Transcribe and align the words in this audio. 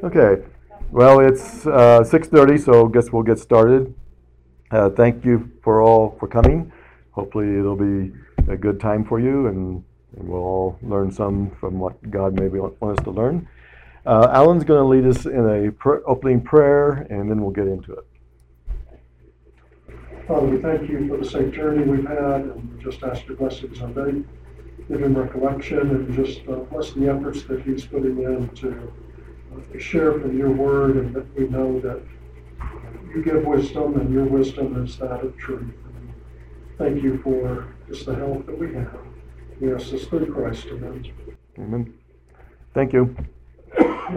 Okay, 0.00 0.44
well, 0.92 1.18
it's 1.18 1.66
uh, 1.66 2.04
6:30, 2.04 2.64
so 2.64 2.86
I 2.86 2.92
guess 2.92 3.10
we'll 3.10 3.24
get 3.24 3.40
started. 3.40 3.92
Uh, 4.70 4.90
Thank 4.90 5.24
you 5.24 5.50
for 5.60 5.82
all 5.82 6.16
for 6.20 6.28
coming. 6.28 6.70
Hopefully, 7.10 7.58
it'll 7.58 7.74
be 7.74 8.12
a 8.46 8.56
good 8.56 8.78
time 8.78 9.04
for 9.04 9.18
you, 9.18 9.48
and 9.48 9.82
and 10.16 10.28
we'll 10.28 10.40
all 10.40 10.78
learn 10.82 11.10
some 11.10 11.50
from 11.58 11.80
what 11.80 12.10
God 12.12 12.38
maybe 12.38 12.60
want 12.60 12.80
want 12.80 12.96
us 13.00 13.04
to 13.06 13.10
learn. 13.10 13.48
Uh, 14.06 14.28
Alan's 14.30 14.62
going 14.62 14.80
to 14.80 14.86
lead 14.86 15.04
us 15.04 15.26
in 15.26 15.66
a 15.66 15.72
pr- 15.72 16.06
opening 16.06 16.40
prayer, 16.42 17.06
and 17.10 17.28
then 17.28 17.42
we'll 17.42 17.50
get 17.50 17.66
into 17.66 17.94
it. 17.94 18.06
Father, 20.28 20.46
we 20.46 20.62
thank 20.62 20.88
you 20.88 21.08
for 21.08 21.16
the 21.16 21.24
safe 21.24 21.52
journey 21.52 21.82
we've 21.82 22.06
had, 22.06 22.42
and 22.42 22.76
we 22.76 22.84
just 22.84 23.02
ask 23.02 23.26
your 23.26 23.36
blessings 23.36 23.80
on 23.80 23.92
Betty. 23.94 24.24
Give 24.86 25.02
him 25.02 25.18
recollection 25.18 25.90
and 25.90 26.14
just 26.14 26.46
uh, 26.48 26.60
bless 26.70 26.92
the 26.92 27.08
efforts 27.08 27.42
that 27.44 27.62
he's 27.62 27.84
putting 27.84 28.22
in 28.22 28.48
to 28.50 28.92
share 29.78 30.12
from 30.20 30.36
your 30.36 30.50
word, 30.50 30.96
and 30.96 31.14
that 31.14 31.38
we 31.38 31.48
know 31.48 31.80
that 31.80 32.00
you 33.14 33.22
give 33.22 33.44
wisdom, 33.44 33.98
and 34.00 34.12
your 34.12 34.24
wisdom 34.24 34.84
is 34.84 34.98
that 34.98 35.24
of 35.24 35.36
truth. 35.36 35.62
And 35.62 36.12
Thank 36.78 37.02
you 37.02 37.18
for 37.22 37.74
just 37.88 38.06
the 38.06 38.14
help 38.14 38.46
that 38.46 38.58
we 38.58 38.74
have. 38.74 38.98
We 39.60 39.74
ask 39.74 39.90
this 39.90 40.06
through 40.06 40.32
Christ, 40.32 40.66
amen. 40.70 41.12
Amen. 41.58 41.94
Thank 42.74 42.92
you. 42.92 43.16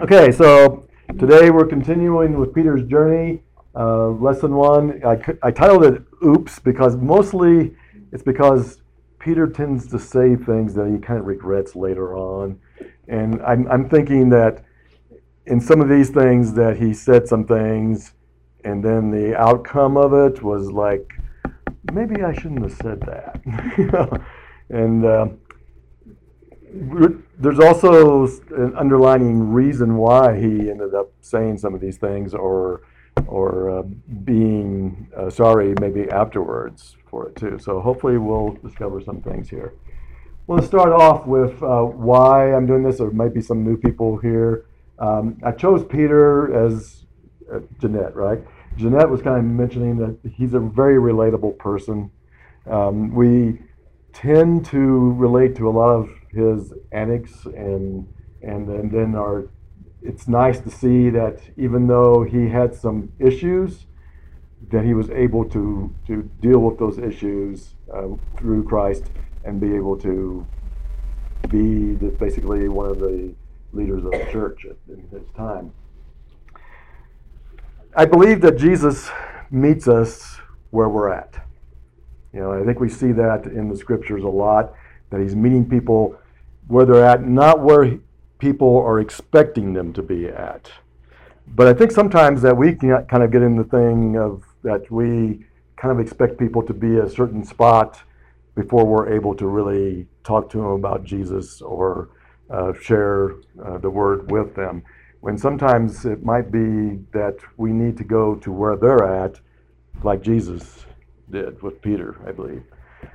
Okay, 0.00 0.30
so 0.30 0.86
today 1.18 1.50
we're 1.50 1.66
continuing 1.66 2.38
with 2.38 2.54
Peter's 2.54 2.88
journey. 2.88 3.42
Uh, 3.74 4.10
lesson 4.10 4.54
one, 4.54 5.00
I, 5.04 5.18
I 5.42 5.50
titled 5.50 5.84
it 5.84 6.02
Oops 6.24 6.58
because 6.60 6.96
mostly 6.96 7.74
it's 8.12 8.22
because 8.22 8.80
Peter 9.18 9.46
tends 9.46 9.86
to 9.88 9.98
say 9.98 10.36
things 10.36 10.74
that 10.74 10.88
he 10.88 10.98
kind 10.98 11.18
of 11.18 11.26
regrets 11.26 11.74
later 11.74 12.16
on. 12.16 12.60
And 13.08 13.42
I'm, 13.42 13.66
I'm 13.68 13.88
thinking 13.88 14.28
that 14.30 14.64
in 15.46 15.60
some 15.60 15.80
of 15.80 15.88
these 15.88 16.10
things 16.10 16.52
that 16.54 16.76
he 16.78 16.94
said 16.94 17.26
some 17.26 17.44
things 17.44 18.14
and 18.64 18.84
then 18.84 19.10
the 19.10 19.36
outcome 19.36 19.96
of 19.96 20.12
it 20.12 20.42
was 20.42 20.70
like, 20.70 21.12
maybe 21.92 22.22
I 22.22 22.32
shouldn't 22.32 22.62
have 22.62 22.72
said 22.72 23.00
that. 23.00 24.22
and 24.70 25.04
uh, 25.04 25.28
there's 27.38 27.58
also 27.58 28.26
an 28.56 28.76
underlining 28.76 29.52
reason 29.52 29.96
why 29.96 30.38
he 30.38 30.70
ended 30.70 30.94
up 30.94 31.10
saying 31.20 31.58
some 31.58 31.74
of 31.74 31.80
these 31.80 31.96
things 31.96 32.34
or 32.34 32.82
or 33.26 33.68
uh, 33.68 33.82
being 34.24 35.06
uh, 35.14 35.28
sorry 35.28 35.74
maybe 35.80 36.08
afterwards 36.10 36.96
for 37.06 37.28
it 37.28 37.36
too. 37.36 37.58
So 37.58 37.80
hopefully 37.80 38.16
we'll 38.16 38.52
discover 38.64 39.02
some 39.02 39.20
things 39.20 39.50
here. 39.50 39.74
We'll 40.46 40.62
start 40.62 40.92
off 40.92 41.26
with 41.26 41.62
uh, 41.62 41.82
why 41.82 42.54
I'm 42.54 42.66
doing 42.66 42.82
this. 42.82 42.98
There 42.98 43.10
might 43.10 43.34
be 43.34 43.42
some 43.42 43.64
new 43.64 43.76
people 43.76 44.16
here. 44.16 44.64
Um, 45.02 45.38
I 45.44 45.50
chose 45.50 45.84
Peter 45.84 46.66
as 46.66 47.06
uh, 47.52 47.58
Jeanette, 47.80 48.14
right? 48.14 48.38
Jeanette 48.76 49.10
was 49.10 49.20
kind 49.20 49.36
of 49.36 49.44
mentioning 49.44 49.96
that 49.98 50.16
he's 50.30 50.54
a 50.54 50.60
very 50.60 50.96
relatable 50.96 51.58
person. 51.58 52.10
Um, 52.70 53.12
we 53.12 53.58
tend 54.12 54.64
to 54.66 55.12
relate 55.14 55.56
to 55.56 55.68
a 55.68 55.72
lot 55.72 55.90
of 55.90 56.08
his 56.30 56.72
antics 56.92 57.44
and 57.46 58.06
and 58.42 58.68
and 58.68 58.90
then 58.90 59.14
our 59.14 59.48
it's 60.02 60.28
nice 60.28 60.60
to 60.60 60.70
see 60.70 61.10
that 61.10 61.40
even 61.56 61.86
though 61.86 62.22
he 62.22 62.48
had 62.48 62.74
some 62.74 63.12
issues 63.18 63.86
that 64.70 64.84
he 64.84 64.94
was 64.94 65.10
able 65.10 65.44
to 65.46 65.92
to 66.06 66.22
deal 66.40 66.60
with 66.60 66.78
those 66.78 66.98
issues 66.98 67.74
uh, 67.92 68.08
through 68.38 68.62
Christ 68.64 69.04
and 69.44 69.60
be 69.60 69.74
able 69.74 69.96
to 69.98 70.46
be 71.48 71.94
the, 71.94 72.14
basically 72.18 72.68
one 72.68 72.88
of 72.88 73.00
the 73.00 73.34
leaders 73.72 74.04
of 74.04 74.12
the 74.12 74.26
church 74.30 74.64
in 74.88 75.08
his 75.10 75.28
time. 75.36 75.72
I 77.94 78.04
believe 78.04 78.40
that 78.40 78.56
Jesus 78.56 79.10
meets 79.50 79.88
us 79.88 80.38
where 80.70 80.88
we're 80.88 81.10
at. 81.10 81.34
You 82.32 82.40
know, 82.40 82.52
I 82.52 82.64
think 82.64 82.80
we 82.80 82.88
see 82.88 83.12
that 83.12 83.46
in 83.46 83.68
the 83.68 83.76
scriptures 83.76 84.24
a 84.24 84.28
lot, 84.28 84.72
that 85.10 85.20
he's 85.20 85.36
meeting 85.36 85.68
people 85.68 86.18
where 86.68 86.86
they're 86.86 87.04
at, 87.04 87.22
not 87.26 87.60
where 87.60 87.98
people 88.38 88.78
are 88.78 89.00
expecting 89.00 89.74
them 89.74 89.92
to 89.92 90.02
be 90.02 90.26
at. 90.28 90.70
But 91.48 91.66
I 91.66 91.74
think 91.74 91.90
sometimes 91.90 92.40
that 92.42 92.56
we 92.56 92.74
can 92.74 93.04
kind 93.06 93.22
of 93.22 93.30
get 93.30 93.42
in 93.42 93.56
the 93.56 93.64
thing 93.64 94.16
of 94.16 94.42
that 94.62 94.90
we 94.90 95.44
kind 95.76 95.92
of 95.92 96.00
expect 96.00 96.38
people 96.38 96.62
to 96.62 96.72
be 96.72 96.98
a 96.98 97.10
certain 97.10 97.44
spot 97.44 98.00
before 98.54 98.86
we're 98.86 99.12
able 99.12 99.34
to 99.34 99.46
really 99.46 100.06
talk 100.24 100.48
to 100.50 100.58
them 100.58 100.66
about 100.68 101.04
Jesus 101.04 101.60
or 101.60 102.08
uh, 102.52 102.72
share 102.74 103.36
uh, 103.64 103.78
the 103.78 103.90
word 103.90 104.30
with 104.30 104.54
them. 104.54 104.82
When 105.20 105.38
sometimes 105.38 106.04
it 106.04 106.24
might 106.24 106.50
be 106.50 106.98
that 107.12 107.38
we 107.56 107.72
need 107.72 107.96
to 107.98 108.04
go 108.04 108.34
to 108.36 108.52
where 108.52 108.76
they're 108.76 109.04
at, 109.04 109.40
like 110.02 110.22
Jesus 110.22 110.84
did 111.30 111.62
with 111.62 111.80
Peter, 111.80 112.16
I 112.26 112.32
believe. 112.32 112.64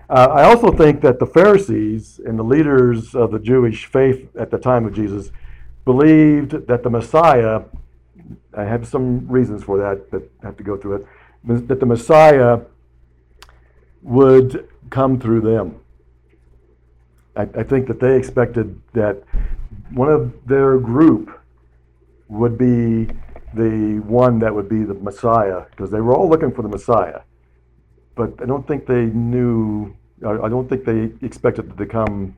Uh, 0.10 0.28
I 0.32 0.44
also 0.44 0.72
think 0.72 1.02
that 1.02 1.20
the 1.20 1.26
Pharisees 1.26 2.20
and 2.26 2.40
the 2.40 2.44
leaders 2.44 3.14
of 3.14 3.32
the 3.32 3.40
Jewish 3.40 3.86
faith 3.86 4.30
at 4.38 4.52
the 4.52 4.58
time 4.58 4.86
of 4.86 4.94
Jesus 4.94 5.32
believed 5.86 6.68
that 6.68 6.84
the 6.84 6.90
Messiah, 6.90 7.62
I 8.54 8.64
have 8.64 8.88
some 8.88 9.28
reasons 9.28 9.64
for 9.64 9.78
that, 9.78 10.10
but 10.10 10.30
I 10.42 10.48
have 10.48 10.58
to 10.58 10.64
go 10.64 10.78
through 10.78 10.96
it, 10.96 11.68
that 11.68 11.80
the 11.80 11.86
Messiah 11.86 12.62
would 14.02 14.68
come 14.90 15.20
through 15.20 15.42
them. 15.42 15.80
I, 17.38 17.44
I 17.60 17.64
think 17.64 17.88
that 17.88 18.00
they 18.00 18.18
expected 18.18 18.82
that 18.94 19.24
one 19.92 20.10
of 20.10 20.34
their 20.48 20.78
group 20.78 21.40
would 22.28 22.58
be 22.58 23.08
the 23.54 24.02
one 24.06 24.40
that 24.40 24.54
would 24.54 24.68
be 24.68 24.84
the 24.84 24.94
Messiah, 24.94 25.66
because 25.72 25.90
they 25.92 26.02
were 26.02 26.14
all 26.14 26.30
looking 26.30 26.52
for 26.52 26.62
the 26.62 26.68
Messiah 26.68 27.22
but 28.18 28.34
I 28.42 28.46
don't 28.46 28.68
think 28.68 28.86
they 28.86 29.06
knew. 29.06 29.96
I 30.26 30.50
don't 30.50 30.68
think 30.68 30.84
they 30.84 31.12
expected 31.26 31.70
it 31.70 31.78
to 31.78 31.86
come 31.86 32.36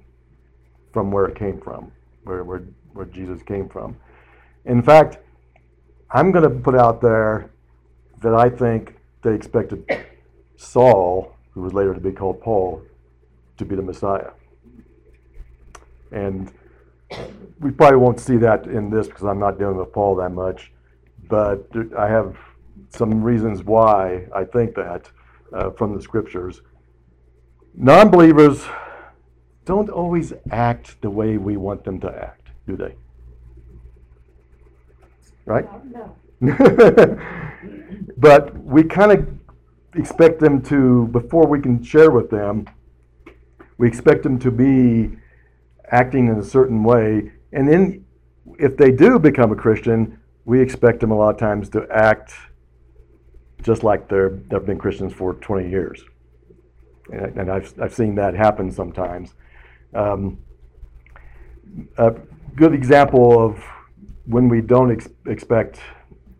from 0.92 1.10
where 1.12 1.26
it 1.26 1.36
came 1.36 1.60
from, 1.60 1.92
where 2.26 2.44
where, 2.44 2.64
where 2.94 3.06
Jesus 3.06 3.42
came 3.42 3.70
from. 3.70 3.96
In 4.66 4.84
fact, 4.84 5.18
I'm 6.12 6.31
going 6.31 6.44
to 6.44 6.50
put 6.50 6.76
out 6.76 7.02
there 7.02 7.50
that 8.22 8.36
I 8.36 8.50
think 8.50 8.96
they 9.22 9.34
expected 9.34 9.86
Saul, 10.58 11.34
who 11.52 11.62
was 11.62 11.74
later 11.74 11.94
to 11.94 12.02
be 12.02 12.12
called 12.12 12.42
Paul, 12.42 12.84
to 13.58 13.64
be 13.64 13.76
the 13.76 13.81
Messiah. 13.81 14.31
And 16.12 16.52
we 17.59 17.72
probably 17.72 17.97
won't 17.97 18.20
see 18.20 18.38
that 18.38 18.66
in 18.66 18.90
this 18.90 19.08
because 19.08 19.24
I'm 19.24 19.40
not 19.40 19.59
dealing 19.59 19.78
with 19.78 19.92
Paul 19.92 20.16
that 20.16 20.30
much, 20.30 20.72
but 21.28 21.70
I 21.97 22.08
have 22.08 22.38
some 22.90 23.24
reasons 23.24 23.64
why 23.64 24.28
I 24.34 24.44
think 24.44 24.75
that 24.75 25.09
uh, 25.53 25.72
from 25.72 25.96
the 25.96 26.02
scriptures. 26.02 26.62
Non 27.75 28.09
believers 28.09 28.66
don't 29.66 29.90
always 29.90 30.34
act 30.52 31.02
the 31.02 31.09
way 31.09 31.38
we 31.38 31.58
want 31.58 31.84
them 31.84 32.00
to 32.00 32.09
act, 32.09 32.50
do 32.68 32.75
they? 32.75 32.96
Right? 35.46 35.68
No. 35.92 36.16
but 38.18 38.58
we 38.64 38.84
kind 38.84 39.12
of 39.12 39.28
expect 39.96 40.40
them 40.40 40.62
to, 40.64 41.08
before 41.08 41.48
we 41.48 41.59
can 41.59 41.84
share 41.84 42.12
with 42.12 42.30
them, 42.30 42.66
we 43.78 43.88
expect 43.88 44.24
them 44.24 44.40
to 44.40 44.52
be 44.52 45.18
acting 45.92 46.28
in 46.28 46.38
a 46.38 46.44
certain 46.44 46.84
way. 46.84 47.32
And 47.52 47.68
then, 47.68 48.06
if 48.58 48.78
they 48.78 48.92
do 48.92 49.20
become 49.20 49.52
a 49.52 49.56
Christian, 49.56 50.20
we 50.46 50.62
expect 50.62 51.00
them 51.00 51.12
a 51.12 51.16
lot 51.16 51.30
of 51.30 51.38
times 51.38 51.70
to 51.70 51.88
act 51.92 52.34
just 53.62 53.84
like 53.84 54.08
they're, 54.08 54.40
they've 54.48 54.66
been 54.66 54.78
Christians 54.78 55.14
for 55.14 55.34
20 55.36 55.70
years. 55.70 56.04
And, 57.12 57.38
and 57.38 57.52
I've, 57.52 57.74
I've 57.82 57.94
seen 57.94 58.16
that 58.16 58.34
happen 58.36 58.72
sometimes. 58.72 59.34
Um, 59.94 60.40
a 61.98 62.16
good 62.56 62.74
example 62.74 63.44
of 63.44 63.64
when 64.26 64.50
we 64.50 64.62
don't 64.62 64.92
ex- 64.92 65.10
expect 65.25 65.80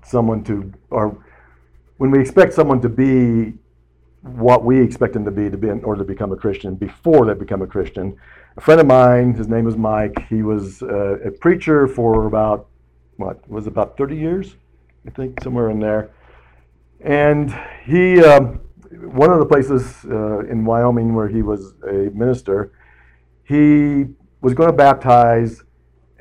someone 0.04 0.44
to, 0.46 0.72
or 0.90 1.24
when 1.98 2.12
we 2.12 2.20
expect 2.20 2.54
someone 2.54 2.82
to 2.82 2.90
be 2.90 3.54
what 4.22 4.66
we 4.66 4.82
expect 4.82 5.14
them 5.14 5.24
to 5.26 5.32
be 5.32 5.50
to 5.50 5.58
be 5.58 5.70
in 5.70 5.84
order 5.84 6.04
to 6.04 6.08
become 6.08 6.32
a 6.32 6.36
Christian 6.36 6.76
before 6.76 7.26
they 7.26 7.34
become 7.34 7.62
a 7.62 7.68
Christian. 7.68 8.18
A 8.60 8.62
friend 8.62 8.82
of 8.82 8.88
mine, 8.88 9.36
his 9.36 9.48
name 9.48 9.70
is 9.70 9.78
Mike. 9.78 10.28
He 10.28 10.44
was 10.44 10.84
uh, 10.84 11.18
a 11.20 11.32
preacher 11.32 11.88
for 11.88 12.26
about 12.26 12.68
what 13.16 13.50
was 13.50 13.68
about 13.68 13.96
30 13.96 14.18
years, 14.18 14.58
I 15.08 15.12
think, 15.12 15.42
somewhere 15.42 15.70
in 15.70 15.80
there. 15.80 16.10
And 17.00 17.58
he, 17.86 18.22
um, 18.22 18.60
one 18.92 19.32
of 19.32 19.40
the 19.40 19.46
places 19.46 20.04
uh, 20.04 20.40
in 20.40 20.66
Wyoming 20.66 21.16
where 21.16 21.30
he 21.30 21.42
was 21.42 21.74
a 21.88 22.12
minister, 22.14 22.74
he 23.46 24.08
was 24.42 24.54
going 24.56 24.70
to 24.70 24.76
baptize 24.76 25.64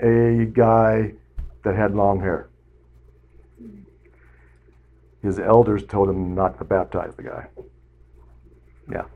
a 0.01 0.47
guy 0.53 1.15
that 1.65 1.75
had 1.75 1.97
long 1.97 2.21
hair. 2.21 2.51
His 5.25 5.41
elders 5.41 5.85
told 5.85 6.09
him 6.09 6.37
not 6.37 6.57
to 6.59 6.65
baptize 6.65 7.17
the 7.17 7.25
guy. 7.25 7.49
Yeah. 8.89 9.07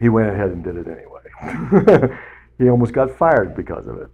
He 0.00 0.08
went 0.08 0.30
ahead 0.30 0.52
and 0.52 0.64
did 0.64 0.76
it 0.76 0.86
anyway. 0.86 1.11
he 2.58 2.68
almost 2.68 2.92
got 2.92 3.16
fired 3.16 3.56
because 3.56 3.86
of 3.86 3.98
it. 3.98 4.10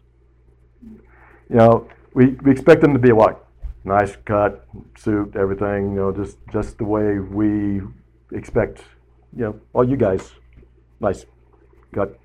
You 1.51 1.57
know, 1.57 1.89
we, 2.15 2.29
we 2.43 2.51
expect 2.51 2.81
them 2.81 2.93
to 2.93 2.99
be 2.99 3.13
what? 3.13 3.45
Nice 3.85 4.17
cut, 4.25 4.67
suit, 4.97 5.35
everything, 5.37 5.93
you 5.93 5.97
know, 5.97 6.13
just, 6.13 6.37
just 6.53 6.79
the 6.79 6.85
way 6.85 7.19
we 7.19 7.81
expect, 8.33 8.83
you 9.37 9.45
know, 9.45 9.61
all 9.73 9.89
you 9.89 9.97
guys, 9.97 10.33
nice 11.01 11.25
cut, 11.95 12.19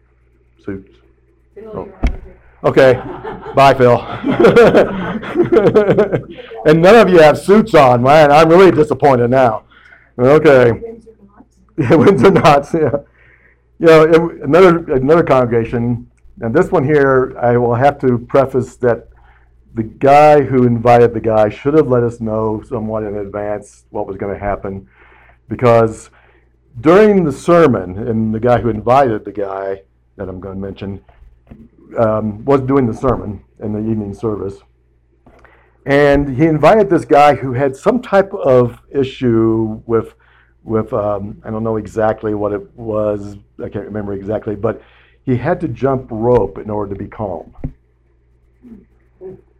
suits. 0.64 0.98
Oh. 1.68 1.88
Okay, 2.64 2.94
bye, 3.56 3.74
Phil. 3.74 4.00
and 6.66 6.82
none 6.82 6.96
of 6.96 7.10
you 7.10 7.20
have 7.20 7.38
suits 7.38 7.74
on, 7.74 8.04
man. 8.04 8.32
I'm 8.32 8.50
really 8.50 8.72
disappointed 8.72 9.30
now. 9.30 9.64
Okay. 10.18 10.72
Yeah, 11.78 11.96
Windsor 11.96 12.32
knots. 12.32 12.74
Yeah. 12.74 12.92
You 13.84 13.90
know, 13.90 14.30
another 14.44 14.94
another 14.94 15.24
congregation, 15.24 16.10
and 16.40 16.56
this 16.56 16.72
one 16.72 16.86
here, 16.86 17.36
I 17.38 17.58
will 17.58 17.76
have 17.76 18.00
to 18.00 18.18
preface 18.18 18.78
that 18.78 19.10
the 19.74 19.84
guy 19.84 20.42
who 20.42 20.66
invited 20.66 21.14
the 21.14 21.20
guy 21.20 21.50
should 21.50 21.74
have 21.74 21.90
let 21.90 22.02
us 22.02 22.22
know 22.22 22.64
somewhat 22.66 23.04
in 23.04 23.18
advance 23.18 23.84
what 23.90 24.08
was 24.08 24.16
going 24.16 24.34
to 24.34 24.40
happen, 24.40 24.88
because 25.50 26.12
during 26.80 27.26
the 27.26 27.32
sermon, 27.34 28.08
and 28.08 28.34
the 28.34 28.40
guy 28.40 28.62
who 28.62 28.70
invited 28.70 29.26
the 29.26 29.34
guy 29.34 29.82
that 30.16 30.30
I'm 30.30 30.40
going 30.40 30.56
to 30.56 30.62
mention 30.62 31.04
um, 32.00 32.46
was 32.46 32.62
doing 32.62 32.88
the 32.88 32.94
sermon 32.94 33.44
in 33.60 33.74
the 33.74 33.80
evening 33.80 34.14
service. 34.14 34.62
And 35.86 36.38
he 36.38 36.46
invited 36.46 36.90
this 36.90 37.04
guy 37.04 37.36
who 37.36 37.52
had 37.52 37.76
some 37.76 38.02
type 38.02 38.34
of 38.34 38.80
issue 38.92 39.82
with, 39.86 40.14
with 40.64 40.94
um, 40.94 41.42
I 41.44 41.52
don't 41.52 41.64
know 41.64 41.78
exactly 41.78 42.34
what 42.34 42.54
it 42.54 42.78
was, 42.78 43.36
I 43.64 43.70
can't 43.70 43.86
remember 43.86 44.14
exactly, 44.14 44.56
but 44.56 44.82
he 45.26 45.38
had 45.38 45.60
to 45.62 45.68
jump 45.68 46.08
rope 46.12 46.58
in 46.58 46.70
order 46.70 46.94
to 46.94 47.00
be 47.00 47.08
calm. 47.08 47.56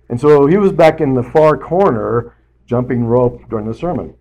And 0.10 0.20
so 0.20 0.46
he 0.46 0.58
was 0.58 0.72
back 0.72 1.02
in 1.02 1.14
the 1.14 1.24
far 1.24 1.58
corner 1.58 2.36
jumping 2.66 3.06
rope 3.06 3.50
during 3.50 3.66
the 3.66 3.74
sermon. 3.74 4.14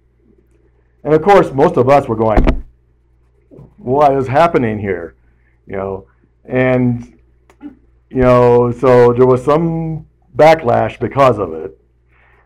And 1.05 1.15
of 1.15 1.23
course, 1.23 1.53
most 1.53 1.77
of 1.77 1.89
us 1.89 2.09
were 2.09 2.17
going, 2.17 2.65
What 3.77 4.17
is 4.17 4.27
happening 4.27 4.79
here? 4.79 5.17
You 5.67 5.77
know, 5.77 6.07
and 6.45 7.19
you 8.11 8.21
know, 8.21 8.71
so 8.73 9.13
there 9.13 9.27
was 9.27 9.45
some 9.45 10.07
backlash 10.37 10.99
because 11.01 11.39
of 11.39 11.53
it. 11.55 11.79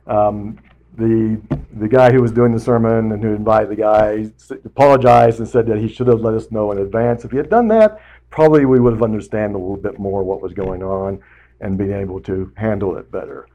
Um, 0.07 0.59
the 0.97 1.41
the 1.79 1.89
guy 1.89 2.11
who 2.13 2.23
was 2.23 2.33
doing 2.33 2.53
the 2.53 2.61
sermon 2.61 3.13
and 3.13 3.23
who 3.23 3.35
invited 3.35 3.71
the 3.71 3.77
guy 3.77 4.27
apologized 4.65 5.39
and 5.39 5.49
said 5.49 5.67
that 5.67 5.79
he 5.79 5.89
should 5.89 6.07
have 6.07 6.21
let 6.21 6.35
us 6.35 6.51
know 6.51 6.73
in 6.73 6.79
advance. 6.79 7.25
If 7.25 7.31
he 7.31 7.37
had 7.37 7.51
done 7.51 7.69
that, 7.69 8.01
probably 8.31 8.65
we 8.65 8.81
would 8.81 8.93
have 8.93 9.03
understood 9.03 9.51
a 9.51 9.59
little 9.59 9.77
bit 9.77 9.99
more 9.99 10.23
what 10.23 10.41
was 10.41 10.53
going 10.53 10.83
on 10.83 11.23
and 11.61 11.77
been 11.77 11.93
able 11.93 12.21
to 12.21 12.53
handle 12.57 12.97
it 12.97 13.11
better. 13.11 13.47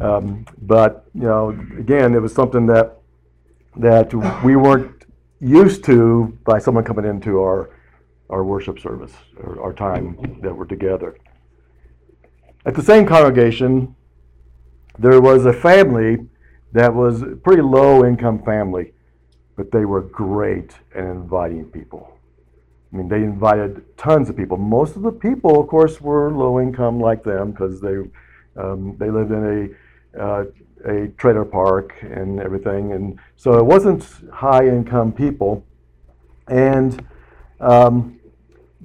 Um, 0.00 0.46
but 0.62 1.06
you 1.14 1.22
know, 1.22 1.50
again, 1.78 2.14
it 2.14 2.20
was 2.20 2.34
something 2.34 2.66
that 2.66 2.98
that 3.76 4.12
we 4.44 4.56
weren't 4.56 5.04
used 5.40 5.84
to 5.84 6.38
by 6.44 6.58
someone 6.58 6.84
coming 6.84 7.04
into 7.04 7.40
our 7.40 7.70
our 8.30 8.44
worship 8.44 8.78
service 8.78 9.12
or 9.42 9.60
our 9.62 9.72
time 9.72 10.38
that 10.42 10.54
we're 10.54 10.64
together. 10.64 11.16
At 12.66 12.74
the 12.74 12.82
same 12.82 13.06
congregation, 13.06 13.94
there 14.98 15.20
was 15.20 15.44
a 15.44 15.52
family 15.52 16.26
that 16.74 16.92
was 16.92 17.22
a 17.22 17.26
pretty 17.26 17.62
low 17.62 18.04
income 18.04 18.42
family, 18.42 18.92
but 19.56 19.70
they 19.70 19.84
were 19.84 20.02
great 20.02 20.72
at 20.94 21.04
inviting 21.04 21.64
people. 21.66 22.18
I 22.92 22.96
mean, 22.96 23.08
they 23.08 23.22
invited 23.22 23.96
tons 23.96 24.28
of 24.28 24.36
people. 24.36 24.56
Most 24.56 24.96
of 24.96 25.02
the 25.02 25.12
people, 25.12 25.60
of 25.60 25.68
course, 25.68 26.00
were 26.00 26.32
low 26.32 26.60
income 26.60 27.00
like 27.00 27.22
them 27.22 27.52
because 27.52 27.80
they 27.80 27.96
um, 28.56 28.96
they 28.98 29.10
lived 29.10 29.30
in 29.30 29.44
a 30.16 30.22
uh, 30.22 30.44
a 30.84 31.08
trailer 31.16 31.44
park 31.44 31.94
and 32.02 32.40
everything, 32.40 32.92
and 32.92 33.18
so 33.36 33.56
it 33.56 33.64
wasn't 33.64 34.04
high 34.32 34.66
income 34.66 35.12
people. 35.12 35.64
And 36.48 37.04
um, 37.60 38.18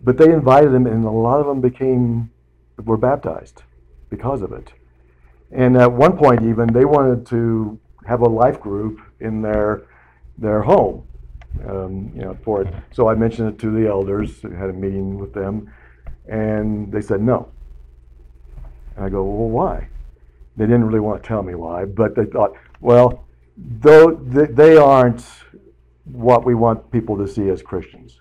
but 0.04 0.18
they 0.18 0.32
invited 0.32 0.72
them, 0.74 0.86
and 0.86 1.06
a 1.06 1.10
lot 1.10 1.40
of 1.40 1.48
them 1.48 1.60
became 1.60 2.30
were 2.78 2.98
baptized 2.98 3.64
because 4.10 4.44
of 4.44 4.52
it. 4.54 4.74
And 5.52 5.78
at 5.78 5.92
one 5.92 6.18
point, 6.18 6.44
even 6.44 6.72
they 6.72 6.86
wanted 6.86 7.26
to 7.28 7.80
have 8.06 8.22
a 8.22 8.30
life 8.30 8.60
group 8.60 9.00
in 9.20 9.42
their 9.42 9.84
their 10.38 10.62
home, 10.62 11.06
um, 11.68 12.12
you 12.16 12.22
know, 12.22 12.38
for 12.44 12.62
it. 12.62 12.74
So 12.92 13.10
I 13.10 13.16
mentioned 13.16 13.50
it 13.50 13.60
to 13.60 13.72
the 13.72 13.88
elders. 13.88 14.42
Had 14.42 14.70
a 14.70 14.74
meeting 14.74 15.18
with 15.18 15.34
them, 15.34 15.72
and 16.28 16.92
they 16.92 17.02
said 17.02 17.22
no. 17.22 17.50
And 18.96 19.06
I 19.06 19.10
go, 19.10 19.24
well, 19.24 19.50
why? 19.50 19.88
They 20.56 20.66
didn't 20.66 20.86
really 20.86 21.00
want 21.00 21.22
to 21.24 21.28
tell 21.28 21.44
me 21.44 21.56
why, 21.56 21.86
but 21.86 22.16
they 22.16 22.26
thought, 22.26 22.54
well, 22.80 23.26
though 23.58 24.14
they 24.14 24.78
aren't 24.78 25.26
what 26.06 26.46
we 26.46 26.56
want 26.56 26.92
people 26.92 27.18
to 27.18 27.28
see 27.28 27.50
as 27.50 27.62
Christians. 27.62 28.20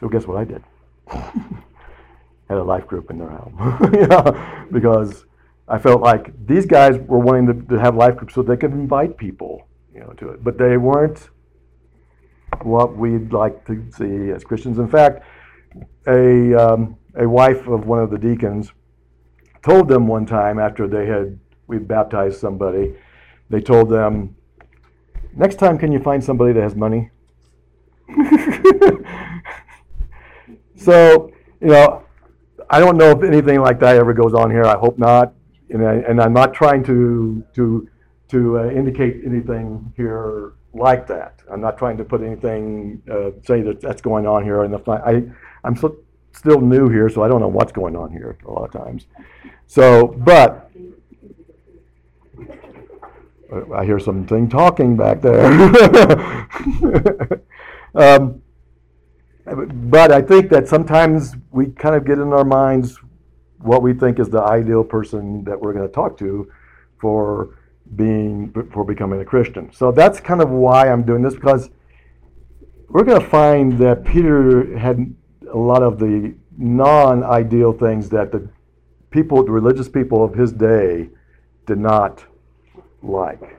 So 0.00 0.08
guess 0.08 0.26
what 0.26 0.38
I 0.38 0.44
did? 0.44 0.62
had 2.50 2.58
a 2.58 2.64
life 2.64 2.84
group 2.88 3.10
in 3.10 3.18
their 3.18 3.28
home, 3.28 4.66
because 4.72 5.24
I 5.68 5.78
felt 5.78 6.02
like 6.02 6.34
these 6.48 6.66
guys 6.66 6.98
were 6.98 7.20
wanting 7.20 7.46
to, 7.46 7.54
to 7.76 7.80
have 7.80 7.94
life 7.94 8.16
groups 8.16 8.34
so 8.34 8.42
they 8.42 8.56
could 8.56 8.72
invite 8.72 9.16
people, 9.16 9.68
you 9.94 10.00
know, 10.00 10.12
to 10.14 10.30
it, 10.30 10.42
but 10.42 10.58
they 10.58 10.76
weren't 10.76 11.30
what 12.62 12.96
we'd 12.96 13.32
like 13.32 13.64
to 13.66 13.84
see 13.92 14.32
as 14.32 14.42
Christians. 14.42 14.80
In 14.80 14.88
fact, 14.88 15.22
a 16.08 16.54
um, 16.54 16.96
a 17.14 17.28
wife 17.28 17.68
of 17.68 17.86
one 17.86 18.00
of 18.00 18.10
the 18.10 18.18
deacons 18.18 18.72
told 19.62 19.86
them 19.86 20.08
one 20.08 20.26
time 20.26 20.58
after 20.58 20.88
they 20.88 21.06
had 21.06 21.38
we 21.68 21.78
baptized 21.78 22.40
somebody, 22.40 22.96
they 23.48 23.60
told 23.60 23.90
them, 23.90 24.34
next 25.36 25.54
time 25.60 25.78
can 25.78 25.92
you 25.92 26.00
find 26.00 26.24
somebody 26.24 26.52
that 26.52 26.62
has 26.64 26.74
money? 26.74 27.10
so 30.74 31.30
you 31.60 31.68
know 31.68 32.02
I 32.70 32.78
don't 32.78 32.96
know 32.96 33.10
if 33.10 33.22
anything 33.24 33.60
like 33.60 33.80
that 33.80 33.96
ever 33.96 34.14
goes 34.14 34.32
on 34.32 34.50
here. 34.50 34.64
I 34.64 34.78
hope 34.78 34.96
not. 34.98 35.34
And, 35.70 35.86
I, 35.86 36.24
I'm 36.24 36.32
not 36.32 36.54
trying 36.54 36.84
to 36.84 37.44
to 37.54 37.88
to 38.28 38.58
uh, 38.60 38.70
indicate 38.70 39.22
anything 39.26 39.92
here 39.96 40.52
like 40.72 41.08
that. 41.08 41.40
I'm 41.50 41.60
not 41.60 41.76
trying 41.76 41.96
to 41.96 42.04
put 42.04 42.22
anything 42.22 43.02
uh, 43.10 43.30
say 43.44 43.60
that 43.62 43.80
that's 43.80 44.00
going 44.00 44.26
on 44.26 44.44
here. 44.44 44.62
And 44.62 44.74
I 44.88 45.24
I'm 45.64 45.76
so, 45.76 45.96
still 46.32 46.60
new 46.60 46.88
here, 46.88 47.08
so 47.08 47.24
I 47.24 47.28
don't 47.28 47.40
know 47.40 47.48
what's 47.48 47.72
going 47.72 47.96
on 47.96 48.12
here 48.12 48.38
a 48.46 48.50
lot 48.50 48.64
of 48.64 48.72
times. 48.72 49.06
So, 49.66 50.06
but 50.18 50.70
I 53.74 53.84
hear 53.84 53.98
something 53.98 54.48
talking 54.48 54.96
back 54.96 55.20
there. 55.20 55.44
um, 57.96 58.42
but 59.54 60.12
I 60.12 60.22
think 60.22 60.50
that 60.50 60.68
sometimes 60.68 61.34
we 61.50 61.66
kind 61.66 61.94
of 61.94 62.04
get 62.04 62.18
in 62.18 62.32
our 62.32 62.44
minds 62.44 62.98
what 63.58 63.82
we 63.82 63.92
think 63.92 64.18
is 64.18 64.28
the 64.28 64.42
ideal 64.42 64.84
person 64.84 65.44
that 65.44 65.60
we're 65.60 65.72
going 65.72 65.86
to 65.86 65.92
talk 65.92 66.16
to 66.18 66.50
for 66.98 67.58
being 67.96 68.52
for 68.72 68.84
becoming 68.84 69.20
a 69.20 69.24
Christian. 69.24 69.72
So 69.72 69.90
that's 69.92 70.20
kind 70.20 70.40
of 70.40 70.50
why 70.50 70.90
I'm 70.90 71.02
doing 71.02 71.22
this 71.22 71.34
because 71.34 71.70
we're 72.88 73.04
going 73.04 73.20
to 73.20 73.28
find 73.28 73.78
that 73.78 74.04
Peter 74.04 74.76
had 74.78 75.14
a 75.52 75.56
lot 75.56 75.82
of 75.82 75.98
the 75.98 76.34
non-ideal 76.56 77.72
things 77.72 78.08
that 78.10 78.32
the 78.32 78.48
people, 79.10 79.44
the 79.44 79.50
religious 79.50 79.88
people 79.88 80.24
of 80.24 80.34
his 80.34 80.52
day, 80.52 81.08
did 81.66 81.78
not 81.78 82.24
like. 83.02 83.58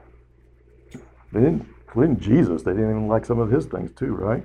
They 1.32 1.40
didn't, 1.40 1.68
including 1.88 2.20
Jesus. 2.20 2.64
They 2.64 2.72
didn't 2.72 2.90
even 2.90 3.08
like 3.08 3.26
some 3.26 3.40
of 3.40 3.52
his 3.52 3.66
things 3.66 3.92
too, 3.94 4.14
right? 4.14 4.44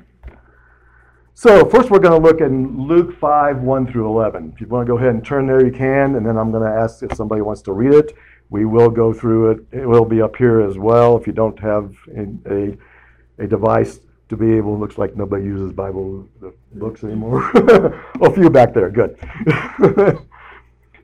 So 1.39 1.69
first 1.69 1.91
we're 1.91 1.99
going 1.99 2.19
to 2.19 2.29
look 2.29 2.41
in 2.41 2.89
Luke 2.89 3.15
5, 3.21 3.59
1 3.59 3.93
through 3.93 4.07
11. 4.09 4.53
If 4.55 4.61
you 4.63 4.67
want 4.69 4.87
to 4.87 4.91
go 4.91 4.97
ahead 4.97 5.11
and 5.11 5.23
turn 5.23 5.47
there, 5.47 5.63
you 5.63 5.71
can, 5.71 6.15
and 6.15 6.25
then 6.25 6.39
I'm 6.39 6.51
going 6.51 6.63
to 6.63 6.75
ask 6.75 7.03
if 7.03 7.15
somebody 7.15 7.43
wants 7.43 7.61
to 7.63 7.73
read 7.73 7.93
it. 7.93 8.17
We 8.49 8.65
will 8.65 8.89
go 8.89 9.13
through 9.13 9.51
it. 9.51 9.59
It 9.71 9.87
will 9.87 10.07
be 10.07 10.23
up 10.23 10.35
here 10.35 10.63
as 10.63 10.79
well. 10.79 11.15
If 11.15 11.27
you 11.27 11.35
don't 11.35 11.59
have 11.59 11.95
a, 12.17 12.27
a, 12.51 13.45
a 13.45 13.47
device 13.47 14.01
to 14.31 14.37
be 14.39 14.55
able, 14.55 14.79
looks 14.79 14.97
like 14.97 15.15
nobody 15.15 15.45
uses 15.45 15.73
Bible 15.73 16.27
books 16.73 17.05
anymore. 17.05 17.51
a 18.23 18.33
few 18.33 18.49
back 18.49 18.73
there, 18.73 18.89
good. 18.89 19.19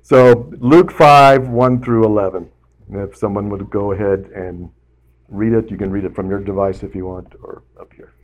so 0.03 0.51
Luke 0.61 0.93
5, 0.93 1.49
1 1.51 1.83
through 1.83 2.07
11. 2.07 2.51
And 2.89 3.03
if 3.07 3.19
someone 3.19 3.51
would 3.51 3.69
go 3.69 3.93
ahead 3.93 4.31
and 4.35 4.71
read 5.29 5.53
it, 5.53 5.71
you 5.71 5.77
can 5.77 5.91
read 5.91 6.07
it 6.07 6.15
from 6.15 6.31
your 6.31 6.41
device 6.41 6.83
if 6.83 6.95
you 6.95 7.05
want, 7.05 7.35
or 7.43 7.65
up 7.79 7.93
here. 7.93 8.15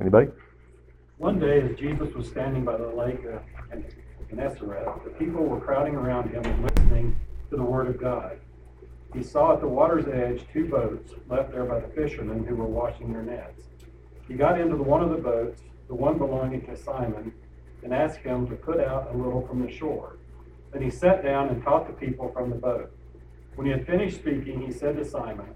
Anybody? 0.00 0.28
One 1.18 1.38
day, 1.38 1.60
as 1.60 1.78
Jesus 1.78 2.12
was 2.14 2.26
standing 2.26 2.64
by 2.64 2.76
the 2.76 2.88
lake 2.88 3.24
of 3.24 3.42
Gennesaret, 4.28 5.04
the 5.04 5.10
people 5.10 5.44
were 5.44 5.60
crowding 5.60 5.94
around 5.94 6.30
him 6.30 6.44
and 6.44 6.64
listening 6.64 7.16
to 7.50 7.56
the 7.56 7.62
word 7.62 7.86
of 7.86 8.00
God. 8.00 8.38
He 9.14 9.22
saw 9.22 9.54
at 9.54 9.60
the 9.60 9.68
water's 9.68 10.08
edge 10.08 10.44
two 10.52 10.68
boats 10.68 11.12
left 11.28 11.52
there 11.52 11.64
by 11.64 11.78
the 11.78 11.86
fishermen 11.88 12.44
who 12.44 12.56
were 12.56 12.66
washing 12.66 13.12
their 13.12 13.22
nets. 13.22 13.62
He 14.26 14.34
got 14.34 14.60
into 14.60 14.76
the 14.76 14.82
one 14.82 15.02
of 15.02 15.10
the 15.10 15.22
boats, 15.22 15.62
the 15.86 15.94
one 15.94 16.18
belonging 16.18 16.62
to 16.66 16.76
Simon, 16.76 17.32
and 17.84 17.94
asked 17.94 18.18
him 18.18 18.48
to 18.48 18.56
put 18.56 18.80
out 18.80 19.14
a 19.14 19.16
little 19.16 19.46
from 19.46 19.64
the 19.64 19.70
shore. 19.70 20.16
Then 20.72 20.82
he 20.82 20.90
sat 20.90 21.22
down 21.22 21.50
and 21.50 21.62
taught 21.62 21.86
the 21.86 21.92
people 21.92 22.32
from 22.32 22.50
the 22.50 22.56
boat. 22.56 22.90
When 23.54 23.66
he 23.66 23.72
had 23.72 23.86
finished 23.86 24.16
speaking, 24.16 24.60
he 24.60 24.72
said 24.72 24.96
to 24.96 25.04
Simon, 25.04 25.54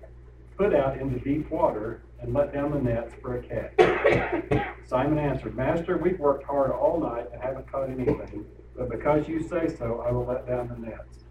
Put 0.57 0.73
out 0.73 0.99
into 0.99 1.18
deep 1.18 1.50
water 1.50 2.02
and 2.20 2.34
let 2.34 2.52
down 2.52 2.72
the 2.72 2.80
nets 2.80 3.14
for 3.22 3.37
a 3.37 3.42
catch. 3.42 4.75
Simon 4.87 5.18
answered, 5.18 5.56
Master, 5.56 5.98
we've 5.98 6.18
worked 6.18 6.44
hard 6.44 6.70
all 6.72 7.00
night 7.00 7.26
and 7.32 7.42
haven't 7.42 7.70
caught 7.70 7.90
anything, 7.90 8.44
but 8.76 8.90
because 8.90 9.28
you 9.28 9.42
say 9.42 9.68
so, 9.68 10.04
I 10.06 10.10
will 10.10 10.25
let 10.26 10.46
down 10.46 10.68
the 10.68 10.90
nets. 10.90 11.25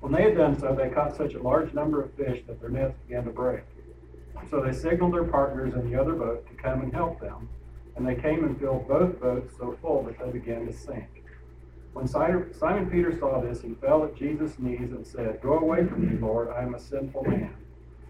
When 0.00 0.12
they 0.12 0.22
had 0.22 0.36
done 0.36 0.58
so, 0.58 0.74
they 0.74 0.90
caught 0.90 1.16
such 1.16 1.34
a 1.34 1.42
large 1.42 1.72
number 1.72 2.02
of 2.02 2.12
fish 2.14 2.42
that 2.46 2.60
their 2.60 2.70
nets 2.70 2.94
began 3.06 3.24
to 3.24 3.30
break. 3.30 3.64
So 4.50 4.60
they 4.60 4.72
signaled 4.72 5.14
their 5.14 5.24
partners 5.24 5.74
in 5.74 5.90
the 5.90 5.98
other 5.98 6.12
boat 6.12 6.46
to 6.48 6.54
come 6.62 6.82
and 6.82 6.92
help 6.92 7.20
them, 7.20 7.48
and 7.96 8.06
they 8.06 8.14
came 8.14 8.44
and 8.44 8.58
filled 8.58 8.86
both 8.86 9.20
boats 9.20 9.54
so 9.56 9.78
full 9.80 10.02
that 10.04 10.18
they 10.18 10.30
began 10.30 10.66
to 10.66 10.72
sink. 10.72 11.24
When 11.94 12.08
Simon 12.08 12.90
Peter 12.90 13.16
saw 13.18 13.40
this, 13.40 13.62
he 13.62 13.74
fell 13.74 14.04
at 14.04 14.16
Jesus' 14.16 14.58
knees 14.58 14.90
and 14.90 15.06
said, 15.06 15.40
Go 15.40 15.58
away 15.58 15.86
from 15.86 16.06
me, 16.06 16.18
Lord, 16.18 16.50
I 16.50 16.62
am 16.62 16.74
a 16.74 16.80
sinful 16.80 17.22
man. 17.24 17.54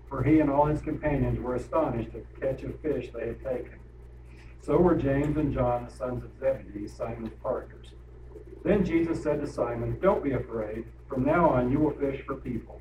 For 0.08 0.22
he 0.22 0.40
and 0.40 0.50
all 0.50 0.66
his 0.66 0.80
companions 0.80 1.40
were 1.40 1.54
astonished 1.54 2.14
at 2.14 2.34
the 2.34 2.40
catch 2.40 2.62
of 2.62 2.78
fish 2.80 3.10
they 3.12 3.28
had 3.28 3.42
taken. 3.42 3.78
So 4.60 4.78
were 4.78 4.94
James 4.94 5.36
and 5.36 5.52
John, 5.52 5.86
the 5.86 5.94
sons 5.94 6.24
of 6.24 6.30
Zebedee, 6.38 6.88
Simon's 6.88 7.32
partners. 7.42 7.88
Then 8.64 8.84
Jesus 8.84 9.22
said 9.22 9.40
to 9.40 9.46
Simon, 9.46 9.98
Don't 10.00 10.24
be 10.24 10.32
afraid. 10.32 10.84
From 11.08 11.24
now 11.24 11.50
on 11.50 11.70
you 11.70 11.78
will 11.78 11.92
fish 11.92 12.22
for 12.24 12.36
people. 12.36 12.80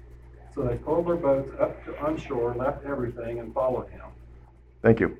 So 0.56 0.64
they 0.64 0.76
pulled 0.76 1.08
their 1.08 1.16
boats 1.16 1.52
up 1.60 1.84
to 1.86 1.98
on 2.00 2.16
shore, 2.16 2.56
left 2.56 2.86
everything, 2.86 3.40
and 3.40 3.54
followed 3.54 3.90
him. 3.90 4.06
Thank 4.82 5.00
you. 5.00 5.18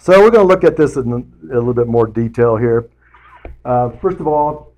So 0.00 0.20
we're 0.20 0.30
going 0.30 0.46
to 0.46 0.48
look 0.48 0.62
at 0.62 0.76
this 0.76 0.96
in 0.96 1.12
a 1.12 1.54
little 1.54 1.74
bit 1.74 1.88
more 1.88 2.06
detail 2.06 2.56
here. 2.56 2.88
Uh, 3.64 3.90
first 3.90 4.20
of 4.20 4.28
all, 4.28 4.72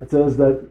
it 0.00 0.10
says 0.10 0.36
that 0.38 0.68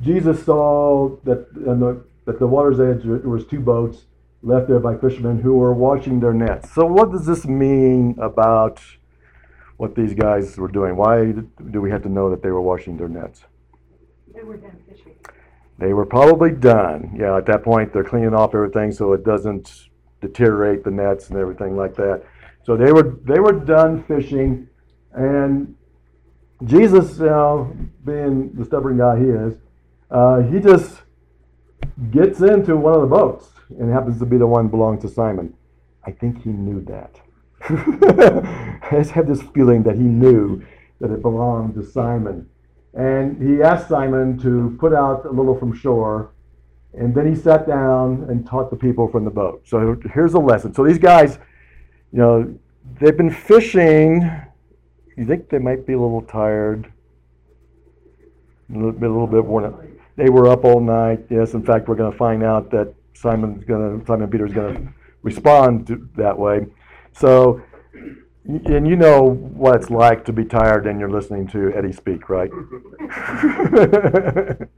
Jesus 0.00 0.44
saw 0.44 1.16
that 1.24 1.52
the, 1.54 2.04
that 2.24 2.38
the 2.38 2.46
water's 2.46 2.80
edge 2.80 3.04
there 3.04 3.28
was 3.28 3.46
two 3.46 3.60
boats 3.60 4.06
left 4.42 4.68
there 4.68 4.80
by 4.80 4.96
fishermen 4.96 5.40
who 5.40 5.54
were 5.54 5.74
washing 5.74 6.20
their 6.20 6.34
nets. 6.34 6.72
So 6.72 6.84
what 6.84 7.10
does 7.10 7.26
this 7.26 7.46
mean 7.46 8.16
about 8.20 8.80
what 9.76 9.94
these 9.94 10.14
guys 10.14 10.56
were 10.56 10.68
doing? 10.68 10.96
Why 10.96 11.32
do 11.70 11.80
we 11.80 11.90
have 11.90 12.02
to 12.02 12.08
know 12.08 12.30
that 12.30 12.42
they 12.42 12.50
were 12.50 12.60
washing 12.60 12.96
their 12.96 13.08
nets? 13.08 13.44
They 14.34 14.42
were 14.42 14.56
done 14.56 14.76
fishing. 14.88 15.16
They 15.78 15.92
were 15.92 16.06
probably 16.06 16.52
done. 16.52 17.16
Yeah, 17.18 17.36
at 17.36 17.46
that 17.46 17.62
point 17.62 17.92
they're 17.92 18.04
cleaning 18.04 18.34
off 18.34 18.54
everything 18.54 18.92
so 18.92 19.12
it 19.12 19.24
doesn't 19.24 19.88
deteriorate 20.20 20.84
the 20.84 20.90
nets 20.90 21.30
and 21.30 21.38
everything 21.38 21.76
like 21.76 21.94
that. 21.96 22.24
So 22.64 22.76
they 22.76 22.92
were 22.92 23.18
they 23.24 23.40
were 23.40 23.52
done 23.52 24.04
fishing, 24.04 24.68
and 25.12 25.74
Jesus, 26.64 27.18
you 27.18 27.26
know, 27.26 27.76
being 28.04 28.52
the 28.54 28.64
stubborn 28.64 28.98
guy 28.98 29.18
he 29.18 29.26
is, 29.26 29.54
uh, 30.10 30.40
he 30.42 30.60
just 30.60 31.02
gets 32.10 32.40
into 32.40 32.76
one 32.76 32.94
of 32.94 33.00
the 33.00 33.06
boats 33.06 33.48
and 33.78 33.92
happens 33.92 34.18
to 34.18 34.26
be 34.26 34.36
the 34.36 34.46
one 34.46 34.68
belonging 34.68 35.00
to 35.02 35.08
Simon. 35.08 35.54
I 36.06 36.10
think 36.10 36.42
he 36.42 36.50
knew 36.50 36.84
that. 36.84 37.20
I 37.68 38.88
just 38.92 39.12
have 39.12 39.26
this 39.26 39.42
feeling 39.54 39.82
that 39.84 39.96
he 39.96 40.02
knew 40.02 40.62
that 41.00 41.10
it 41.10 41.22
belonged 41.22 41.74
to 41.74 41.84
Simon. 41.84 42.48
And 42.92 43.42
he 43.42 43.62
asked 43.62 43.88
Simon 43.88 44.38
to 44.38 44.76
put 44.78 44.92
out 44.92 45.24
a 45.24 45.30
little 45.30 45.58
from 45.58 45.74
shore, 45.74 46.30
and 46.92 47.14
then 47.14 47.26
he 47.26 47.34
sat 47.34 47.66
down 47.66 48.26
and 48.28 48.46
taught 48.46 48.70
the 48.70 48.76
people 48.76 49.08
from 49.08 49.24
the 49.24 49.30
boat. 49.30 49.62
So 49.66 49.98
here's 50.12 50.34
a 50.34 50.38
lesson. 50.38 50.74
So 50.74 50.84
these 50.84 50.98
guys, 50.98 51.38
you 52.12 52.18
know, 52.18 52.54
they've 53.00 53.16
been 53.16 53.32
fishing. 53.32 54.30
You 55.16 55.26
think 55.26 55.48
they 55.48 55.58
might 55.58 55.86
be 55.86 55.94
a 55.94 56.00
little 56.00 56.22
tired, 56.22 56.92
a 58.72 58.76
little 58.76 58.92
bit, 58.92 59.08
a 59.08 59.12
little 59.12 59.26
bit 59.26 59.44
worn 59.44 59.64
out. 59.64 59.84
They 60.16 60.30
were 60.30 60.48
up 60.48 60.64
all 60.64 60.80
night. 60.80 61.26
Yes, 61.28 61.54
in 61.54 61.64
fact, 61.64 61.88
we're 61.88 61.96
going 61.96 62.12
to 62.12 62.18
find 62.18 62.42
out 62.42 62.70
that 62.70 62.94
Simon's 63.14 63.64
going 63.64 64.00
to 64.00 64.06
Simon 64.06 64.28
Peter's 64.28 64.52
going 64.52 64.74
to 64.74 64.92
respond 65.22 66.10
that 66.16 66.38
way. 66.38 66.66
So, 67.12 67.62
and 68.44 68.86
you 68.86 68.96
know 68.96 69.22
what 69.22 69.76
it's 69.76 69.90
like 69.90 70.24
to 70.26 70.32
be 70.32 70.44
tired 70.44 70.86
and 70.86 71.00
you're 71.00 71.10
listening 71.10 71.48
to 71.48 71.72
Eddie 71.74 71.92
speak, 71.92 72.28
right? 72.28 72.50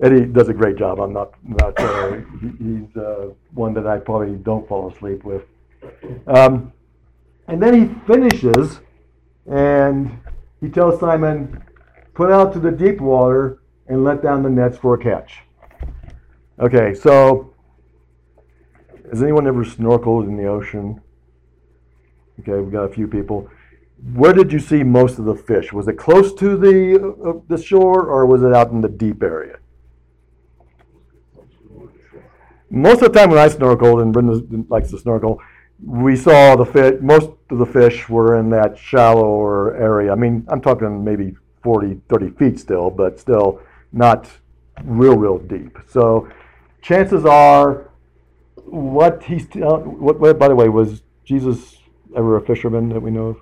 Eddie 0.00 0.26
does 0.26 0.48
a 0.48 0.54
great 0.54 0.76
job. 0.76 1.00
I'm 1.00 1.12
not 1.12 1.32
not. 1.42 1.78
Uh, 1.78 2.20
he's 2.58 2.96
uh, 2.96 3.30
one 3.54 3.74
that 3.74 3.86
I 3.86 3.98
probably 3.98 4.34
don't 4.36 4.68
fall 4.68 4.90
asleep 4.90 5.24
with. 5.24 5.42
Um, 6.26 6.72
and 7.48 7.62
then 7.62 7.74
he 7.74 7.94
finishes, 8.06 8.80
and 9.46 10.18
he 10.60 10.68
tells 10.68 11.00
Simon, 11.00 11.62
"Put 12.14 12.30
out 12.30 12.52
to 12.52 12.60
the 12.60 12.70
deep 12.70 13.00
water 13.00 13.58
and 13.88 14.04
let 14.04 14.22
down 14.22 14.42
the 14.42 14.50
nets 14.50 14.78
for 14.78 14.94
a 14.94 14.98
catch." 14.98 15.42
Okay, 16.58 16.94
so 16.94 17.54
has 19.10 19.22
anyone 19.22 19.46
ever 19.46 19.64
snorkeled 19.64 20.26
in 20.26 20.36
the 20.36 20.46
ocean? 20.46 21.00
Okay, 22.40 22.52
we've 22.52 22.72
got 22.72 22.84
a 22.84 22.88
few 22.88 23.06
people. 23.06 23.48
Where 24.14 24.32
did 24.32 24.52
you 24.52 24.58
see 24.58 24.82
most 24.82 25.18
of 25.18 25.24
the 25.24 25.34
fish? 25.34 25.72
Was 25.72 25.88
it 25.88 25.94
close 25.94 26.34
to 26.34 26.56
the 26.56 27.14
uh, 27.24 27.40
the 27.48 27.62
shore, 27.62 28.06
or 28.06 28.26
was 28.26 28.42
it 28.42 28.52
out 28.52 28.70
in 28.70 28.80
the 28.80 28.88
deep 28.88 29.22
area? 29.22 29.58
Most 32.68 33.02
of 33.02 33.12
the 33.12 33.18
time 33.18 33.30
when 33.30 33.38
I 33.38 33.48
snorkeled, 33.48 34.02
and 34.02 34.12
Brenda 34.12 34.42
likes 34.68 34.90
to 34.90 34.98
snorkel, 34.98 35.40
we 35.82 36.16
saw 36.16 36.56
the 36.56 36.64
fish. 36.64 36.94
Most 37.00 37.30
of 37.50 37.58
the 37.58 37.66
fish 37.66 38.08
were 38.08 38.38
in 38.38 38.50
that 38.50 38.76
shallower 38.76 39.76
area. 39.76 40.12
I 40.12 40.14
mean, 40.14 40.44
I'm 40.48 40.60
talking 40.60 41.04
maybe 41.04 41.34
40, 41.62 42.00
30 42.08 42.30
feet 42.30 42.58
still, 42.58 42.90
but 42.90 43.20
still 43.20 43.60
not 43.96 44.30
real, 44.84 45.16
real 45.16 45.38
deep. 45.38 45.78
So 45.88 46.28
chances 46.82 47.24
are, 47.24 47.90
what 48.66 49.22
he's 49.22 49.46
uh, 49.56 49.78
what, 49.78 50.20
what 50.20 50.38
by 50.38 50.48
the 50.48 50.54
way 50.54 50.68
was 50.68 51.02
Jesus 51.24 51.78
ever 52.16 52.36
a 52.36 52.40
fisherman 52.40 52.88
that 52.90 53.00
we 53.00 53.10
know 53.10 53.26
of? 53.28 53.36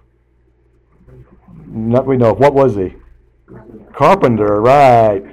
Not 1.67 2.07
we 2.07 2.17
know 2.17 2.31
of. 2.31 2.39
What 2.39 2.55
was 2.55 2.77
he? 2.77 2.95
Carpenter, 3.95 4.61
right? 4.61 5.25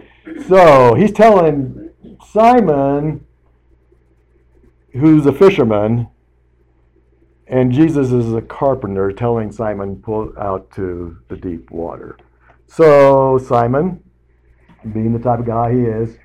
So 0.47 0.95
he's 0.95 1.11
telling 1.11 1.89
Simon, 2.31 3.25
who's 4.93 5.25
a 5.25 5.33
fisherman, 5.33 6.07
and 7.47 7.71
Jesus 7.71 8.11
is 8.11 8.33
a 8.33 8.41
carpenter, 8.41 9.11
telling 9.11 9.51
Simon 9.51 9.97
pull 9.97 10.31
out 10.39 10.71
to 10.71 11.17
the 11.27 11.35
deep 11.35 11.69
water. 11.69 12.17
So 12.67 13.37
Simon, 13.37 14.01
being 14.93 15.13
the 15.13 15.19
type 15.19 15.39
of 15.39 15.45
guy 15.45 15.73
he 15.73 15.79
is, 15.81 16.17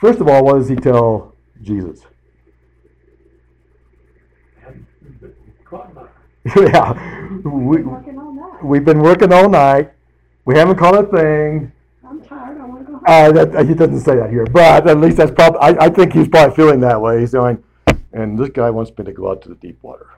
first 0.00 0.20
of 0.20 0.28
all, 0.28 0.44
what 0.44 0.58
does 0.58 0.68
he 0.68 0.76
tell 0.76 1.34
Jesus? 1.62 2.04
yeah, 6.56 7.38
we, 7.44 7.82
Working 7.82 8.18
all 8.18 8.32
night. 8.32 8.64
we've 8.64 8.84
been 8.84 9.00
working 9.00 9.32
all 9.32 9.48
night. 9.48 9.92
We 10.46 10.56
haven't 10.56 10.76
caught 10.76 10.94
a 10.94 11.06
thing. 11.06 11.70
I'm 12.02 12.22
tired, 12.22 12.58
I 12.58 12.64
wanna 12.64 12.84
go 12.84 12.92
home. 12.92 13.02
Uh, 13.06 13.32
that, 13.44 13.66
he 13.66 13.74
doesn't 13.74 14.00
say 14.00 14.16
that 14.16 14.30
here, 14.30 14.46
but 14.46 14.88
at 14.88 14.98
least 14.98 15.18
that's 15.18 15.30
probably. 15.30 15.60
I, 15.60 15.84
I 15.84 15.88
think 15.90 16.14
he's 16.14 16.28
probably 16.28 16.56
feeling 16.56 16.80
that 16.80 17.00
way. 17.00 17.20
He's 17.20 17.32
going, 17.32 17.62
and 18.12 18.38
this 18.38 18.48
guy 18.48 18.70
wants 18.70 18.90
me 18.96 19.04
to 19.04 19.12
go 19.12 19.30
out 19.30 19.42
to 19.42 19.50
the 19.50 19.54
deep 19.56 19.82
water. 19.82 20.08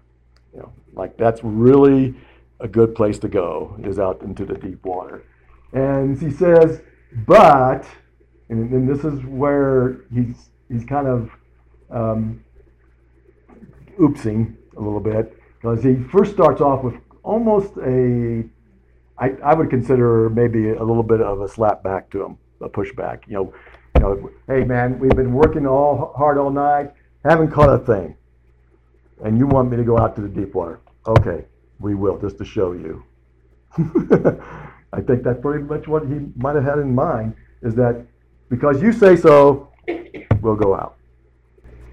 You 0.55 0.61
know, 0.61 0.73
like 0.95 1.17
that's 1.17 1.41
really 1.43 2.15
a 2.61 2.69
good 2.69 2.95
place 2.95 3.19
to 3.19 3.29
go 3.29 3.77
is 3.83 3.99
out 3.99 4.23
into 4.23 4.45
the 4.45 4.55
deep 4.55 4.85
water. 4.85 5.25
And 5.73 6.19
he 6.19 6.31
says, 6.31 6.81
but, 7.15 7.87
and, 8.49 8.89
this 8.89 9.05
is 9.05 9.23
where 9.25 10.01
he's 10.13 10.51
he's 10.69 10.85
kind 10.85 11.07
of 11.07 11.31
um, 11.91 12.43
oopsing 13.99 14.57
a 14.77 14.81
little 14.81 15.01
bit 15.01 15.39
because 15.61 15.85
he 15.85 15.97
first 16.11 16.33
starts 16.33 16.61
off 16.61 16.83
with 16.83 16.95
almost 17.23 17.77
a 17.79 18.45
I, 19.19 19.37
I 19.45 19.55
would 19.55 19.71
consider 19.71 20.31
maybe 20.31 20.71
a 20.71 20.83
little 20.83 21.03
bit 21.03 21.21
of 21.21 21.43
a 21.43 21.49
slap 21.49 21.83
back 21.83 22.11
to 22.11 22.25
him, 22.25 22.39
a 22.61 22.69
pushback. 22.69 23.21
You 23.29 23.35
know, 23.35 23.55
you 23.97 24.03
know, 24.03 24.31
hey 24.49 24.65
man, 24.65 24.99
we've 24.99 25.15
been 25.15 25.33
working 25.33 25.67
all 25.67 26.13
hard 26.17 26.39
all 26.39 26.51
night, 26.51 26.93
haven't 27.25 27.51
caught 27.51 27.69
a 27.69 27.79
thing, 27.79 28.17
and 29.25 29.39
you 29.39 29.47
want 29.47 29.71
me 29.71 29.77
to 29.77 29.85
go 29.85 29.99
out 29.99 30.17
to 30.17 30.23
the 30.23 30.29
deep 30.29 30.55
water? 30.55 30.81
Okay, 31.07 31.45
we 31.79 31.95
will, 31.95 32.19
just 32.19 32.39
to 32.39 32.45
show 32.45 32.73
you. 32.73 33.05
I 34.93 35.01
think 35.01 35.23
that's 35.23 35.41
pretty 35.41 35.65
much 35.65 35.89
what 35.89 36.07
he 36.07 36.21
might 36.37 36.55
have 36.55 36.65
had 36.65 36.79
in 36.79 36.95
mind. 36.95 37.35
Is 37.63 37.75
that 37.77 38.05
because 38.49 38.83
you 38.83 38.93
say 38.93 39.17
so, 39.17 39.71
we'll 40.41 40.57
go 40.57 40.75
out. 40.75 40.97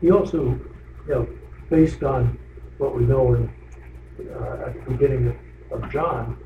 He 0.02 0.12
also, 0.12 0.60
you 1.08 1.14
know, 1.14 1.28
based 1.70 2.04
on 2.04 2.38
what 2.78 2.96
we 2.96 3.04
know 3.06 3.34
in, 3.36 3.50
uh, 4.30 4.68
at 4.68 4.74
the 4.86 4.92
beginning 4.92 5.38
of, 5.72 5.92
John, 5.92 6.38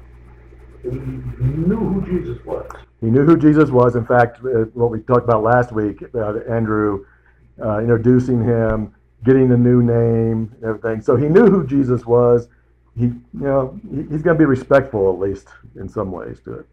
he 0.83 0.89
knew 0.89 1.77
who 1.77 2.05
Jesus 2.05 2.43
was. 2.45 2.69
He 3.01 3.09
knew 3.09 3.23
who 3.25 3.37
Jesus 3.37 3.69
was. 3.69 3.95
In 3.95 4.05
fact, 4.05 4.39
uh, 4.39 4.65
what 4.73 4.91
we 4.91 4.99
talked 5.01 5.23
about 5.23 5.43
last 5.43 5.71
week 5.71 6.01
about 6.01 6.45
Andrew 6.47 7.05
uh, 7.63 7.79
introducing 7.79 8.43
him, 8.43 8.93
getting 9.23 9.51
a 9.51 9.57
new 9.57 9.81
name, 9.81 10.53
and 10.55 10.63
everything. 10.63 11.01
So 11.01 11.15
he 11.15 11.27
knew 11.27 11.45
who 11.45 11.65
Jesus 11.65 12.05
was, 12.05 12.47
he, 12.97 13.05
you 13.05 13.21
know, 13.33 13.79
he's 13.89 14.21
going 14.21 14.37
to 14.37 14.39
be 14.39 14.45
respectful 14.45 15.11
at 15.11 15.19
least 15.19 15.47
in 15.75 15.89
some 15.89 16.11
ways 16.11 16.39
to 16.45 16.59
it. 16.59 16.67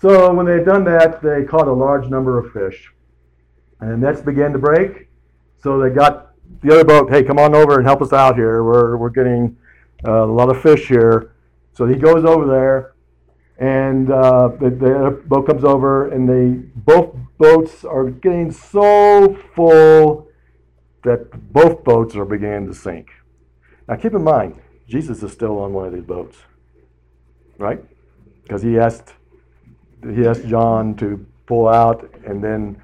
So 0.00 0.32
when 0.32 0.46
they 0.46 0.52
had 0.52 0.64
done 0.64 0.84
that, 0.84 1.20
they 1.22 1.44
caught 1.44 1.66
a 1.66 1.72
large 1.72 2.06
number 2.08 2.38
of 2.38 2.52
fish, 2.52 2.92
and 3.80 3.90
the 3.90 3.96
nets 3.96 4.20
began 4.20 4.52
to 4.52 4.58
break. 4.58 5.08
So 5.60 5.80
they 5.80 5.90
got 5.90 6.32
the 6.62 6.72
other 6.72 6.84
boat, 6.84 7.10
hey, 7.10 7.24
come 7.24 7.38
on 7.38 7.54
over 7.54 7.78
and 7.78 7.86
help 7.86 8.00
us 8.00 8.12
out 8.12 8.36
here. 8.36 8.62
We're 8.62 8.96
we're 8.96 9.10
getting 9.10 9.56
uh, 10.06 10.24
a 10.24 10.32
lot 10.32 10.50
of 10.50 10.62
fish 10.62 10.86
here. 10.86 11.32
So 11.72 11.86
he 11.86 11.96
goes 11.96 12.24
over 12.24 12.46
there, 12.46 12.94
and 13.58 14.10
uh, 14.10 14.48
the, 14.60 14.70
the 14.70 15.22
boat 15.26 15.46
comes 15.46 15.64
over, 15.64 16.10
and 16.10 16.28
they 16.28 16.62
both 16.76 17.16
boats 17.38 17.84
are 17.84 18.04
getting 18.04 18.52
so 18.52 19.36
full 19.54 20.28
that 21.02 21.52
both 21.52 21.82
boats 21.82 22.14
are 22.14 22.24
beginning 22.24 22.68
to 22.68 22.74
sink. 22.74 23.10
Now 23.88 23.96
keep 23.96 24.12
in 24.12 24.22
mind, 24.22 24.60
Jesus 24.86 25.22
is 25.22 25.32
still 25.32 25.58
on 25.58 25.72
one 25.72 25.86
of 25.86 25.94
these 25.94 26.04
boats, 26.04 26.36
right? 27.56 27.82
Because 28.42 28.62
he 28.62 28.78
asked 28.78 29.14
he 30.14 30.26
asked 30.26 30.46
John 30.46 30.94
to 30.96 31.24
pull 31.46 31.66
out 31.66 32.08
and 32.26 32.44
then 32.44 32.80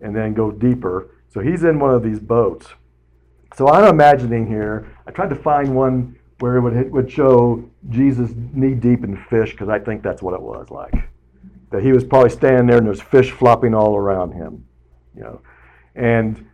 and 0.00 0.14
then 0.14 0.34
go 0.34 0.50
deeper. 0.50 1.10
So 1.28 1.40
he's 1.40 1.62
in 1.62 1.78
one 1.78 1.94
of 1.94 2.02
these 2.02 2.18
boats. 2.18 2.66
So 3.56 3.68
I'm 3.68 3.84
imagining 3.84 4.46
here. 4.46 4.96
I 5.06 5.12
tried 5.12 5.30
to 5.30 5.36
find 5.36 5.74
one 5.74 6.16
where 6.40 6.56
it 6.56 6.60
would 6.60 6.90
would 6.90 7.10
show 7.10 7.64
Jesus 7.88 8.32
knee 8.52 8.74
deep 8.74 9.04
in 9.04 9.16
fish 9.16 9.52
because 9.52 9.68
I 9.68 9.78
think 9.78 10.02
that's 10.02 10.22
what 10.22 10.34
it 10.34 10.42
was 10.42 10.68
like. 10.70 11.08
That 11.70 11.82
he 11.82 11.92
was 11.92 12.02
probably 12.02 12.30
standing 12.30 12.66
there 12.66 12.78
and 12.78 12.86
there's 12.86 13.00
fish 13.00 13.30
flopping 13.30 13.74
all 13.74 13.96
around 13.96 14.32
him, 14.32 14.66
you 15.14 15.22
know, 15.22 15.40
and 15.94 16.44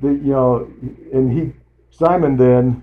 the, 0.00 0.08
you 0.08 0.32
know, 0.32 0.70
and 1.12 1.32
he 1.32 1.52
Simon 1.92 2.36
then 2.36 2.82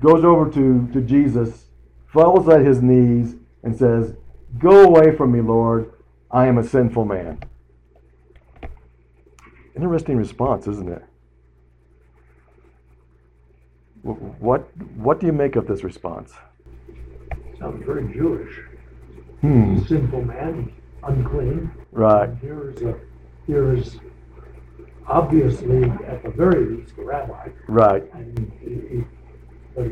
goes 0.00 0.24
over 0.24 0.50
to 0.50 0.88
to 0.92 1.00
Jesus, 1.00 1.66
falls 2.06 2.48
at 2.48 2.60
his 2.60 2.82
knees, 2.82 3.36
and 3.62 3.74
says, 3.74 4.14
"Go 4.58 4.84
away 4.84 5.16
from 5.16 5.32
me, 5.32 5.40
Lord. 5.40 5.92
I 6.30 6.46
am 6.46 6.58
a 6.58 6.64
sinful 6.64 7.04
man." 7.04 7.38
Interesting 9.76 10.16
response, 10.16 10.66
isn't 10.66 10.88
it? 10.88 11.04
What 14.02 14.68
what 14.96 15.20
do 15.20 15.26
you 15.26 15.32
make 15.32 15.54
of 15.56 15.66
this 15.66 15.84
response? 15.84 16.34
Sounds 17.58 17.84
very 17.84 18.12
Jewish. 18.12 18.60
Hmm. 19.40 19.78
Sinful 19.84 20.24
man, 20.24 20.72
unclean. 21.04 21.70
Right. 21.92 22.30
Here 22.40 22.70
is 22.70 22.82
a, 22.82 22.94
here 23.46 23.74
is 23.74 24.00
obviously, 25.08 25.84
at 26.06 26.22
the 26.22 26.30
very 26.30 26.64
least, 26.64 26.92
a 26.98 27.02
rabbi. 27.02 27.48
Right. 27.66 28.04
And 28.14 28.52
he, 28.60 28.96
he, 28.96 29.04
but 29.74 29.86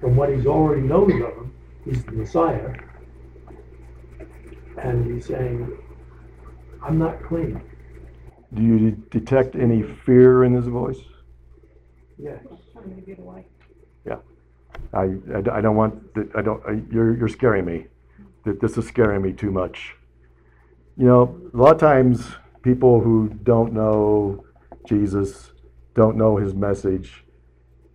from 0.00 0.16
what 0.16 0.28
he's 0.30 0.46
already 0.46 0.82
known 0.82 1.22
of 1.22 1.32
him, 1.32 1.54
he's 1.84 2.04
the 2.04 2.12
Messiah. 2.12 2.74
And 4.78 5.12
he's 5.12 5.26
saying, 5.26 5.76
I'm 6.82 6.98
not 6.98 7.22
clean. 7.22 7.62
Do 8.54 8.62
you 8.62 8.90
detect 9.10 9.54
any 9.54 9.82
fear 9.82 10.44
in 10.44 10.54
his 10.54 10.66
voice? 10.66 11.00
Yes. 12.18 12.42
Trying 12.72 12.96
to 12.96 13.00
get 13.02 13.18
away. 13.18 13.44
I, 14.92 15.02
I, 15.34 15.58
I 15.58 15.60
don't 15.60 15.76
want 15.76 16.14
that. 16.14 16.30
I 16.34 16.42
don't. 16.42 16.62
I, 16.66 16.82
you're 16.90 17.16
you're 17.16 17.28
scaring 17.28 17.64
me. 17.64 17.86
That 18.44 18.60
this 18.60 18.76
is 18.78 18.86
scaring 18.86 19.22
me 19.22 19.32
too 19.32 19.50
much. 19.50 19.96
You 20.96 21.06
know, 21.06 21.50
a 21.52 21.56
lot 21.56 21.74
of 21.74 21.80
times 21.80 22.26
people 22.62 23.00
who 23.00 23.28
don't 23.42 23.72
know 23.72 24.44
Jesus, 24.86 25.52
don't 25.94 26.16
know 26.16 26.36
His 26.36 26.54
message, 26.54 27.24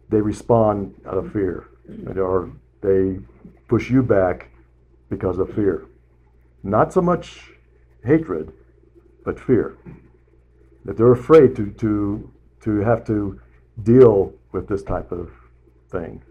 they 0.10 0.22
respond 0.22 0.95
out 1.07 1.17
of 1.17 1.31
fear, 1.31 1.69
or 2.15 2.51
they 2.81 3.19
push 3.67 3.89
you 3.89 4.03
back 4.03 4.50
because 5.10 5.39
of 5.39 5.53
fear. 5.53 5.86
Not 6.63 6.93
so 6.93 7.01
much 7.01 7.51
hatred, 8.04 8.51
but 9.23 9.39
fear. 9.39 9.78
That 10.84 10.97
they're 10.97 11.12
afraid 11.12 11.56
to 11.56 11.71
to 11.71 12.32
to 12.62 12.80
have 12.80 13.06
to 13.06 13.39
deal 13.84 14.34
with 14.51 14.67
this 14.67 14.84
type 14.84 15.12
of 15.12 15.32
thing. 15.91 16.21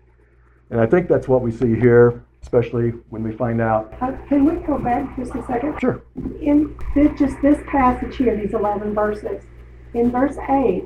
And 0.70 0.80
I 0.80 0.86
think 0.86 1.08
that's 1.08 1.28
what 1.28 1.42
we 1.42 1.50
see 1.50 1.74
here, 1.78 2.24
especially 2.44 2.90
when 3.08 3.22
we 3.22 3.32
find 3.32 3.60
out. 3.60 3.94
Uh, 4.02 4.12
Can 4.28 4.44
we 4.44 4.56
go 4.66 4.78
back 4.78 5.16
just 5.16 5.34
a 5.34 5.42
second? 5.46 5.78
Sure. 5.80 6.02
In 6.42 6.76
this, 6.94 7.18
just 7.18 7.40
this 7.40 7.58
passage 7.66 8.16
here, 8.16 8.36
these 8.36 8.52
eleven 8.52 8.94
verses, 8.94 9.42
in 9.94 10.10
verse 10.10 10.36
eight, 10.50 10.84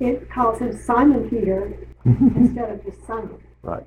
it 0.00 0.28
calls 0.28 0.58
him 0.58 0.76
Simon 0.76 1.30
Peter 1.30 1.72
instead 2.04 2.70
of 2.70 2.84
just 2.84 3.06
Simon. 3.06 3.38
Right. 3.62 3.86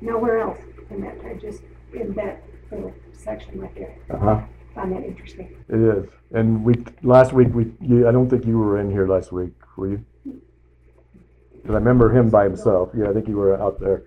Nowhere 0.00 0.38
else 0.38 0.58
in 0.90 1.00
that, 1.00 1.18
uh, 1.24 1.34
just 1.40 1.62
in 1.92 2.14
that 2.14 2.42
little 2.70 2.94
section 3.12 3.60
right 3.60 3.74
there. 3.74 3.98
Uh 4.10 4.18
huh. 4.18 4.40
Find 4.76 4.92
that 4.92 5.04
interesting. 5.04 5.56
It 5.68 5.80
is. 5.80 6.08
And 6.32 6.64
we 6.64 6.74
last 7.02 7.32
week 7.32 7.48
we 7.52 7.72
you, 7.80 8.08
I 8.08 8.12
don't 8.12 8.30
think 8.30 8.46
you 8.46 8.58
were 8.58 8.78
in 8.78 8.90
here 8.92 9.08
last 9.08 9.32
week, 9.32 9.52
were 9.76 9.88
you? 9.88 10.04
Because 10.24 11.70
I 11.74 11.78
remember 11.78 12.16
him 12.16 12.30
by 12.30 12.44
himself. 12.44 12.90
Yeah, 12.96 13.10
I 13.10 13.12
think 13.12 13.26
you 13.26 13.36
were 13.36 13.60
out 13.60 13.80
there. 13.80 14.04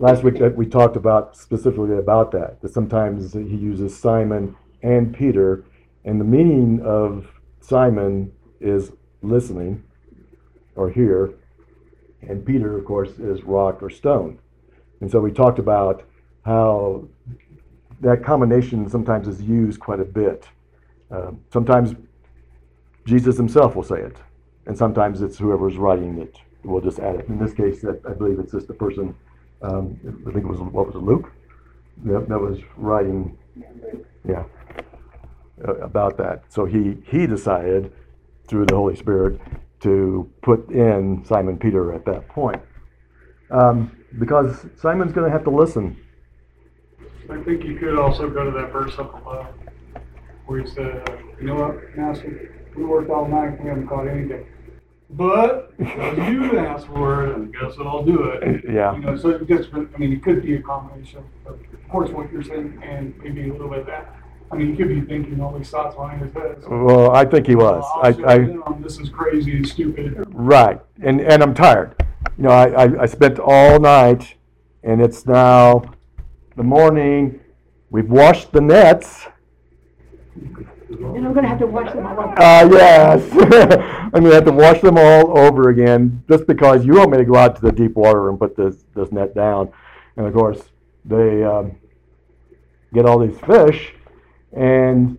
Last 0.00 0.22
week 0.22 0.38
that 0.38 0.56
we 0.56 0.64
talked 0.64 0.96
about 0.96 1.36
specifically 1.36 1.98
about 1.98 2.32
that. 2.32 2.62
That 2.62 2.72
sometimes 2.72 3.34
he 3.34 3.54
uses 3.54 3.94
Simon 3.94 4.56
and 4.82 5.14
Peter, 5.14 5.66
and 6.06 6.18
the 6.18 6.24
meaning 6.24 6.80
of 6.82 7.30
Simon 7.60 8.32
is 8.60 8.92
listening 9.20 9.84
or 10.74 10.88
hear, 10.88 11.34
and 12.22 12.46
Peter, 12.46 12.78
of 12.78 12.86
course, 12.86 13.18
is 13.18 13.42
rock 13.44 13.82
or 13.82 13.90
stone. 13.90 14.38
And 15.02 15.10
so 15.10 15.20
we 15.20 15.32
talked 15.32 15.58
about 15.58 16.08
how 16.46 17.06
that 18.00 18.24
combination 18.24 18.88
sometimes 18.88 19.28
is 19.28 19.42
used 19.42 19.80
quite 19.80 20.00
a 20.00 20.06
bit. 20.06 20.48
Um, 21.10 21.42
sometimes 21.52 21.94
Jesus 23.04 23.36
himself 23.36 23.76
will 23.76 23.82
say 23.82 24.00
it, 24.00 24.16
and 24.64 24.78
sometimes 24.78 25.20
it's 25.20 25.36
whoever's 25.36 25.76
writing 25.76 26.16
it 26.16 26.38
will 26.64 26.80
just 26.80 27.00
add 27.00 27.16
it. 27.16 27.28
In 27.28 27.38
this 27.38 27.52
case, 27.52 27.84
I 27.84 28.14
believe 28.14 28.38
it's 28.38 28.52
just 28.52 28.66
the 28.66 28.72
person. 28.72 29.14
Um, 29.62 29.98
I 30.26 30.32
think 30.32 30.44
it 30.44 30.48
was 30.48 30.60
what 30.60 30.86
was 30.86 30.94
it, 30.94 31.02
Luke, 31.02 31.30
that, 32.04 32.28
that 32.28 32.40
was 32.40 32.58
writing. 32.76 33.36
Yeah, 34.26 34.44
about 35.82 36.16
that. 36.18 36.44
So 36.48 36.64
he 36.64 36.96
he 37.06 37.26
decided 37.26 37.92
through 38.46 38.66
the 38.66 38.74
Holy 38.74 38.96
Spirit 38.96 39.40
to 39.80 40.30
put 40.42 40.68
in 40.70 41.24
Simon 41.24 41.58
Peter 41.58 41.92
at 41.92 42.04
that 42.04 42.28
point, 42.28 42.60
um, 43.50 43.96
because 44.18 44.66
Simon's 44.76 45.12
going 45.12 45.26
to 45.26 45.32
have 45.32 45.44
to 45.44 45.50
listen. 45.50 45.96
I 47.30 47.42
think 47.42 47.64
you 47.64 47.76
could 47.76 47.98
also 47.98 48.28
go 48.28 48.44
to 48.44 48.50
that 48.50 48.72
verse 48.72 48.98
up 48.98 49.14
above, 49.14 49.46
where 50.46 50.60
he 50.62 50.66
said, 50.68 51.08
you 51.38 51.46
know 51.46 51.54
what, 51.54 51.96
master, 51.96 52.64
we 52.76 52.84
worked 52.84 53.10
all 53.10 53.28
night, 53.28 53.62
we 53.62 53.68
haven't 53.68 53.86
caught 53.86 54.08
anything. 54.08 54.46
But, 55.12 55.76
because 55.76 56.18
you 56.28 56.56
asked 56.58 56.86
for 56.86 57.26
it, 57.26 57.36
and 57.36 57.52
guess 57.52 57.76
what, 57.76 57.86
I'll 57.86 58.04
do 58.04 58.24
it. 58.24 58.64
Yeah. 58.64 58.94
You 58.94 59.00
know, 59.00 59.16
so 59.16 59.30
it 59.30 59.46
gets, 59.46 59.66
I 59.74 59.98
mean, 59.98 60.12
it 60.12 60.22
could 60.22 60.42
be 60.42 60.54
a 60.54 60.62
combination 60.62 61.24
of, 61.46 61.54
of 61.54 61.88
course, 61.88 62.10
what 62.10 62.30
you're 62.32 62.44
saying, 62.44 62.80
and 62.82 63.18
maybe 63.18 63.48
a 63.48 63.52
little 63.52 63.68
bit 63.68 63.80
of 63.80 63.86
that. 63.86 64.14
I 64.52 64.56
mean, 64.56 64.70
he 64.70 64.76
could 64.76 64.88
be 64.88 65.00
thinking 65.00 65.40
all 65.40 65.56
these 65.56 65.68
thoughts 65.70 65.94
behind 65.96 66.22
his 66.22 66.32
head. 66.32 66.62
Well, 66.68 67.10
I 67.12 67.24
think 67.24 67.46
he 67.46 67.54
was. 67.54 67.84
"Oh, 67.86 68.00
I, 68.02 68.34
I, 68.34 68.72
This 68.80 68.98
is 68.98 69.08
crazy 69.08 69.56
and 69.56 69.68
stupid. 69.68 70.24
right, 70.28 70.80
and 71.02 71.20
and 71.20 71.40
I'm 71.40 71.54
tired. 71.54 71.94
You 72.36 72.44
know, 72.44 72.50
I, 72.50 72.84
I, 72.86 73.02
I 73.02 73.06
spent 73.06 73.38
all 73.38 73.78
night, 73.78 74.34
and 74.82 75.00
it's 75.00 75.24
now 75.24 75.82
the 76.56 76.64
morning. 76.64 77.38
We've 77.90 78.10
washed 78.10 78.50
the 78.52 78.60
nets. 78.60 79.26
And 80.90 81.24
I'm 81.24 81.32
gonna 81.32 81.48
have 81.48 81.60
to 81.60 81.66
watch 81.66 81.92
them 81.92 82.04
all 82.04 82.18
over. 82.18 82.42
Uh, 82.42 82.68
yes, 82.68 83.22
I'm 84.12 84.22
gonna 84.22 84.34
have 84.34 84.44
to 84.46 84.52
wash 84.52 84.80
them 84.80 84.98
all 84.98 85.38
over 85.38 85.68
again 85.70 86.24
just 86.28 86.46
because 86.46 86.84
you 86.84 86.94
want 86.94 87.12
me 87.12 87.18
to 87.18 87.24
go 87.24 87.36
out 87.36 87.54
to 87.56 87.62
the 87.62 87.70
deep 87.70 87.94
water 87.94 88.28
and 88.28 88.38
put 88.38 88.56
this 88.56 88.84
this 88.94 89.12
net 89.12 89.34
down, 89.34 89.72
and 90.16 90.26
of 90.26 90.34
course 90.34 90.60
they 91.04 91.44
um, 91.44 91.76
get 92.92 93.06
all 93.06 93.20
these 93.20 93.38
fish, 93.40 93.94
and 94.52 95.16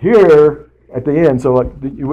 here 0.00 0.70
at 0.92 1.04
the 1.04 1.12
end. 1.12 1.40
So 1.40 1.60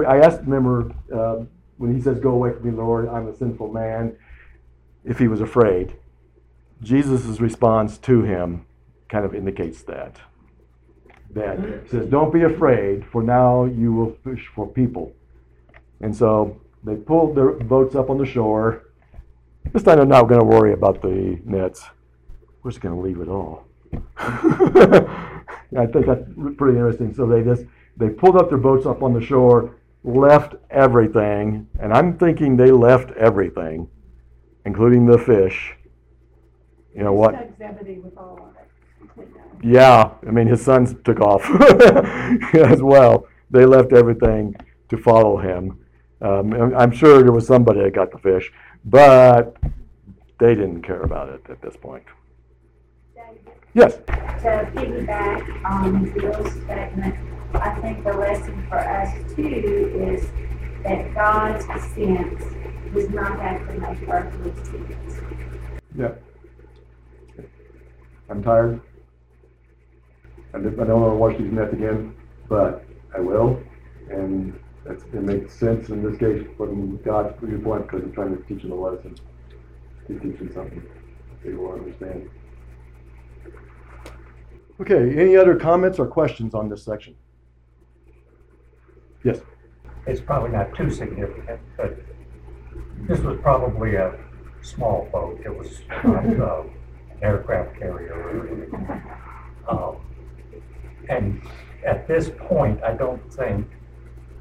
I 0.06 0.18
asked, 0.18 0.42
remember 0.42 0.94
uh, 1.12 1.44
when 1.78 1.94
he 1.94 2.00
says, 2.00 2.20
"Go 2.20 2.30
away 2.30 2.52
from 2.52 2.64
me, 2.64 2.70
Lord, 2.70 3.08
I'm 3.08 3.26
a 3.26 3.36
sinful 3.36 3.72
man," 3.72 4.16
if 5.04 5.18
he 5.18 5.26
was 5.26 5.40
afraid. 5.40 5.96
Jesus' 6.80 7.40
response 7.40 7.98
to 7.98 8.22
him 8.22 8.66
kind 9.08 9.24
of 9.24 9.34
indicates 9.34 9.82
that. 9.82 10.20
That 11.34 11.88
says, 11.90 12.06
Don't 12.06 12.32
be 12.32 12.42
afraid, 12.42 13.04
for 13.06 13.22
now 13.22 13.64
you 13.64 13.92
will 13.92 14.16
fish 14.24 14.48
for 14.54 14.66
people. 14.66 15.12
And 16.00 16.14
so 16.14 16.60
they 16.82 16.96
pulled 16.96 17.36
their 17.36 17.50
boats 17.50 17.94
up 17.94 18.10
on 18.10 18.18
the 18.18 18.26
shore. 18.26 18.84
This 19.72 19.82
time 19.82 19.96
they're 19.96 20.06
not 20.06 20.28
going 20.28 20.40
to 20.40 20.46
worry 20.46 20.72
about 20.72 21.02
the 21.02 21.40
nets. 21.44 21.84
We're 22.62 22.70
just 22.70 22.80
going 22.80 22.94
to 22.94 23.00
leave 23.00 23.20
it 23.20 23.28
all. 23.28 23.66
I 24.16 25.86
think 25.86 26.06
that's 26.06 26.24
pretty 26.56 26.78
interesting. 26.78 27.14
So 27.14 27.26
they 27.26 27.42
just 27.42 27.64
they 27.96 28.08
pulled 28.08 28.36
up 28.36 28.48
their 28.48 28.58
boats 28.58 28.86
up 28.86 29.02
on 29.02 29.12
the 29.12 29.20
shore, 29.20 29.74
left 30.02 30.54
everything, 30.70 31.68
and 31.80 31.92
I'm 31.92 32.16
thinking 32.16 32.56
they 32.56 32.70
left 32.70 33.10
everything 33.12 33.88
including 34.64 35.06
the 35.06 35.18
fish. 35.18 35.74
You 36.94 37.02
know 37.02 37.12
what? 37.12 37.34
Yeah, 39.62 40.10
I 40.26 40.30
mean, 40.30 40.46
his 40.46 40.62
sons 40.62 40.94
took 41.04 41.20
off 41.20 41.42
as 42.54 42.82
well. 42.82 43.26
They 43.50 43.64
left 43.64 43.92
everything 43.92 44.54
to 44.90 44.96
follow 44.96 45.38
him. 45.38 45.78
Um, 46.20 46.52
I'm- 46.52 46.74
I'm 46.76 46.90
sure 46.90 47.22
there 47.22 47.32
was 47.32 47.46
somebody 47.46 47.80
that 47.82 47.94
got 47.94 48.10
the 48.10 48.18
fish, 48.18 48.52
but 48.84 49.56
they 50.38 50.54
didn't 50.54 50.82
care 50.82 51.00
about 51.02 51.28
it 51.30 51.42
at 51.48 51.62
this 51.62 51.76
point. 51.76 52.04
Yes. 53.74 53.96
to 53.96 54.02
piggyback 54.74 55.64
on 55.64 56.04
Bill's 56.12 56.52
statement, 56.52 57.14
I 57.54 57.70
think 57.80 58.04
the 58.04 58.12
lesson 58.12 58.64
for 58.68 58.78
us 58.78 59.34
too 59.34 59.42
is 59.42 60.28
that 60.84 61.12
God's 61.14 61.64
sense 61.94 62.42
does 62.94 63.10
not 63.10 63.40
have 63.40 63.66
to 63.66 63.72
make 63.80 64.08
earthly 64.08 64.52
sense. 64.64 65.20
Yeah. 65.96 66.12
I'm 68.30 68.42
tired. 68.44 68.80
I 70.54 70.58
don't 70.58 71.00
want 71.00 71.12
to 71.12 71.16
watch 71.16 71.38
these 71.38 71.52
nets 71.52 71.72
again, 71.72 72.14
but 72.48 72.84
I 73.14 73.20
will. 73.20 73.60
And 74.10 74.58
that's, 74.84 75.02
it 75.04 75.22
makes 75.22 75.54
sense 75.54 75.88
in 75.88 76.02
this 76.02 76.18
case 76.18 76.46
from 76.56 76.98
God's 76.98 77.34
viewpoint 77.42 77.88
because 77.88 78.04
I'm 78.04 78.12
trying 78.12 78.36
to 78.36 78.42
teach 78.44 78.62
them 78.62 78.72
a 78.72 78.76
lesson. 78.76 79.16
He's 80.06 80.18
teaching 80.18 80.50
something 80.54 80.82
they 81.42 81.54
will 81.54 81.72
understand. 81.72 82.30
Okay, 84.80 85.18
any 85.18 85.36
other 85.36 85.56
comments 85.56 85.98
or 85.98 86.06
questions 86.06 86.54
on 86.54 86.68
this 86.68 86.84
section? 86.84 87.14
Yes. 89.24 89.40
It's 90.06 90.20
probably 90.20 90.50
not 90.50 90.74
too 90.76 90.90
significant, 90.90 91.60
but 91.76 91.96
this 93.08 93.20
was 93.20 93.38
probably 93.40 93.94
a 93.94 94.18
small 94.62 95.08
boat. 95.10 95.40
It 95.44 95.56
was 95.56 95.80
not 96.04 96.26
uh, 96.40 96.62
an 96.62 97.18
aircraft 97.22 97.78
carrier 97.78 98.12
or 98.12 98.46
anything. 98.46 99.02
Um, 99.68 99.96
And 101.08 101.42
at 101.84 102.06
this 102.08 102.30
point, 102.38 102.82
I 102.82 102.94
don't 102.94 103.32
think 103.32 103.66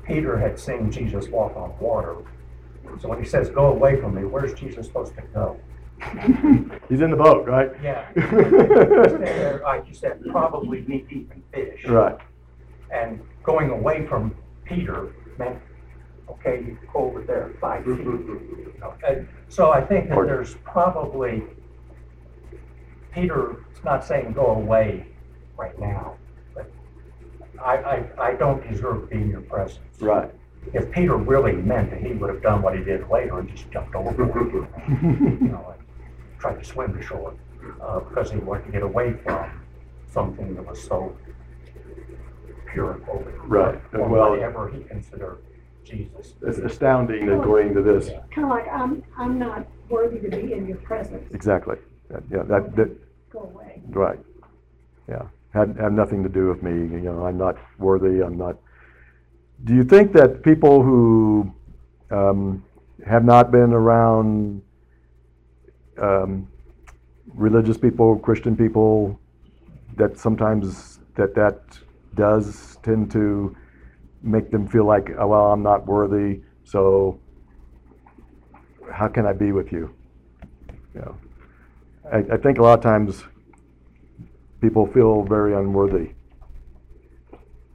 Peter 0.06 0.38
had 0.38 0.60
seen 0.60 0.92
Jesus 0.92 1.28
walk 1.28 1.56
on 1.56 1.74
water. 1.80 2.16
So 3.00 3.10
when 3.10 3.20
he 3.20 3.26
says, 3.26 3.50
"Go 3.50 3.68
away 3.68 4.00
from 4.00 4.16
me," 4.16 4.24
where's 4.26 4.54
Jesus 4.54 4.86
supposed 4.88 5.16
to 5.16 5.22
go? 5.34 5.60
He's 6.90 7.02
in 7.02 7.12
the 7.12 7.18
boat, 7.18 7.48
right? 7.48 7.72
Yeah. 7.82 8.06
There, 8.16 9.62
Like 9.64 9.88
you 9.88 9.94
said, 9.94 10.22
probably 10.30 10.82
knee 10.88 11.06
deep 11.10 11.32
in 11.34 11.44
fish. 11.54 11.86
Right. 11.86 12.18
And 12.92 13.22
going 13.44 13.70
away 13.70 14.06
from 14.06 14.36
Peter 14.66 15.14
meant, 15.38 15.58
okay, 16.30 16.64
you 16.66 16.78
go 16.92 17.06
over 17.06 17.22
there 17.22 17.52
five 17.62 17.86
feet. 17.86 18.00
you 18.00 18.74
know. 18.80 18.94
And 19.08 19.28
So 19.48 19.72
I 19.72 19.82
think 19.82 20.10
that 20.10 20.16
there's 20.26 20.56
probably, 20.66 21.44
Peter's 23.12 23.58
not 23.84 24.04
saying 24.06 24.34
go 24.34 24.48
away 24.48 25.08
right 25.58 25.78
now, 25.80 26.18
I, 27.62 27.76
I, 27.78 28.04
I 28.30 28.34
don't 28.36 28.68
deserve 28.70 29.02
to 29.02 29.08
be 29.08 29.22
in 29.22 29.30
your 29.30 29.42
presence. 29.42 29.80
Right. 30.00 30.30
If 30.74 30.92
Peter 30.92 31.18
really 31.18 31.52
meant 31.54 31.92
it, 31.94 32.02
he 32.06 32.14
would 32.14 32.30
have 32.30 32.42
done 32.42 32.62
what 32.62 32.78
he 32.78 32.84
did 32.84 33.10
later 33.10 33.40
and 33.40 33.50
just 33.50 33.70
jumped 33.70 33.96
over, 33.96 34.12
you 34.88 35.38
know, 35.42 35.74
and 35.78 35.88
tried 36.40 36.56
to 36.60 36.64
swim 36.64 36.94
to 36.94 37.02
shore, 37.02 37.34
uh, 37.82 38.00
because 38.00 38.32
he 38.32 38.38
wanted 38.38 38.66
to 38.66 38.72
get 38.72 38.82
away 38.82 39.14
from 39.24 39.62
something 40.08 40.56
that 40.56 40.66
was 40.66 40.82
so 40.82 41.16
pure 42.72 42.94
and 42.94 43.04
holy. 43.04 43.26
Right, 43.46 43.82
Or 43.94 44.08
well- 44.08 44.30
whatever 44.32 44.70
he 44.70 44.84
considered 44.84 45.40
Jesus. 45.84 46.36
It's 46.42 46.60
astounding 46.60 47.30
according 47.30 47.74
to 47.76 47.82
this. 47.82 48.08
Kind 48.34 48.46
of 48.46 48.50
like, 48.50 48.68
I'm, 48.70 49.04
I'm 49.18 49.38
not 49.38 49.68
worthy 49.90 50.20
to 50.22 50.30
be 50.30 50.54
in 50.54 50.66
your 50.66 50.78
presence. 50.78 51.30
Exactly. 51.34 51.76
That- 52.10 52.24
Yeah, 52.32 52.44
that, 52.44 52.74
that, 52.78 52.90
Go 53.32 53.40
away. 53.54 53.82
right. 53.90 54.20
Yeah, 55.10 55.24
had, 55.54 55.78
had 55.80 55.94
nothing 55.94 56.24
to 56.24 56.30
do 56.30 56.48
with 56.48 56.64
me, 56.64 56.72
you 56.72 57.02
know, 57.02 57.26
I'm 57.26 57.38
not 57.38 57.58
worthy, 57.78 58.22
I'm 58.22 58.38
not. 58.38 58.58
Do 59.64 59.76
you 59.76 59.84
think 59.84 60.12
that 60.14 60.44
people 60.44 60.82
who, 60.82 61.54
um, 62.12 62.64
have 63.06 63.24
not 63.24 63.52
been 63.52 63.72
around, 63.74 64.62
um, 66.02 66.48
religious 67.34 67.78
people, 67.78 68.18
Christian 68.18 68.56
people, 68.56 69.20
that 69.96 70.18
sometimes 70.18 71.00
that 71.16 71.36
that 71.36 71.62
does 72.16 72.78
tend 72.84 73.12
to 73.12 73.56
make 74.24 74.50
them 74.52 74.68
feel 74.68 74.86
like, 74.86 75.12
oh, 75.20 75.28
well, 75.28 75.52
I'm 75.52 75.62
not 75.62 75.86
worthy, 75.86 76.42
so 76.64 77.20
how 78.92 79.08
can 79.08 79.26
I 79.26 79.34
be 79.34 79.52
with 79.52 79.72
you? 79.72 79.94
You 80.96 81.02
know, 81.02 81.18
I, 82.12 82.18
I 82.34 82.38
think 82.38 82.58
a 82.58 82.62
lot 82.62 82.78
of 82.80 82.84
times 82.84 83.24
people 84.64 84.88
feel 84.88 85.24
very 85.24 85.54
unworthy 85.54 86.12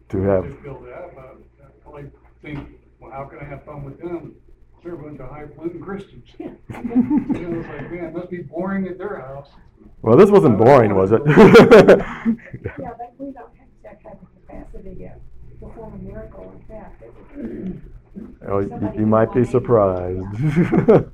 to 0.09 0.22
I 0.22 0.35
have. 0.35 0.44
just 0.48 0.59
feel 0.62 0.81
that, 0.87 1.14
but 1.14 1.37
I 1.62 1.70
probably 1.83 2.11
think, 2.40 2.66
well, 2.98 3.12
how 3.12 3.27
can 3.27 3.40
I 3.40 3.44
have 3.44 3.62
fun 3.64 3.85
with 3.85 4.01
them? 4.01 4.35
They're 4.83 4.94
a 4.94 4.96
bunch 4.96 5.20
of 5.20 5.29
highfalutin 5.29 5.83
Christians. 5.83 6.24
You 6.38 6.46
know, 6.46 7.61
it's 7.61 7.68
like, 7.68 7.92
man, 7.92 8.05
it 8.07 8.14
must 8.14 8.31
be 8.31 8.38
boring 8.38 8.88
at 8.88 8.96
their 8.96 9.20
house. 9.20 9.51
Well, 10.01 10.16
this 10.16 10.31
wasn't 10.31 10.57
boring, 10.57 10.94
was 10.94 11.12
it? 11.12 11.20
Yeah, 11.27 12.94
but 12.96 13.12
we 13.18 13.33
don't 13.33 13.53
have 13.59 13.68
that 13.83 14.03
kind 14.03 14.16
of 14.22 14.46
capacity 14.46 14.96
yet 14.98 15.20
to 15.51 15.66
perform 15.66 15.92
a 15.94 15.98
miracle 15.98 16.55
like 16.55 16.68
that. 16.68 16.94
Oh, 18.48 18.61
you, 18.61 18.92
you 19.01 19.07
might 19.07 19.33
be 19.35 19.44
surprised. 19.44 20.24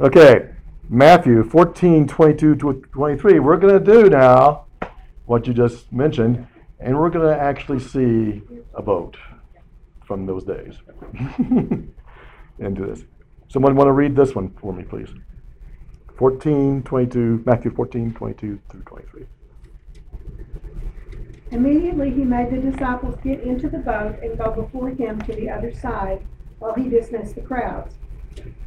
okay, 0.00 0.50
Matthew 0.88 1.42
14, 1.42 2.06
22 2.06 2.54
to 2.56 2.72
23. 2.92 3.40
We're 3.40 3.56
going 3.56 3.82
to 3.82 3.92
do 3.92 4.08
now 4.08 4.66
what 5.24 5.44
you 5.46 5.52
just 5.52 5.92
mentioned, 5.92 6.46
and 6.78 6.96
we're 6.96 7.10
going 7.10 7.26
to 7.26 7.36
actually 7.36 7.80
see 7.80 8.42
a 8.72 8.82
boat 8.82 9.16
from 10.06 10.26
those 10.26 10.44
days 10.44 10.76
into 12.60 12.86
this. 12.86 13.04
Someone 13.48 13.74
want 13.74 13.88
to 13.88 13.92
read 13.92 14.14
this 14.14 14.36
one 14.36 14.54
for 14.60 14.72
me, 14.72 14.84
please? 14.84 15.08
14, 16.18 16.84
22, 16.84 17.42
Matthew 17.44 17.74
14, 17.74 18.14
22 18.14 18.60
through 18.70 18.82
23. 18.82 19.26
Immediately 21.50 22.10
he 22.10 22.22
made 22.22 22.52
the 22.52 22.70
disciples 22.70 23.16
get 23.24 23.40
into 23.40 23.68
the 23.68 23.78
boat 23.78 24.20
and 24.22 24.38
go 24.38 24.52
before 24.52 24.90
him 24.90 25.20
to 25.22 25.32
the 25.32 25.50
other 25.50 25.74
side 25.74 26.24
while 26.60 26.74
he 26.74 26.88
dismissed 26.88 27.34
the 27.34 27.40
crowds. 27.40 27.96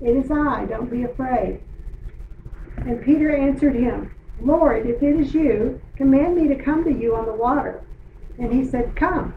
it 0.00 0.16
is 0.16 0.30
I, 0.30 0.64
don't 0.66 0.90
be 0.90 1.02
afraid. 1.02 1.60
And 2.76 3.02
Peter 3.02 3.34
answered 3.34 3.74
him, 3.74 4.14
Lord, 4.40 4.86
if 4.86 5.02
it 5.02 5.18
is 5.18 5.34
you, 5.34 5.80
command 5.96 6.36
me 6.36 6.46
to 6.48 6.62
come 6.62 6.84
to 6.84 6.92
you 6.92 7.16
on 7.16 7.26
the 7.26 7.34
water. 7.34 7.82
And 8.38 8.52
he 8.52 8.64
said, 8.64 8.94
Come. 8.94 9.34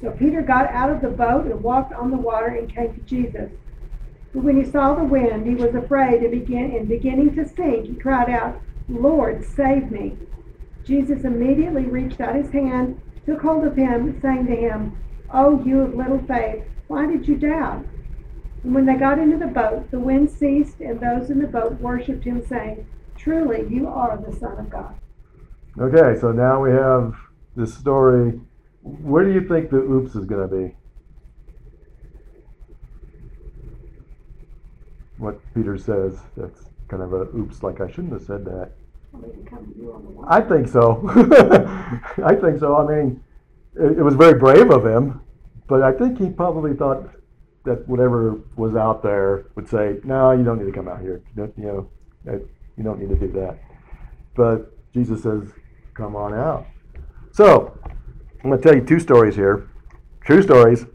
So 0.00 0.10
Peter 0.10 0.42
got 0.42 0.70
out 0.72 0.90
of 0.90 1.00
the 1.00 1.08
boat 1.08 1.46
and 1.46 1.62
walked 1.62 1.92
on 1.92 2.10
the 2.10 2.16
water 2.16 2.46
and 2.46 2.72
came 2.72 2.94
to 2.94 3.00
Jesus. 3.00 3.50
But 4.32 4.44
when 4.44 4.62
he 4.62 4.70
saw 4.70 4.94
the 4.94 5.04
wind, 5.04 5.46
he 5.46 5.54
was 5.54 5.74
afraid 5.74 6.22
and 6.22 6.30
began 6.30 6.70
and 6.72 6.88
beginning 6.88 7.34
to 7.34 7.48
sink, 7.48 7.86
he 7.86 7.94
cried 7.94 8.28
out, 8.28 8.60
Lord, 8.88 9.44
save 9.44 9.90
me. 9.90 10.16
Jesus 10.84 11.24
immediately 11.24 11.84
reached 11.84 12.20
out 12.20 12.34
his 12.34 12.50
hand, 12.50 13.00
took 13.26 13.42
hold 13.42 13.64
of 13.64 13.76
him, 13.76 14.20
saying 14.20 14.46
to 14.46 14.56
him, 14.56 14.96
Oh, 15.32 15.62
you 15.64 15.80
of 15.82 15.94
little 15.94 16.20
faith, 16.26 16.64
why 16.86 17.06
did 17.06 17.28
you 17.28 17.36
doubt? 17.36 17.84
When 18.62 18.86
they 18.86 18.94
got 18.94 19.18
into 19.18 19.36
the 19.36 19.46
boat, 19.46 19.90
the 19.90 20.00
wind 20.00 20.30
ceased, 20.30 20.80
and 20.80 21.00
those 21.00 21.30
in 21.30 21.38
the 21.38 21.46
boat 21.46 21.80
worshipped 21.80 22.24
him, 22.24 22.44
saying, 22.44 22.86
Truly, 23.16 23.66
you 23.68 23.88
are 23.88 24.16
the 24.16 24.36
Son 24.36 24.58
of 24.58 24.70
God. 24.70 24.94
Okay, 25.78 26.18
so 26.20 26.32
now 26.32 26.62
we 26.62 26.70
have 26.70 27.14
this 27.54 27.72
story. 27.74 28.40
Where 28.82 29.24
do 29.24 29.32
you 29.32 29.46
think 29.46 29.70
the 29.70 29.78
oops 29.78 30.14
is 30.14 30.24
going 30.24 30.48
to 30.48 30.56
be? 30.56 30.74
What 35.18 35.40
Peter 35.54 35.76
says, 35.76 36.18
that's 36.36 36.64
kind 36.88 37.02
of 37.02 37.12
a 37.12 37.22
oops, 37.36 37.62
like 37.62 37.80
I 37.80 37.88
shouldn't 37.90 38.12
have 38.12 38.22
said 38.22 38.44
that. 38.44 38.70
I'll 39.14 39.28
even 39.28 39.44
come 39.44 39.72
to 39.72 39.78
you 39.78 39.92
on 39.92 40.02
the 40.02 40.10
water. 40.10 40.32
I 40.32 40.40
think 40.40 40.68
so. 40.68 41.02
I 42.24 42.34
think 42.34 42.60
so. 42.60 42.76
I 42.76 42.96
mean, 42.96 43.22
it, 43.74 43.98
it 43.98 44.02
was 44.02 44.14
very 44.14 44.38
brave 44.38 44.70
of 44.70 44.84
him, 44.84 45.20
but 45.66 45.82
I 45.82 45.92
think 45.92 46.18
he 46.18 46.30
probably 46.30 46.74
thought 46.74 47.10
that 47.68 47.86
whatever 47.86 48.40
was 48.56 48.74
out 48.74 49.02
there 49.02 49.44
would 49.54 49.68
say, 49.68 50.00
no, 50.02 50.32
you 50.32 50.42
don't 50.42 50.58
need 50.58 50.66
to 50.66 50.72
come 50.72 50.88
out 50.88 51.00
here. 51.00 51.22
You, 51.36 51.52
you 51.56 51.64
know, 51.64 51.90
you 52.76 52.84
don't 52.84 52.98
need 52.98 53.10
to 53.10 53.16
do 53.16 53.30
that. 53.32 53.58
But 54.34 54.72
Jesus 54.94 55.22
says, 55.22 55.44
come 55.94 56.16
on 56.16 56.32
out. 56.32 56.66
So, 57.32 57.78
I'm 58.42 58.50
going 58.50 58.60
to 58.60 58.68
tell 58.68 58.74
you 58.74 58.84
two 58.84 58.98
stories 58.98 59.34
here. 59.34 59.68
True 60.24 60.42
stories. 60.42 60.86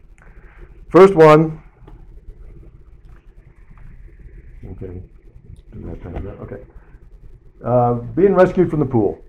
First 0.90 1.14
one. 1.14 1.62
Okay. 4.72 5.02
Okay. 5.76 6.62
Uh, 7.64 7.94
being 7.94 8.34
rescued 8.34 8.70
from 8.70 8.80
the 8.80 8.86
pool. 8.86 9.22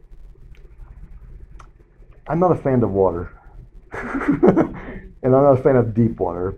I'm 2.27 2.39
not 2.39 2.51
a 2.51 2.55
fan 2.55 2.81
of 2.84 2.91
water. 2.91 3.31
and 3.93 4.75
I'm 5.23 5.43
not 5.43 5.60
a 5.60 5.63
fan 5.63 5.75
of 5.75 5.93
deep 5.93 6.19
water. 6.19 6.58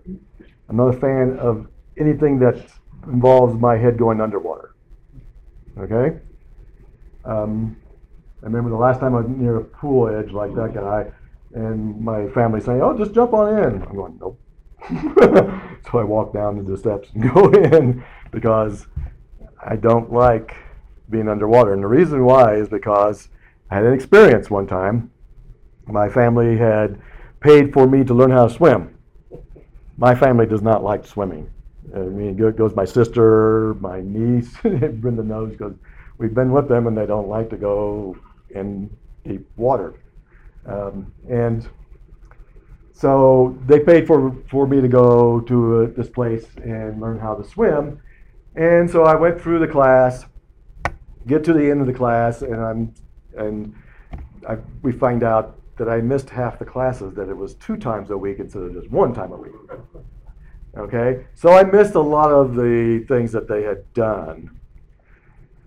I'm 0.68 0.76
not 0.76 0.94
a 0.94 1.00
fan 1.00 1.38
of 1.38 1.66
anything 1.98 2.38
that 2.40 2.56
involves 3.06 3.58
my 3.60 3.76
head 3.76 3.98
going 3.98 4.20
underwater. 4.20 4.74
Okay? 5.78 6.18
Um, 7.24 7.76
I 8.42 8.46
remember 8.46 8.70
the 8.70 8.76
last 8.76 9.00
time 9.00 9.14
I 9.14 9.20
was 9.20 9.28
near 9.28 9.56
a 9.56 9.64
pool 9.64 10.08
edge 10.08 10.32
like 10.32 10.54
that 10.54 10.74
guy, 10.74 11.06
and 11.54 12.00
my 12.00 12.28
family 12.28 12.60
saying, 12.60 12.82
"Oh, 12.82 12.96
just 12.96 13.12
jump 13.12 13.32
on 13.32 13.58
in." 13.58 13.82
I'm 13.82 13.94
going, 13.94 14.18
"Nope." 14.20 14.38
so 15.90 15.98
I 15.98 16.04
walk 16.04 16.32
down 16.32 16.64
the 16.64 16.76
steps 16.76 17.10
and 17.14 17.32
go 17.34 17.50
in 17.50 18.04
because 18.30 18.86
I 19.64 19.76
don't 19.76 20.12
like 20.12 20.54
being 21.10 21.28
underwater. 21.28 21.72
And 21.72 21.82
the 21.82 21.88
reason 21.88 22.24
why 22.24 22.54
is 22.54 22.68
because 22.68 23.28
I 23.70 23.76
had 23.76 23.84
an 23.84 23.92
experience 23.92 24.50
one 24.50 24.66
time. 24.66 25.10
My 25.86 26.08
family 26.08 26.56
had 26.56 27.00
paid 27.40 27.72
for 27.72 27.86
me 27.86 28.04
to 28.04 28.14
learn 28.14 28.30
how 28.30 28.46
to 28.46 28.54
swim. 28.54 28.97
My 29.98 30.14
family 30.14 30.46
does 30.46 30.62
not 30.62 30.82
like 30.82 31.04
swimming. 31.04 31.50
I 31.94 31.98
mean, 31.98 32.38
it 32.38 32.56
goes 32.56 32.74
my 32.74 32.84
sister, 32.84 33.74
my 33.80 34.00
niece, 34.00 34.56
Brenda 34.62 35.24
knows 35.24 35.50
because 35.50 35.74
we've 36.18 36.34
been 36.34 36.52
with 36.52 36.68
them 36.68 36.86
and 36.86 36.96
they 36.96 37.06
don't 37.06 37.28
like 37.28 37.50
to 37.50 37.56
go 37.56 38.16
in 38.50 38.88
deep 39.24 39.46
water. 39.56 39.94
Um, 40.66 41.12
and 41.28 41.68
so 42.92 43.58
they 43.66 43.80
paid 43.80 44.06
for, 44.06 44.36
for 44.50 44.66
me 44.66 44.80
to 44.80 44.88
go 44.88 45.40
to 45.40 45.82
uh, 45.82 45.86
this 45.96 46.08
place 46.08 46.46
and 46.62 47.00
learn 47.00 47.18
how 47.18 47.34
to 47.34 47.48
swim. 47.48 48.00
And 48.54 48.90
so 48.90 49.04
I 49.04 49.14
went 49.14 49.40
through 49.40 49.60
the 49.60 49.68
class, 49.68 50.26
get 51.26 51.44
to 51.44 51.52
the 51.52 51.70
end 51.70 51.80
of 51.80 51.86
the 51.86 51.92
class, 51.92 52.42
and 52.42 52.56
I'm 52.56 52.94
and 53.36 53.74
I, 54.48 54.56
we 54.82 54.92
find 54.92 55.22
out 55.22 55.57
that 55.78 55.88
I 55.88 56.00
missed 56.00 56.30
half 56.30 56.58
the 56.58 56.64
classes. 56.64 57.14
That 57.14 57.28
it 57.28 57.36
was 57.36 57.54
two 57.54 57.76
times 57.76 58.10
a 58.10 58.18
week 58.18 58.38
instead 58.38 58.62
of 58.62 58.72
just 58.74 58.90
one 58.90 59.14
time 59.14 59.32
a 59.32 59.36
week. 59.36 59.52
Okay, 60.76 61.26
so 61.34 61.52
I 61.52 61.64
missed 61.64 61.94
a 61.94 62.00
lot 62.00 62.30
of 62.30 62.54
the 62.54 63.04
things 63.08 63.32
that 63.32 63.48
they 63.48 63.62
had 63.62 63.92
done. 63.94 64.50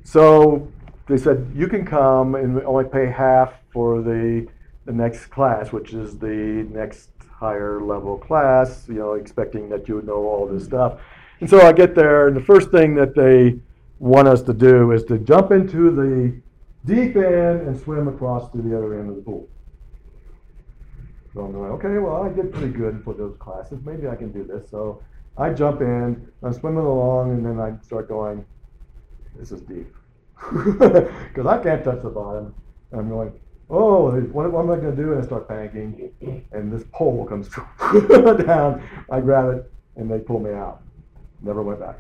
So 0.04 0.72
they 1.08 1.18
said 1.18 1.52
you 1.56 1.68
can 1.68 1.86
come 1.86 2.36
and 2.36 2.62
only 2.64 2.86
pay 2.86 3.08
half 3.08 3.54
for 3.74 4.02
the 4.02 4.48
the 4.86 4.94
next 4.94 5.28
class, 5.28 5.72
which 5.72 5.94
is 5.94 6.18
the 6.18 6.68
next 6.72 7.10
higher 7.30 7.82
level 7.82 8.18
class. 8.18 8.86
You 8.88 8.96
know, 8.96 9.14
expecting 9.14 9.70
that 9.70 9.88
you 9.88 9.96
would 9.96 10.08
know 10.08 10.24
all 10.28 10.48
this 10.48 10.66
stuff. 10.66 11.00
And 11.40 11.50
so 11.50 11.60
I 11.62 11.74
get 11.74 11.96
there, 11.96 12.28
and 12.28 12.38
the 12.38 12.44
first 12.44 12.70
thing 12.70 12.96
that 12.96 13.16
they 13.16 13.60
want 14.00 14.28
us 14.28 14.42
to 14.44 14.54
do 14.54 14.92
is 14.92 15.04
to 15.06 15.18
jump 15.20 15.52
into 15.52 15.92
the 15.92 16.40
deep 16.86 17.16
end 17.16 17.68
and 17.68 17.80
swim 17.80 18.08
across 18.08 18.52
to 18.52 18.58
the 18.58 18.76
other 18.76 19.00
end 19.00 19.10
of 19.10 19.16
the 19.16 19.22
pool. 19.22 19.48
So 21.34 21.42
I'm 21.42 21.52
going, 21.54 21.72
okay, 21.72 21.98
well, 21.98 22.24
I 22.24 22.30
did 22.30 22.52
pretty 22.52 22.74
good 22.74 23.02
for 23.04 23.14
those 23.14 23.36
classes. 23.38 23.80
Maybe 23.86 24.08
I 24.08 24.16
can 24.16 24.32
do 24.32 24.44
this. 24.44 24.70
So 24.70 25.02
I 25.38 25.52
jump 25.52 25.82
in, 25.82 26.28
I'm 26.44 26.54
swimming 26.54 26.84
along, 26.84 27.32
and 27.32 27.46
then 27.46 27.60
I 27.60 27.82
start 27.84 28.10
going, 28.10 28.46
this 29.38 29.52
is 29.52 29.62
deep. 29.62 29.94
Because 30.52 31.46
I 31.46 31.58
can't 31.60 31.84
touch 31.84 32.02
the 32.02 32.10
bottom. 32.10 32.54
And 32.92 33.02
I'm 33.02 33.10
going, 33.10 33.32
oh, 33.70 34.12
what, 34.12 34.52
what 34.52 34.64
am 34.64 34.72
I 34.72 34.76
going 34.76 34.96
to 34.96 35.02
do? 35.02 35.14
And 35.14 35.22
I 35.22 35.26
start 35.26 35.48
panicking. 35.48 36.12
And 36.52 36.74
this 36.74 36.84
pole 36.92 37.26
comes 37.26 37.48
down. 38.46 38.88
I 39.10 39.22
grab 39.22 39.56
it, 39.56 39.72
and 39.96 40.12
they 40.12 40.20
pull 40.20 40.40
me 40.40 40.52
out. 40.52 40.82
Never 41.42 41.62
went 41.62 41.80
back. 41.80 42.00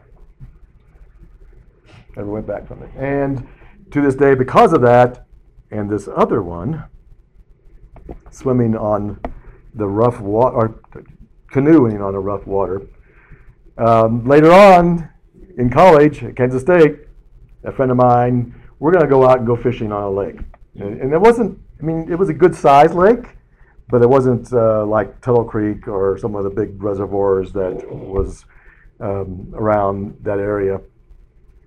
Never 2.17 2.29
went 2.29 2.45
back 2.45 2.67
from 2.67 2.83
it. 2.83 2.89
And 2.97 3.47
to 3.91 4.01
this 4.01 4.15
day, 4.15 4.35
because 4.35 4.73
of 4.73 4.81
that, 4.81 5.25
and 5.71 5.89
this 5.89 6.09
other 6.13 6.41
one, 6.41 6.83
swimming 8.29 8.75
on 8.75 9.19
the 9.75 9.87
rough 9.87 10.19
water, 10.19 10.55
or 10.55 10.81
canoeing 11.51 12.01
on 12.01 12.13
the 12.13 12.19
rough 12.19 12.45
water. 12.45 12.81
Um, 13.77 14.25
later 14.27 14.51
on 14.51 15.09
in 15.57 15.69
college 15.69 16.23
at 16.23 16.35
Kansas 16.35 16.61
State, 16.61 16.99
a 17.63 17.71
friend 17.71 17.91
of 17.91 17.97
mine, 17.97 18.55
we're 18.79 18.91
going 18.91 19.03
to 19.03 19.09
go 19.09 19.27
out 19.27 19.39
and 19.39 19.47
go 19.47 19.55
fishing 19.55 19.91
on 19.91 20.03
a 20.03 20.09
lake. 20.09 20.39
And, 20.75 21.01
and 21.01 21.13
it 21.13 21.21
wasn't, 21.21 21.59
I 21.79 21.83
mean, 21.83 22.11
it 22.11 22.15
was 22.15 22.29
a 22.29 22.33
good 22.33 22.55
sized 22.55 22.95
lake, 22.95 23.25
but 23.89 24.01
it 24.01 24.09
wasn't 24.09 24.51
uh, 24.53 24.85
like 24.85 25.21
Tuttle 25.21 25.43
Creek 25.43 25.87
or 25.87 26.17
some 26.17 26.35
of 26.35 26.43
the 26.43 26.49
big 26.49 26.81
reservoirs 26.81 27.51
that 27.53 27.85
was 27.91 28.45
um, 28.99 29.51
around 29.53 30.17
that 30.21 30.39
area. 30.39 30.79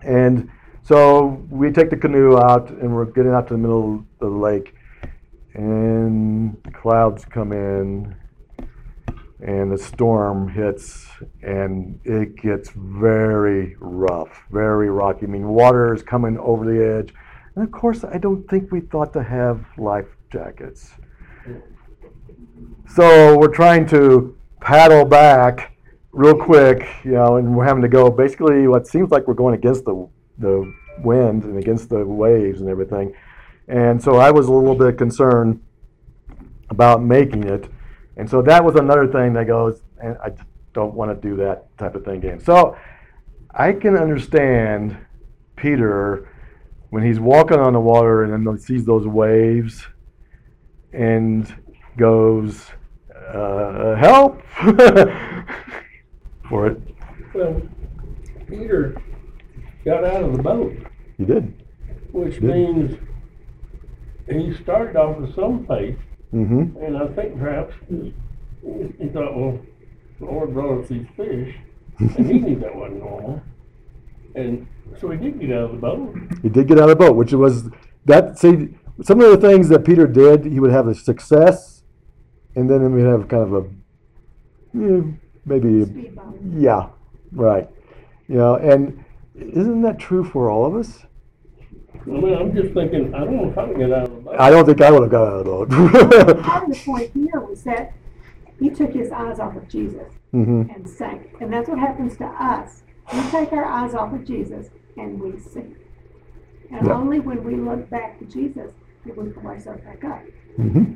And 0.03 0.51
so 0.83 1.47
we 1.51 1.71
take 1.71 1.91
the 1.91 1.97
canoe 1.97 2.37
out 2.37 2.71
and 2.71 2.95
we're 2.95 3.07
getting 3.07 3.33
out 3.33 3.49
to 3.49 3.55
the 3.55 3.59
middle 3.59 3.95
of 3.95 4.05
the 4.19 4.29
lake 4.29 4.75
and 5.55 6.61
the 6.65 6.71
clouds 6.71 7.25
come 7.25 7.53
in 7.53 8.15
and 9.41 9.71
the 9.71 9.79
storm 9.79 10.49
hits 10.49 11.07
and 11.43 12.01
it 12.05 12.37
gets 12.37 12.71
very 12.75 13.77
rough, 13.79 14.45
very 14.51 14.91
rocky. 14.91 15.27
I 15.27 15.29
mean, 15.29 15.49
water 15.49 15.95
is 15.95 16.03
coming 16.03 16.39
over 16.39 16.65
the 16.65 16.99
edge. 16.99 17.15
And 17.55 17.65
of 17.65 17.71
course, 17.71 18.05
I 18.05 18.19
don't 18.19 18.49
think 18.49 18.73
we 18.73 18.81
thought 18.81 19.13
to 19.13 19.23
have 19.23 19.65
life 19.79 20.09
jackets. 20.33 20.93
So 22.89 23.39
we're 23.39 23.55
trying 23.55 23.87
to 23.89 24.37
paddle 24.61 25.05
back 25.05 25.77
real 26.13 26.35
quick, 26.35 26.87
you 27.05 27.13
know, 27.13 27.37
and 27.37 27.57
we're 27.57 27.65
having 27.65 27.83
to 27.83 27.89
go 27.89 28.11
basically 28.11 28.67
what 28.67 28.87
seems 28.87 29.11
like 29.11 29.27
we're 29.29 29.35
going 29.35 29.55
against 29.55 29.85
the, 29.85 30.09
the 30.39 30.73
wind 30.99 31.45
and 31.45 31.59
against 31.59 31.91
the 31.91 32.05
waves 32.05 32.61
and 32.61 32.71
everything. 32.71 33.15
And 33.69 34.03
so 34.03 34.17
I 34.17 34.31
was 34.31 34.49
a 34.49 34.53
little 34.53 34.75
bit 34.75 34.99
concerned 34.99 35.61
about 36.71 37.03
making 37.03 37.45
it. 37.45 37.71
And 38.17 38.29
so 38.29 38.43
that 38.43 38.65
was 38.65 38.77
another 38.77 39.07
thing 39.09 39.33
that 39.35 39.47
goes, 39.47 39.83
and 40.03 40.17
I 40.23 40.31
just 40.31 40.43
don't 40.73 40.95
want 40.95 41.21
to 41.21 41.29
do 41.29 41.37
that 41.37 41.77
type 41.79 41.95
of 41.95 42.05
thing 42.05 42.17
again. 42.17 42.41
So 42.41 42.77
I 43.53 43.73
can 43.73 43.97
understand 43.97 44.97
Peter 45.57 46.29
when 46.91 47.03
he's 47.05 47.21
walking 47.21 47.59
on 47.59 47.73
the 47.73 47.81
water 47.81 48.25
and 48.25 48.47
then 48.47 48.59
sees 48.59 48.85
those 48.85 49.07
waves 49.07 49.87
and 50.93 51.53
goes, 51.97 52.71
uh, 53.33 53.97
help 53.97 54.43
for 56.49 56.69
it. 56.69 56.81
Well, 57.35 57.63
Peter 58.47 58.95
got 59.85 60.05
out 60.05 60.23
of 60.23 60.37
the 60.37 60.43
boat, 60.43 60.73
He 61.19 61.25
did. 61.25 61.53
which 62.13 62.35
Did. 62.35 62.45
means 62.45 62.99
he 64.29 64.55
started 64.63 64.97
off 64.97 65.19
with 65.19 65.35
some 65.35 65.67
faith, 65.67 65.99
Mm-hmm. 66.33 66.83
and 66.83 66.97
I 66.97 67.07
think 67.15 67.39
perhaps 67.39 67.73
he, 67.89 68.13
he 68.99 69.09
thought, 69.11 69.37
well, 69.37 69.61
the 70.19 70.25
Lord 70.25 70.53
brought 70.53 70.83
us 70.83 70.89
these 70.89 71.07
fish, 71.17 71.55
and 72.01 72.27
he 72.27 72.41
knew 72.41 72.59
that 72.59 72.75
wasn't 72.75 72.99
normal. 73.05 73.41
And 74.35 74.67
so 75.01 75.11
he 75.11 75.19
did 75.19 75.39
get 75.41 75.53
out 75.53 75.67
of 75.67 75.71
the 75.73 75.77
boat. 75.77 76.17
He 76.43 76.49
did 76.49 76.67
get 76.67 76.79
out 76.79 76.91
of 76.91 76.99
the 76.99 77.05
boat, 77.05 77.15
which 77.15 77.33
was 77.33 77.69
that. 78.07 78.37
See, 78.37 78.75
some 79.03 79.21
of 79.21 79.31
the 79.31 79.49
things 79.49 79.69
that 79.69 79.85
Peter 79.85 80.09
did, 80.09 80.45
he 80.45 80.59
would 80.59 80.73
have 80.73 80.89
a 80.89 80.95
success, 80.97 81.85
and 82.57 82.69
then 82.69 82.93
we'd 82.93 83.05
have 83.05 83.29
kind 83.29 83.43
of 83.45 83.53
a 83.55 83.69
yeah, 84.77 85.03
maybe 85.45 85.85
Speed 85.85 86.19
yeah, 86.57 86.89
right. 87.31 87.69
You 88.27 88.39
know, 88.39 88.57
and 88.57 89.05
isn't 89.37 89.83
that 89.83 89.99
true 90.01 90.25
for 90.25 90.51
all 90.51 90.67
of 90.67 90.75
us? 90.75 91.05
I 92.07 92.11
mean, 92.11 92.35
I'm 92.35 92.55
just 92.55 92.75
thinking, 92.75 93.15
I 93.15 93.21
don't 93.21 93.37
know 93.37 93.51
if 93.51 93.57
I 93.59 93.67
can 93.67 93.79
get 93.79 93.93
out 93.93 94.05
of 94.05 94.15
the 94.15 94.21
boat. 94.21 94.37
I 94.39 94.51
don't 94.51 94.67
think 94.67 94.81
I 94.83 94.91
would 94.91 95.03
have 95.03 95.11
got 95.11 95.27
out 95.27 95.47
of 95.47 95.69
the 95.69 95.77
boat. 96.25 96.43
Part 96.43 96.65
of 96.65 96.71
the 96.71 96.81
point 96.85 97.11
here 97.15 97.41
was 97.41 97.63
that 97.65 97.95
he 98.61 98.71
took 98.71 98.93
his 98.93 99.11
eyes 99.11 99.39
off 99.39 99.57
of 99.57 99.69
Jesus 99.69 100.13
hmm 100.33 100.63
and 100.75 100.89
sank. 100.89 101.35
And 101.41 101.53
that's 101.53 101.69
what 101.69 101.79
happens 101.79 102.17
to 102.19 102.25
us. 102.27 102.83
We 103.13 103.21
take 103.31 103.53
our 103.53 103.65
eyes 103.65 103.95
off 103.95 104.13
of 104.13 104.25
Jesus 104.27 104.69
and 104.97 105.21
we 105.21 105.39
sink. 105.39 105.77
And 106.71 106.87
Yeah. 106.87 106.95
only 106.95 107.21
when 107.21 107.43
we 107.45 107.57
look 107.57 107.89
back 107.91 108.19
to 108.19 108.25
Jesus 108.27 108.73
do 109.05 109.13
we 109.17 109.31
pull 109.31 109.47
ourselves 109.47 109.83
back 109.83 110.03
up. 110.05 110.23
hmm 110.57 110.95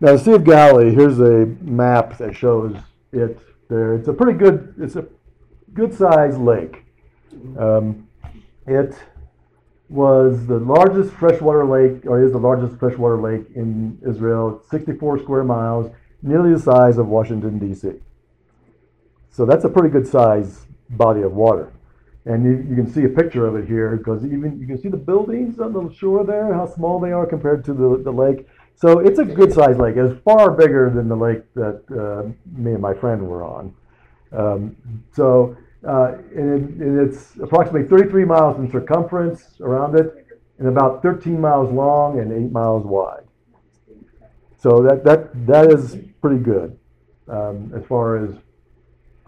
Now, 0.00 0.12
the 0.12 0.18
Sea 0.18 0.32
of 0.32 0.44
Galilee. 0.44 0.94
Here's 0.94 1.20
a 1.20 1.46
map 1.60 2.16
that 2.18 2.34
shows 2.34 2.76
it 3.12 3.38
there. 3.68 3.94
It's 3.94 4.08
a 4.08 4.12
pretty 4.12 4.38
good. 4.38 4.74
It's 4.78 4.96
a 4.96 5.06
good 5.74 5.92
sized 5.94 6.38
lake. 6.40 6.84
Um, 7.58 8.08
it 8.66 8.94
was 9.90 10.46
the 10.46 10.58
largest 10.60 11.12
freshwater 11.14 11.66
lake, 11.66 12.06
or 12.06 12.24
is 12.24 12.30
the 12.30 12.38
largest 12.38 12.78
freshwater 12.78 13.20
lake 13.20 13.44
in 13.56 13.98
Israel. 14.08 14.62
64 14.70 15.18
square 15.18 15.42
miles, 15.42 15.90
nearly 16.22 16.54
the 16.54 16.60
size 16.60 16.96
of 16.96 17.08
Washington 17.08 17.58
D.C. 17.58 17.90
So 19.30 19.44
that's 19.44 19.64
a 19.64 19.68
pretty 19.68 19.88
good 19.88 20.06
size 20.06 20.66
body 20.90 21.22
of 21.22 21.32
water. 21.32 21.72
And 22.24 22.44
you, 22.44 22.64
you 22.68 22.76
can 22.76 22.92
see 22.92 23.04
a 23.04 23.08
picture 23.08 23.46
of 23.46 23.56
it 23.56 23.66
here 23.66 23.96
because 23.96 24.24
even 24.24 24.60
you 24.60 24.66
can 24.66 24.80
see 24.80 24.88
the 24.88 24.96
buildings 24.96 25.58
on 25.58 25.72
the 25.72 25.92
shore 25.92 26.24
there, 26.24 26.54
how 26.54 26.66
small 26.66 27.00
they 27.00 27.10
are 27.10 27.26
compared 27.26 27.64
to 27.64 27.74
the, 27.74 28.00
the 28.04 28.12
lake. 28.12 28.46
So 28.76 29.00
it's 29.00 29.18
a 29.18 29.24
good 29.24 29.52
sized 29.52 29.80
lake. 29.80 29.96
It's 29.96 30.22
far 30.22 30.52
bigger 30.52 30.90
than 30.90 31.08
the 31.08 31.16
lake 31.16 31.42
that 31.54 31.82
uh, 31.90 32.30
me 32.56 32.72
and 32.72 32.80
my 32.80 32.94
friend 32.94 33.26
were 33.26 33.42
on. 33.42 33.74
Um, 34.32 34.76
so 35.12 35.56
uh, 35.86 36.14
and, 36.34 36.80
it, 36.80 36.86
and 36.86 37.08
it's 37.08 37.36
approximately 37.36 37.88
33 37.88 38.24
miles 38.24 38.58
in 38.58 38.70
circumference 38.70 39.60
around 39.60 39.98
it, 39.98 40.26
and 40.58 40.68
about 40.68 41.02
13 41.02 41.40
miles 41.40 41.72
long 41.72 42.18
and 42.18 42.32
8 42.32 42.52
miles 42.52 42.84
wide. 42.84 43.24
So 44.58 44.82
that 44.82 45.04
that 45.04 45.46
that 45.46 45.72
is 45.72 45.96
pretty 46.20 46.42
good 46.42 46.78
um, 47.28 47.72
as 47.74 47.82
far 47.86 48.22
as 48.22 48.34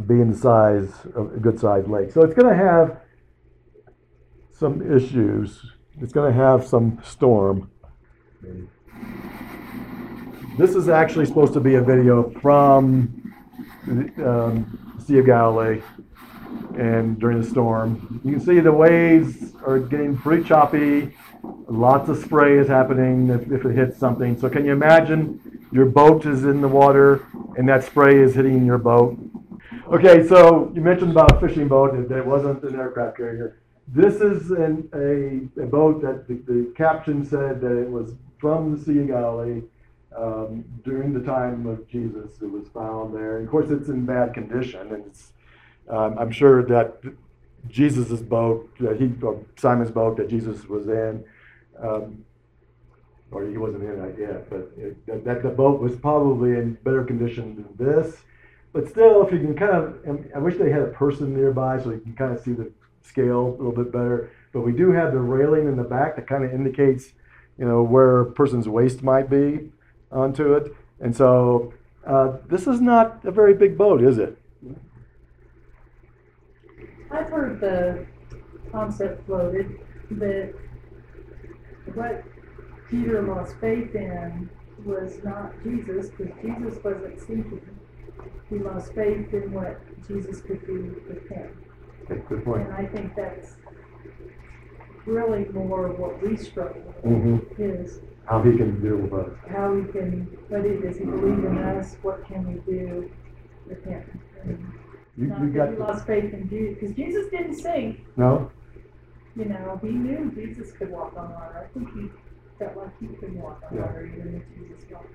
being 0.06 0.30
the 0.30 0.36
size 0.36 0.90
of 1.14 1.34
a 1.34 1.38
good 1.38 1.58
sized 1.58 1.88
lake. 1.88 2.12
So 2.12 2.22
it's 2.22 2.34
going 2.34 2.54
to 2.54 2.62
have 2.62 3.00
some 4.58 4.82
issues. 4.94 5.72
It's 6.00 6.12
going 6.12 6.30
to 6.30 6.38
have 6.38 6.66
some 6.66 7.00
storm. 7.02 7.70
This 10.58 10.74
is 10.74 10.90
actually 10.90 11.24
supposed 11.24 11.54
to 11.54 11.60
be 11.60 11.76
a 11.76 11.82
video 11.82 12.30
from 12.40 13.32
um, 14.18 14.96
Sea 15.02 15.18
of 15.18 15.26
Galilee 15.26 15.80
and 16.76 17.18
during 17.18 17.40
the 17.40 17.48
storm. 17.48 18.20
You 18.24 18.32
can 18.32 18.40
see 18.40 18.60
the 18.60 18.72
waves 18.72 19.54
are 19.64 19.78
getting 19.78 20.16
pretty 20.16 20.44
choppy. 20.44 21.14
Lots 21.66 22.08
of 22.08 22.18
spray 22.18 22.58
is 22.58 22.68
happening 22.68 23.28
if, 23.30 23.50
if 23.50 23.64
it 23.64 23.74
hits 23.74 23.98
something. 23.98 24.38
So 24.38 24.48
can 24.48 24.64
you 24.64 24.72
imagine 24.72 25.66
your 25.72 25.86
boat 25.86 26.26
is 26.26 26.44
in 26.44 26.60
the 26.60 26.68
water 26.68 27.26
and 27.56 27.68
that 27.68 27.84
spray 27.84 28.20
is 28.20 28.34
hitting 28.34 28.64
your 28.64 28.78
boat? 28.78 29.18
Okay, 29.88 30.26
so 30.26 30.72
you 30.74 30.80
mentioned 30.80 31.10
about 31.10 31.36
a 31.36 31.46
fishing 31.46 31.68
boat 31.68 32.08
that 32.08 32.16
it 32.16 32.24
wasn't 32.24 32.62
an 32.62 32.76
aircraft 32.76 33.16
carrier. 33.16 33.58
This 33.88 34.16
is 34.16 34.50
an, 34.50 34.88
a, 34.94 35.62
a 35.62 35.66
boat 35.66 36.00
that 36.02 36.26
the, 36.26 36.34
the 36.50 36.72
caption 36.76 37.26
said 37.26 37.60
that 37.60 37.76
it 37.76 37.90
was 37.90 38.14
from 38.38 38.76
the 38.76 38.82
Sea 38.82 39.00
of 39.00 39.08
Galilee 39.08 39.62
um, 40.16 40.64
during 40.84 41.12
the 41.12 41.20
time 41.20 41.66
of 41.66 41.86
Jesus. 41.88 42.40
It 42.40 42.50
was 42.50 42.68
found 42.68 43.14
there. 43.14 43.38
Of 43.38 43.50
course, 43.50 43.70
it's 43.70 43.88
in 43.88 44.06
bad 44.06 44.34
condition, 44.34 44.92
and 44.92 45.04
it's 45.06 45.32
um, 45.88 46.18
I'm 46.18 46.30
sure 46.30 46.62
that 46.64 47.02
Jesus' 47.68 48.20
boat, 48.20 48.68
that 48.80 49.00
he, 49.00 49.12
or 49.22 49.40
Simon's 49.56 49.90
boat 49.90 50.16
that 50.16 50.28
Jesus 50.28 50.64
was 50.66 50.88
in, 50.88 51.24
um, 51.80 52.24
or 53.30 53.46
he 53.46 53.56
wasn't 53.56 53.84
in 53.84 54.04
it 54.04 54.16
yet, 54.18 54.50
but 54.50 54.70
it, 54.76 55.06
that, 55.06 55.24
that 55.24 55.42
the 55.42 55.48
boat 55.48 55.80
was 55.80 55.96
probably 55.96 56.50
in 56.50 56.74
better 56.84 57.04
condition 57.04 57.54
than 57.56 57.86
this. 57.86 58.16
But 58.72 58.88
still, 58.88 59.26
if 59.26 59.32
you 59.32 59.38
can 59.38 59.54
kind 59.54 59.72
of, 59.72 60.26
I 60.34 60.38
wish 60.38 60.56
they 60.56 60.70
had 60.70 60.82
a 60.82 60.86
person 60.86 61.34
nearby 61.34 61.82
so 61.82 61.90
you 61.90 62.00
can 62.00 62.14
kind 62.14 62.32
of 62.32 62.42
see 62.42 62.52
the 62.52 62.70
scale 63.02 63.48
a 63.48 63.62
little 63.62 63.72
bit 63.72 63.92
better. 63.92 64.30
But 64.52 64.60
we 64.62 64.72
do 64.72 64.92
have 64.92 65.12
the 65.12 65.20
railing 65.20 65.66
in 65.68 65.76
the 65.76 65.84
back 65.84 66.16
that 66.16 66.26
kind 66.26 66.44
of 66.44 66.52
indicates, 66.52 67.12
you 67.58 67.66
know, 67.66 67.82
where 67.82 68.20
a 68.20 68.32
person's 68.32 68.68
waist 68.68 69.02
might 69.02 69.28
be 69.28 69.70
onto 70.10 70.54
it. 70.54 70.74
And 71.00 71.14
so 71.14 71.74
uh, 72.06 72.36
this 72.48 72.66
is 72.66 72.80
not 72.80 73.24
a 73.24 73.30
very 73.30 73.54
big 73.54 73.76
boat, 73.76 74.02
is 74.02 74.18
it? 74.18 74.38
I've 77.12 77.28
heard 77.28 77.60
the 77.60 78.06
concept 78.70 79.26
floated 79.26 79.78
that 80.12 80.54
what 81.94 82.24
Peter 82.90 83.22
lost 83.22 83.56
faith 83.60 83.94
in 83.94 84.48
was 84.84 85.18
not 85.22 85.52
Jesus, 85.62 86.10
because 86.10 86.32
Jesus 86.42 86.82
wasn't 86.82 87.20
seeking. 87.20 87.60
He 88.48 88.58
lost 88.58 88.94
faith 88.94 89.32
in 89.32 89.52
what 89.52 89.80
Jesus 90.06 90.40
could 90.40 90.64
do 90.66 91.02
with 91.08 91.28
him. 91.28 91.50
Okay, 92.10 92.22
good 92.28 92.44
point. 92.44 92.64
And 92.66 92.72
I 92.74 92.86
think 92.86 93.14
that's 93.14 93.56
really 95.06 95.44
more 95.52 95.88
what 95.88 96.22
we 96.22 96.36
struggle 96.36 96.82
with, 96.82 97.04
Mhm. 97.04 97.58
is 97.60 98.00
How 98.24 98.40
he 98.42 98.56
can 98.56 98.80
deal 98.80 98.96
with 98.96 99.12
us. 99.12 99.36
how 99.48 99.74
he 99.74 99.84
can, 99.92 100.26
what 100.48 100.64
it 100.64 100.84
is 100.84 100.96
he 100.98 101.04
believe 101.04 101.44
in 101.44 101.58
us, 101.58 101.96
what 102.02 102.24
can 102.24 102.46
we 102.46 102.60
do 102.72 103.10
with 103.68 103.82
him? 103.84 104.02
And 104.44 104.72
You, 105.16 105.26
you 105.26 105.48
got 105.52 105.72
the, 105.72 105.78
lost 105.78 106.06
faith 106.06 106.32
in 106.32 106.48
Jesus, 106.48 106.74
because 106.80 106.96
Jesus 106.96 107.30
didn't 107.30 107.54
sink, 107.56 108.00
no? 108.16 108.50
you 109.36 109.44
know, 109.46 109.78
he 109.82 109.88
knew 109.90 110.30
Jesus 110.34 110.72
could 110.72 110.90
walk 110.90 111.14
on 111.16 111.30
water. 111.32 111.66
I 111.68 111.78
think 111.78 111.92
he 111.94 112.08
felt 112.58 112.76
like 112.76 112.88
he 113.00 113.08
could 113.08 113.34
walk 113.36 113.62
on 113.70 113.76
Yeah. 113.76 113.82
water 113.86 114.06
even 114.06 114.36
if 114.36 114.58
Jesus 114.58 114.90
walked. 114.90 115.06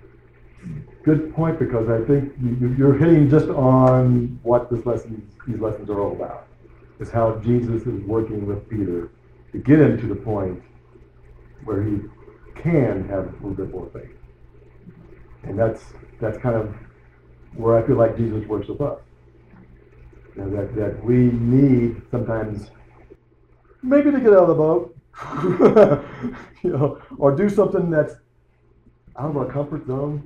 Good 1.04 1.34
point 1.34 1.58
because 1.60 1.90
I 1.90 2.04
think 2.06 2.34
you, 2.42 2.50
you- 2.62 2.76
you're 2.78 2.94
hitting 2.94 3.30
just 3.30 3.48
on 3.50 4.40
what 4.44 4.70
this 4.70 4.86
lesson, 4.86 5.28
these 5.48 5.60
lessons 5.60 5.90
are 5.90 6.00
all 6.00 6.12
about. 6.12 6.48
Is 7.00 7.12
how 7.12 7.36
Jesus 7.40 7.86
is 7.86 8.04
working 8.06 8.46
with 8.48 8.68
Peter 8.70 9.10
to 9.52 9.58
get 9.60 9.80
him 9.80 10.00
to 10.00 10.08
the 10.08 10.16
point 10.16 10.62
where 11.64 11.84
he 11.84 12.00
can 12.56 13.08
have 13.08 13.28
a 13.28 13.32
little 13.48 13.52
bit 13.54 13.72
more 13.72 13.88
faith. 13.94 14.16
And 15.44 15.58
that's 15.58 15.94
that's 16.20 16.40
kind 16.40 16.56
of 16.56 16.74
where 17.56 17.78
I 17.78 17.86
feel 17.86 17.98
like 17.98 18.18
Jesus 18.18 18.46
works 18.48 18.68
with 18.68 18.82
us. 18.82 19.00
You 20.38 20.44
know, 20.46 20.50
that, 20.56 20.76
that 20.76 21.04
we 21.04 21.32
need 21.32 22.00
sometimes 22.12 22.70
maybe 23.82 24.12
to 24.12 24.20
get 24.20 24.34
out 24.34 24.44
of 24.44 24.48
the 24.50 24.54
boat, 24.54 24.96
you 26.64 26.70
know, 26.70 27.02
or 27.18 27.36
do 27.36 27.50
something 27.50 27.90
that's 27.90 28.14
out 29.18 29.32
of 29.32 29.38
our 29.38 29.52
comfort 29.52 29.88
zone 29.88 30.24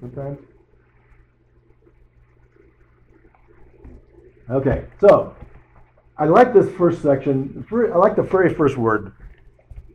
sometimes. 0.00 0.38
Okay, 4.50 4.86
so 5.00 5.36
I 6.16 6.24
like 6.24 6.52
this 6.52 6.68
first 6.76 7.00
section. 7.00 7.64
I 7.70 7.96
like 7.96 8.16
the 8.16 8.22
very 8.22 8.52
first 8.52 8.76
word. 8.76 9.12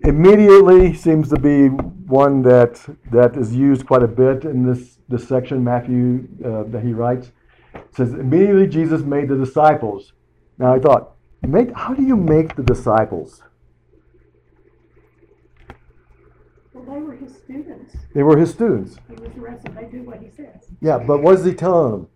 Immediately 0.05 0.93
seems 0.93 1.27
to 1.29 1.39
be 1.39 1.67
one 1.67 2.43
that 2.43 2.79
that 3.11 3.35
is 3.35 3.53
used 3.53 3.85
quite 3.85 4.03
a 4.03 4.07
bit 4.07 4.45
in 4.45 4.65
this 4.65 4.99
this 5.09 5.27
section. 5.27 5.63
Matthew 5.65 6.29
uh, 6.45 6.63
that 6.63 6.81
he 6.81 6.93
writes 6.93 7.31
it 7.93 7.97
says 7.97 8.13
immediately 8.15 8.65
Jesus 8.65 9.03
made 9.03 9.29
the 9.29 9.37
disciples. 9.37 10.13
Now 10.57 10.73
I 10.73 10.79
thought, 10.79 11.11
make 11.43 11.71
how 11.75 11.93
do 11.93 12.01
you 12.01 12.15
make 12.15 12.55
the 12.55 12.63
disciples? 12.63 13.43
Well, 16.73 16.85
they 16.85 16.99
were 16.99 17.13
his 17.13 17.35
students. 17.35 17.95
They 18.15 18.23
were 18.23 18.35
his 18.35 18.49
students. 18.49 18.97
He 19.07 19.13
was 19.13 19.37
arrested. 19.37 19.75
They 19.75 19.85
do 19.85 20.01
what 20.01 20.19
he 20.19 20.31
says. 20.31 20.71
Yeah, 20.81 20.97
but 20.97 21.21
what 21.21 21.35
is 21.35 21.45
he 21.45 21.53
telling 21.53 21.91
them? 21.91 22.07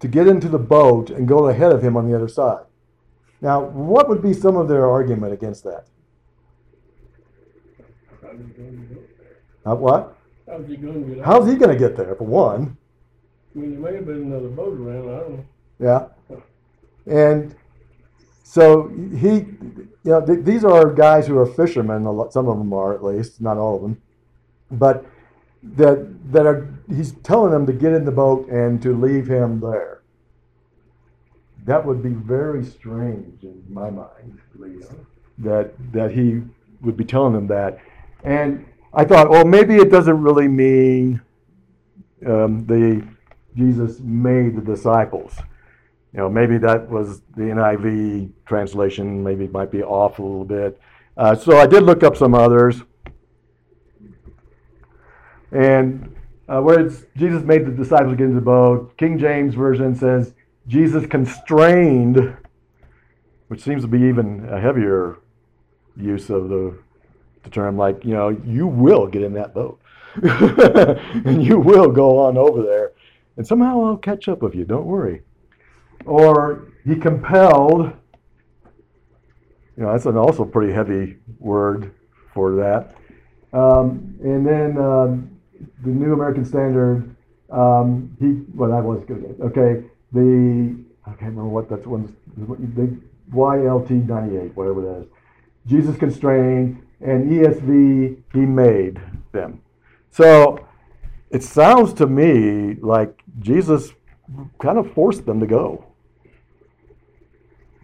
To 0.00 0.08
get 0.08 0.26
into 0.28 0.48
the 0.48 0.58
boat 0.58 1.10
and 1.10 1.28
go 1.28 1.48
ahead 1.48 1.72
of 1.72 1.82
him 1.82 1.94
on 1.94 2.08
the 2.08 2.16
other 2.16 2.28
side. 2.28 2.64
Now, 3.42 3.60
what 3.62 4.08
would 4.08 4.22
be 4.22 4.32
some 4.32 4.56
of 4.56 4.66
their 4.66 4.88
argument 4.88 5.34
against 5.34 5.62
that? 5.64 5.88
How's 8.22 8.38
he 8.38 8.46
gonna 8.46 8.76
get 8.86 9.18
there? 9.18 9.74
What? 9.74 10.16
How's 10.48 10.66
he 10.66 10.76
gonna 10.78 11.00
get 11.00 11.18
out? 11.18 11.24
How's 11.26 11.46
he 11.46 11.56
going 11.56 11.76
to 11.76 11.78
get 11.78 11.96
there, 11.96 12.14
for 12.14 12.24
one? 12.24 12.78
Mean, 13.56 13.70
there 13.70 13.90
may 13.90 13.96
have 13.96 14.06
been 14.06 14.16
another 14.16 14.48
boat 14.48 14.78
around, 14.78 15.08
I 15.08 15.18
don't 15.20 15.36
know. 15.36 15.44
Yeah. 15.78 16.08
And 17.06 17.54
so 18.44 18.88
he, 19.16 19.28
you 19.30 19.88
know, 20.04 20.24
th- 20.24 20.44
these 20.44 20.62
are 20.62 20.92
guys 20.92 21.26
who 21.26 21.38
are 21.38 21.46
fishermen. 21.46 22.04
Some 22.30 22.48
of 22.48 22.58
them 22.58 22.72
are, 22.74 22.94
at 22.94 23.02
least, 23.02 23.40
not 23.40 23.56
all 23.56 23.76
of 23.76 23.82
them. 23.82 24.02
But 24.70 25.06
that 25.62 26.32
that 26.32 26.46
are 26.46 26.68
he's 26.94 27.12
telling 27.22 27.50
them 27.50 27.66
to 27.66 27.72
get 27.72 27.92
in 27.92 28.04
the 28.04 28.12
boat 28.12 28.46
and 28.48 28.80
to 28.82 28.94
leave 28.94 29.26
him 29.26 29.60
there. 29.60 30.02
That 31.64 31.84
would 31.84 32.02
be 32.02 32.10
very 32.10 32.64
strange 32.64 33.42
in 33.42 33.64
my 33.68 33.90
mind, 33.90 34.38
that 35.38 35.72
that 35.92 36.12
he 36.12 36.42
would 36.82 36.96
be 36.96 37.04
telling 37.04 37.32
them 37.32 37.46
that. 37.48 37.78
And 38.22 38.66
I 38.92 39.04
thought, 39.04 39.30
well, 39.30 39.44
maybe 39.44 39.76
it 39.76 39.90
doesn't 39.90 40.20
really 40.20 40.46
mean 40.46 41.20
um, 42.26 42.66
the 42.66 43.15
Jesus 43.56 44.00
made 44.00 44.56
the 44.56 44.60
disciples. 44.60 45.36
You 46.12 46.20
know, 46.20 46.28
maybe 46.28 46.58
that 46.58 46.88
was 46.88 47.20
the 47.36 47.42
NIV 47.42 48.30
translation. 48.46 49.22
Maybe 49.22 49.44
it 49.44 49.52
might 49.52 49.70
be 49.70 49.82
off 49.82 50.18
a 50.18 50.22
little 50.22 50.44
bit. 50.44 50.80
Uh, 51.16 51.34
so 51.34 51.58
I 51.58 51.66
did 51.66 51.82
look 51.82 52.02
up 52.02 52.16
some 52.16 52.34
others. 52.34 52.82
And 55.52 56.14
uh, 56.48 56.60
where 56.60 56.80
it's 56.80 57.04
Jesus 57.16 57.42
made 57.42 57.66
the 57.66 57.70
disciples 57.70 58.16
get 58.16 58.24
into 58.24 58.36
the 58.36 58.40
boat, 58.40 58.96
King 58.96 59.18
James 59.18 59.54
Version 59.54 59.94
says 59.94 60.34
Jesus 60.66 61.06
constrained, 61.06 62.36
which 63.48 63.62
seems 63.62 63.82
to 63.82 63.88
be 63.88 64.00
even 64.00 64.48
a 64.50 64.60
heavier 64.60 65.18
use 65.96 66.30
of 66.30 66.48
the, 66.48 66.78
the 67.42 67.50
term, 67.50 67.76
like, 67.76 68.04
you 68.04 68.12
know, 68.12 68.28
you 68.28 68.66
will 68.66 69.06
get 69.06 69.22
in 69.22 69.32
that 69.34 69.54
boat. 69.54 69.80
and 70.22 71.44
you 71.44 71.58
will 71.58 71.90
go 71.90 72.18
on 72.18 72.36
over 72.36 72.62
there. 72.62 72.92
And 73.36 73.46
somehow 73.46 73.84
I'll 73.84 73.96
catch 73.96 74.28
up 74.28 74.42
with 74.42 74.54
you, 74.54 74.64
don't 74.64 74.86
worry. 74.86 75.22
Or 76.04 76.72
he 76.84 76.96
compelled, 76.96 77.92
you 79.76 79.82
know, 79.82 79.92
that's 79.92 80.06
an 80.06 80.16
also 80.16 80.44
pretty 80.44 80.72
heavy 80.72 81.16
word 81.38 81.94
for 82.32 82.54
that. 82.56 82.94
Um, 83.52 84.16
and 84.22 84.46
then 84.46 84.78
um, 84.78 85.38
the 85.82 85.90
New 85.90 86.12
American 86.12 86.44
Standard, 86.44 87.14
um, 87.50 88.16
he, 88.20 88.42
well, 88.56 88.70
that 88.70 88.82
was 88.82 89.04
good. 89.06 89.36
Okay, 89.40 89.84
the 90.12 90.76
I 91.06 91.10
can't 91.10 91.36
remember 91.36 91.48
what 91.48 91.68
that's 91.68 91.86
one 91.86 92.14
the 92.36 92.98
YLT 93.32 93.90
ninety 94.08 94.36
eight 94.36 94.56
whatever 94.56 94.80
that 94.82 95.02
is. 95.02 95.06
Jesus 95.66 95.96
constrained 95.96 96.82
and 97.00 97.30
ESV 97.30 98.22
he 98.32 98.40
made 98.40 99.00
them. 99.32 99.60
So 100.10 100.65
it 101.30 101.42
sounds 101.42 101.92
to 101.94 102.06
me 102.06 102.74
like 102.80 103.22
Jesus 103.40 103.92
kind 104.58 104.78
of 104.78 104.92
forced 104.92 105.26
them 105.26 105.40
to 105.40 105.46
go. 105.46 105.84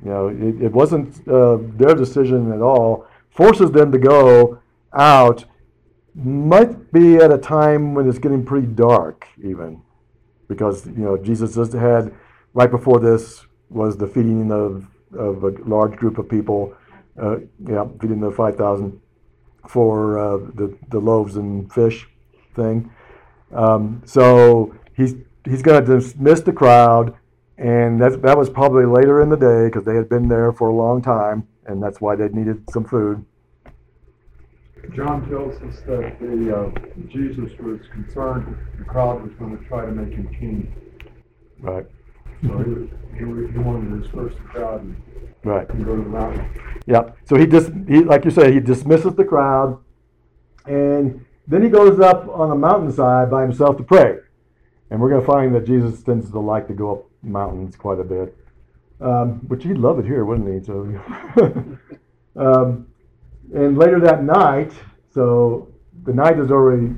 You 0.04 0.10
know, 0.10 0.28
it, 0.28 0.62
it 0.62 0.72
wasn't 0.72 1.26
uh, 1.28 1.58
their 1.76 1.94
decision 1.94 2.52
at 2.52 2.60
all. 2.60 3.06
Forces 3.30 3.70
them 3.70 3.92
to 3.92 3.98
go 3.98 4.58
out 4.92 5.44
might 6.14 6.92
be 6.92 7.16
at 7.16 7.32
a 7.32 7.38
time 7.38 7.94
when 7.94 8.08
it's 8.08 8.18
getting 8.18 8.44
pretty 8.44 8.66
dark, 8.66 9.26
even 9.42 9.80
because 10.48 10.86
you 10.86 11.04
know 11.04 11.16
Jesus 11.16 11.54
just 11.54 11.72
had 11.72 12.12
right 12.52 12.70
before 12.70 13.00
this 13.00 13.46
was 13.70 13.96
the 13.96 14.06
feeding 14.06 14.52
of 14.52 14.86
of 15.16 15.44
a 15.44 15.50
large 15.64 15.96
group 15.96 16.18
of 16.18 16.28
people, 16.28 16.74
uh, 17.20 17.36
yeah, 17.66 17.86
feeding 18.00 18.20
the 18.20 18.30
five 18.30 18.56
thousand 18.56 19.00
for 19.68 20.18
uh, 20.18 20.36
the 20.54 20.76
the 20.88 20.98
loaves 20.98 21.36
and 21.36 21.72
fish 21.72 22.06
thing. 22.54 22.90
Um, 23.52 24.02
so 24.04 24.74
he's 24.96 25.14
he's 25.44 25.62
going 25.62 25.84
to 25.84 25.94
dismiss 25.98 26.40
the 26.40 26.52
crowd, 26.52 27.14
and 27.58 28.00
that 28.00 28.22
that 28.22 28.36
was 28.38 28.48
probably 28.50 28.86
later 28.86 29.20
in 29.22 29.28
the 29.28 29.36
day 29.36 29.66
because 29.66 29.84
they 29.84 29.94
had 29.94 30.08
been 30.08 30.28
there 30.28 30.52
for 30.52 30.68
a 30.68 30.74
long 30.74 31.02
time, 31.02 31.46
and 31.66 31.82
that's 31.82 32.00
why 32.00 32.16
they 32.16 32.28
needed 32.28 32.62
some 32.70 32.84
food. 32.84 33.24
John 34.96 35.28
tells 35.28 35.54
us 35.62 35.80
that 35.86 36.18
the, 36.20 36.56
uh, 36.56 36.70
Jesus 37.08 37.50
was 37.60 37.78
concerned 37.92 38.56
the 38.78 38.84
crowd 38.84 39.22
was 39.22 39.32
gonna 39.38 39.56
try 39.68 39.86
to 39.86 39.92
make 39.92 40.12
him 40.14 40.28
king. 40.38 40.72
Right. 41.60 41.86
So 42.44 42.58
he, 42.58 42.70
was- 42.70 42.88
he, 43.12 43.18
he 43.52 43.58
wanted 43.58 43.90
to 43.90 44.00
disperse 44.02 44.34
the 44.34 44.48
crowd 44.48 44.80
and 44.82 44.96
Right. 45.44 45.68
and 45.70 45.84
go 45.84 45.96
to 45.96 46.02
the 46.02 46.08
mountain. 46.08 46.46
Yeah. 46.86 47.10
So 47.24 47.36
he 47.36 47.46
just 47.46 47.70
he 47.88 48.02
like 48.02 48.24
you 48.24 48.30
say 48.30 48.52
he 48.52 48.60
dismisses 48.60 49.14
the 49.14 49.24
crowd, 49.24 49.78
and 50.66 51.24
then 51.46 51.62
he 51.62 51.68
goes 51.68 52.00
up 52.00 52.28
on 52.28 52.50
a 52.50 52.54
mountainside 52.54 53.30
by 53.30 53.42
himself 53.42 53.76
to 53.78 53.82
pray. 53.82 54.18
And 54.90 55.00
we're 55.00 55.10
going 55.10 55.20
to 55.20 55.26
find 55.26 55.54
that 55.54 55.66
Jesus 55.66 56.02
tends 56.02 56.30
to 56.30 56.38
like 56.38 56.68
to 56.68 56.74
go 56.74 56.92
up 56.92 57.04
mountains 57.22 57.76
quite 57.76 57.98
a 57.98 58.04
bit, 58.04 58.36
um, 59.00 59.40
which 59.48 59.64
he'd 59.64 59.78
love 59.78 59.98
it 59.98 60.04
here, 60.04 60.24
wouldn't 60.24 60.48
he? 60.48 60.64
So, 60.64 60.82
um, 62.36 62.86
and 63.54 63.78
later 63.78 64.00
that 64.00 64.22
night, 64.22 64.72
so 65.10 65.68
the 66.04 66.12
night 66.12 66.36
has 66.36 66.50
already 66.50 66.94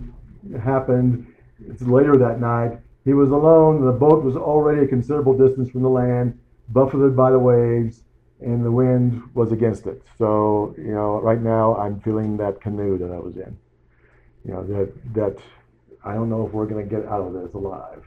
happened. 0.62 1.32
It's 1.68 1.82
later 1.82 2.16
that 2.16 2.40
night. 2.40 2.78
He 3.04 3.14
was 3.14 3.30
alone. 3.30 3.84
The 3.84 3.92
boat 3.92 4.24
was 4.24 4.36
already 4.36 4.82
a 4.84 4.86
considerable 4.86 5.36
distance 5.36 5.70
from 5.70 5.82
the 5.82 5.90
land, 5.90 6.38
buffeted 6.68 7.16
by 7.16 7.30
the 7.30 7.38
waves 7.38 8.02
and 8.40 8.64
the 8.64 8.70
wind 8.70 9.22
was 9.34 9.52
against 9.52 9.86
it. 9.86 10.02
So, 10.18 10.74
you 10.76 10.92
know, 10.92 11.20
right 11.20 11.40
now 11.40 11.76
I'm 11.76 12.00
feeling 12.00 12.36
that 12.38 12.60
canoe 12.60 12.98
that 12.98 13.10
I 13.10 13.18
was 13.18 13.36
in. 13.36 13.56
You 14.44 14.52
know, 14.52 14.64
that 14.64 15.14
that 15.14 15.36
I 16.04 16.14
don't 16.14 16.28
know 16.28 16.46
if 16.46 16.52
we're 16.52 16.66
going 16.66 16.86
to 16.86 16.94
get 16.94 17.06
out 17.08 17.20
of 17.20 17.32
this 17.32 17.54
alive. 17.54 18.02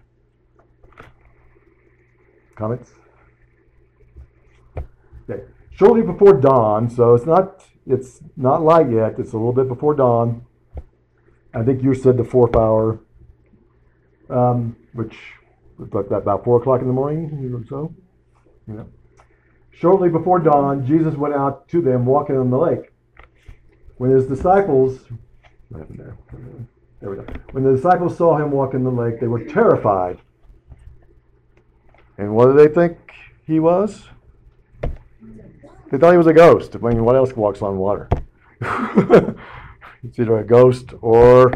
Comments? 2.56 2.92
Okay. 5.30 5.44
Shortly 5.72 6.02
before 6.02 6.34
dawn, 6.34 6.90
so 6.90 7.16
it's 7.16 7.26
not 7.26 7.64
it's 7.86 8.22
not 8.36 8.64
light 8.64 8.90
yet. 8.90 9.20
It's 9.20 9.34
a 9.34 9.38
little 9.38 9.54
bit 9.54 9.68
before 9.68 9.96
dawn. 9.96 10.46
I 11.54 11.64
think 11.64 11.84
you 11.84 11.94
said 11.94 12.18
the 12.18 12.24
fourth 12.24 12.56
hour, 12.56 13.00
um, 14.30 14.76
which 14.94 15.18
like 15.80 16.10
that 16.10 16.18
about 16.18 16.44
four 16.44 16.60
o'clock 16.60 16.82
in 16.82 16.88
the 16.88 16.94
morning 16.94 17.54
or 17.54 17.66
so. 17.68 17.94
Know. 18.68 18.88
Shortly 19.72 20.10
before 20.10 20.40
dawn, 20.40 20.86
Jesus 20.86 21.16
went 21.16 21.34
out 21.34 21.68
to 21.70 21.82
them 21.82 22.06
walking 22.06 22.38
on 22.38 22.50
the 22.50 22.58
lake. 22.58 22.92
When 23.98 24.12
his 24.12 24.26
disciples, 24.26 25.00
there? 25.72 26.18
There 27.00 27.10
we 27.12 27.18
go. 27.18 27.26
When 27.52 27.64
the 27.64 27.76
disciples 27.76 28.18
saw 28.18 28.38
him 28.38 28.52
walk 28.52 28.74
in 28.74 28.84
the 28.84 28.92
lake, 28.92 29.20
they 29.20 29.28
were 29.28 29.44
terrified. 29.44 30.20
And 32.18 32.34
what 32.34 32.48
did 32.48 32.58
they 32.58 32.74
think 32.74 32.98
he 33.46 33.60
was? 33.60 34.06
They 34.82 35.98
thought 35.98 36.12
he 36.12 36.18
was 36.18 36.28
a 36.28 36.34
ghost. 36.34 36.76
I 36.76 36.80
mean, 36.80 37.06
what 37.06 37.16
else 37.16 37.34
walks 37.36 37.62
on 37.62 37.78
water? 37.78 38.10
it's 40.04 40.20
either 40.20 40.40
a 40.40 40.44
ghost 40.44 40.94
or 41.02 41.52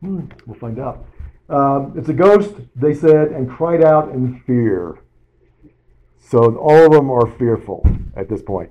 hmm, 0.00 0.26
we'll 0.46 0.58
find 0.58 0.78
out. 0.78 1.06
Um, 1.48 1.94
it's 1.96 2.10
a 2.10 2.14
ghost, 2.14 2.54
they 2.76 2.92
said, 2.92 3.28
and 3.28 3.50
cried 3.50 3.82
out 3.82 4.12
in 4.12 4.40
fear. 4.46 4.98
So 6.18 6.56
all 6.56 6.84
of 6.84 6.92
them 6.92 7.10
are 7.10 7.26
fearful 7.38 7.86
at 8.14 8.28
this 8.28 8.42
point. 8.42 8.70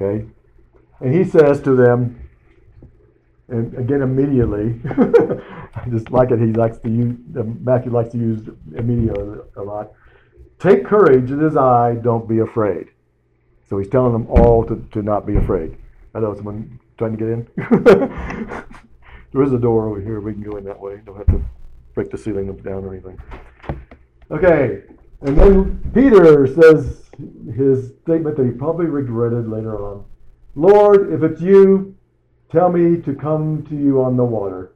Okay? 0.00 0.26
And 1.00 1.12
he 1.12 1.24
says 1.24 1.60
to 1.62 1.74
them, 1.74 2.29
and 3.50 3.76
again 3.76 4.02
immediately, 4.02 4.80
I 4.84 5.88
just 5.90 6.10
like 6.10 6.30
it, 6.30 6.38
he 6.38 6.52
likes 6.52 6.78
to 6.78 6.88
use, 6.88 7.16
Matthew 7.60 7.92
likes 7.92 8.10
to 8.12 8.18
use 8.18 8.48
immediately 8.76 9.40
a 9.56 9.62
lot. 9.62 9.92
Take 10.58 10.84
courage, 10.84 11.30
it 11.30 11.42
is 11.42 11.56
I, 11.56 11.94
don't 11.94 12.28
be 12.28 12.38
afraid. 12.38 12.88
So 13.68 13.78
he's 13.78 13.88
telling 13.88 14.12
them 14.12 14.26
all 14.28 14.64
to, 14.66 14.86
to 14.92 15.02
not 15.02 15.26
be 15.26 15.36
afraid. 15.36 15.76
I 16.14 16.20
know 16.20 16.34
someone 16.34 16.80
trying 16.98 17.16
to 17.16 17.18
get 17.18 17.28
in. 17.28 17.48
there 19.32 19.42
is 19.42 19.52
a 19.52 19.58
door 19.58 19.88
over 19.88 20.00
here, 20.00 20.20
we 20.20 20.32
can 20.32 20.42
go 20.42 20.56
in 20.56 20.64
that 20.64 20.78
way, 20.78 21.00
don't 21.04 21.16
have 21.16 21.26
to 21.28 21.42
break 21.94 22.10
the 22.10 22.18
ceiling 22.18 22.54
down 22.58 22.84
or 22.84 22.92
anything. 22.92 23.20
Okay, 24.30 24.82
and 25.22 25.36
then 25.36 25.90
Peter 25.92 26.46
says 26.46 27.10
his 27.54 27.92
statement 28.02 28.36
that 28.36 28.46
he 28.46 28.52
probably 28.52 28.86
regretted 28.86 29.48
later 29.48 29.82
on. 29.84 30.04
Lord, 30.54 31.12
if 31.12 31.22
it's 31.22 31.40
you, 31.40 31.96
tell 32.50 32.70
me 32.70 33.00
to 33.02 33.14
come 33.14 33.64
to 33.68 33.76
you 33.76 34.02
on 34.02 34.16
the 34.16 34.24
water. 34.24 34.72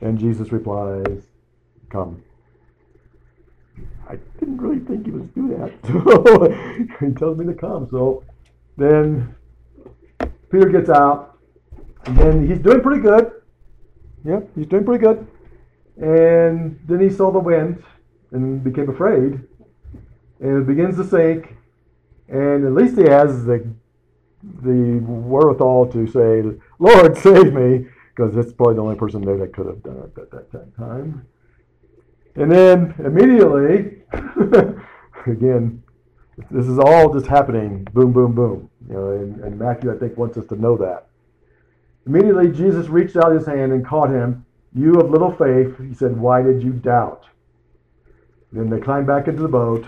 And 0.00 0.18
Jesus 0.18 0.52
replies, 0.52 1.22
Come. 1.90 2.22
I 4.08 4.16
didn't 4.38 4.58
really 4.58 4.80
think 4.80 5.06
he 5.06 5.12
was 5.12 5.26
do 5.34 5.48
that. 5.56 5.72
So 5.86 7.06
he 7.06 7.12
tells 7.14 7.38
me 7.38 7.46
to 7.46 7.54
come. 7.54 7.88
So 7.90 8.22
then 8.76 9.34
Peter 10.50 10.68
gets 10.68 10.90
out, 10.90 11.38
and 12.04 12.16
then 12.18 12.46
he's 12.46 12.58
doing 12.58 12.80
pretty 12.80 13.00
good. 13.00 13.32
Yep, 14.24 14.50
he's 14.54 14.66
doing 14.66 14.84
pretty 14.84 15.04
good. 15.04 15.26
And 15.96 16.78
then 16.86 17.00
he 17.00 17.08
saw 17.08 17.30
the 17.30 17.38
wind 17.38 17.82
and 18.32 18.62
became 18.62 18.90
afraid 18.90 19.40
and 20.40 20.62
it 20.62 20.66
begins 20.66 20.96
to 20.96 21.04
sink, 21.04 21.56
and 22.28 22.66
at 22.66 22.72
least 22.72 22.98
he 22.98 23.04
has 23.04 23.44
the 23.44 23.66
the 24.62 25.00
wherewithal 25.04 25.86
to 25.92 26.06
say, 26.06 26.42
"Lord, 26.78 27.16
save 27.18 27.52
me," 27.52 27.86
because 28.14 28.34
that's 28.34 28.52
probably 28.52 28.76
the 28.76 28.82
only 28.82 28.96
person 28.96 29.24
there 29.24 29.38
that 29.38 29.52
could 29.52 29.66
have 29.66 29.82
done 29.82 29.96
it 29.98 30.18
at 30.18 30.30
that, 30.52 30.76
time. 30.76 31.26
And 32.36 32.50
then 32.50 32.94
immediately, 32.98 34.02
again, 35.26 35.82
this 36.50 36.66
is 36.66 36.78
all 36.78 37.12
just 37.12 37.26
happening, 37.26 37.86
boom, 37.92 38.12
boom, 38.12 38.34
boom. 38.34 38.70
You 38.88 38.94
know, 38.94 39.10
and, 39.12 39.40
and 39.44 39.58
Matthew, 39.58 39.92
I 39.92 39.96
think, 39.96 40.16
wants 40.16 40.36
us 40.36 40.46
to 40.48 40.56
know 40.56 40.76
that. 40.78 41.08
Immediately, 42.06 42.50
Jesus 42.52 42.88
reached 42.88 43.16
out 43.16 43.32
his 43.32 43.46
hand 43.46 43.72
and 43.72 43.86
caught 43.86 44.10
him. 44.10 44.44
You 44.74 44.94
of 44.94 45.10
little 45.10 45.30
faith, 45.30 45.78
he 45.78 45.94
said, 45.94 46.16
why 46.16 46.42
did 46.42 46.62
you 46.62 46.72
doubt? 46.72 47.24
Then 48.52 48.68
they 48.68 48.80
climbed 48.80 49.06
back 49.06 49.28
into 49.28 49.42
the 49.42 49.48
boat 49.48 49.86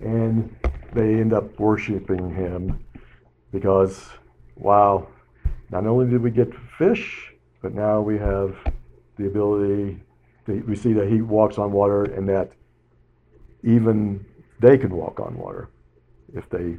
and 0.00 0.54
they 0.92 1.20
end 1.20 1.32
up 1.32 1.58
worshiping 1.58 2.34
him 2.34 2.84
because, 3.52 4.08
wow, 4.56 5.06
not 5.70 5.86
only 5.86 6.06
did 6.10 6.22
we 6.22 6.30
get 6.30 6.48
fish, 6.78 7.32
but 7.62 7.74
now 7.74 8.00
we 8.00 8.18
have 8.18 8.56
the 9.16 9.26
ability, 9.26 10.00
to, 10.46 10.60
we 10.66 10.74
see 10.74 10.92
that 10.92 11.08
he 11.08 11.20
walks 11.20 11.58
on 11.58 11.72
water 11.72 12.04
and 12.04 12.28
that 12.28 12.50
even 13.62 14.24
they 14.60 14.78
can 14.78 14.94
walk 14.94 15.20
on 15.20 15.36
water 15.36 15.68
if 16.34 16.48
they 16.48 16.76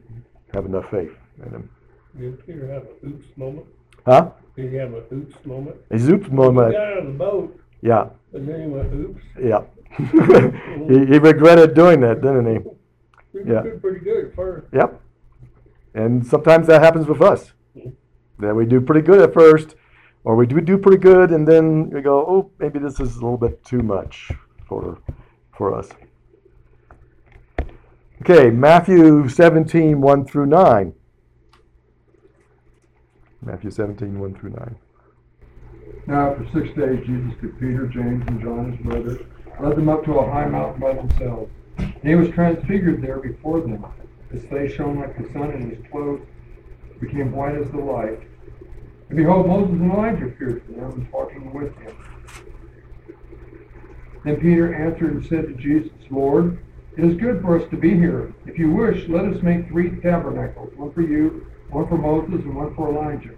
have 0.53 0.65
enough 0.65 0.89
faith 0.89 1.11
in 1.45 1.51
him. 1.51 1.69
Did 2.19 2.45
Peter 2.45 2.67
have 2.67 2.83
a 2.83 3.07
oops 3.07 3.27
moment? 3.37 3.65
Huh? 4.05 4.31
Did 4.55 4.71
he 4.71 4.77
have 4.77 4.93
a 4.93 5.03
oops 5.13 5.35
moment? 5.45 5.77
A 5.91 5.99
zoop 5.99 6.25
He 6.25 6.29
got 6.35 6.75
out 6.75 6.97
of 6.97 7.05
the 7.05 7.11
boat, 7.11 7.59
Yeah, 7.81 8.09
and 8.33 8.47
then 8.47 8.61
he 8.61 8.67
went 8.67 8.93
oops. 8.93 9.23
yeah. 9.41 9.61
he, 10.89 11.05
he 11.05 11.19
regretted 11.19 11.73
doing 11.73 12.01
that, 12.01 12.21
didn't 12.21 12.45
he? 12.51 12.69
We 13.33 13.43
Yeah. 13.43 13.61
did 13.61 13.81
pretty 13.81 13.99
good 13.99 14.25
at 14.25 14.35
first. 14.35 14.67
Yep. 14.73 15.01
And 15.93 16.25
sometimes 16.25 16.67
that 16.67 16.81
happens 16.81 17.07
with 17.07 17.21
us. 17.21 17.53
That 18.39 18.55
we 18.55 18.65
do 18.65 18.81
pretty 18.81 19.01
good 19.01 19.21
at 19.21 19.33
first, 19.33 19.75
or 20.23 20.35
we 20.35 20.45
do 20.47 20.59
do 20.61 20.77
pretty 20.77 20.97
good, 20.97 21.31
and 21.31 21.47
then 21.47 21.89
we 21.89 22.01
go, 22.01 22.25
oh, 22.27 22.49
maybe 22.59 22.79
this 22.79 22.99
is 22.99 23.17
a 23.17 23.21
little 23.21 23.37
bit 23.37 23.63
too 23.63 23.81
much 23.83 24.31
for 24.67 24.97
for 25.51 25.75
us. 25.75 25.89
Okay, 28.21 28.49
Matthew 28.51 29.27
17, 29.27 29.99
1 30.01 30.25
through 30.25 30.45
9. 30.47 30.93
Matthew 33.43 33.71
17, 33.71 34.19
1 34.19 34.35
through 34.35 34.51
9. 34.51 34.75
Now 36.07 36.31
after 36.31 36.45
six 36.53 36.75
days, 36.77 37.05
Jesus 37.05 37.33
took 37.41 37.59
Peter, 37.59 37.87
James, 37.87 38.23
and 38.27 38.41
John 38.41 38.71
his 38.71 38.81
brother, 38.85 39.19
led 39.59 39.75
them 39.75 39.89
up 39.89 40.03
to 40.05 40.13
a 40.19 40.31
high 40.31 40.45
mountain 40.47 40.79
by 40.79 40.93
themselves. 40.93 41.51
And 42.01 42.09
he 42.09 42.15
was 42.15 42.29
transfigured 42.29 43.01
there 43.01 43.19
before 43.19 43.61
them. 43.61 43.85
His 44.31 44.43
face 44.45 44.73
shone 44.73 44.99
like 44.99 45.17
the 45.17 45.31
sun, 45.33 45.51
and 45.51 45.71
his 45.71 45.85
clothes 45.91 46.21
became 46.99 47.31
white 47.31 47.55
as 47.55 47.69
the 47.71 47.77
light. 47.77 48.19
And 49.09 49.17
behold, 49.17 49.47
Moses 49.47 49.73
and 49.73 49.91
Elijah 49.91 50.25
appeared 50.25 50.65
to 50.67 50.73
them, 50.73 51.07
talking 51.11 51.53
with 51.53 51.75
him. 51.79 51.95
Then 54.23 54.37
Peter 54.37 54.73
answered 54.73 55.13
and 55.13 55.25
said 55.25 55.47
to 55.47 55.53
Jesus, 55.53 55.91
Lord, 56.09 56.63
it 56.97 57.03
is 57.03 57.17
good 57.17 57.41
for 57.41 57.59
us 57.59 57.69
to 57.69 57.77
be 57.77 57.91
here. 57.91 58.33
If 58.45 58.57
you 58.57 58.71
wish, 58.71 59.07
let 59.07 59.25
us 59.25 59.41
make 59.41 59.67
three 59.67 59.99
tabernacles, 60.01 60.73
one 60.75 60.91
for 60.91 61.01
you, 61.01 61.45
one 61.69 61.87
for 61.87 61.97
Moses, 61.97 62.45
and 62.45 62.55
one 62.55 62.75
for 62.75 62.89
Elijah. 62.89 63.35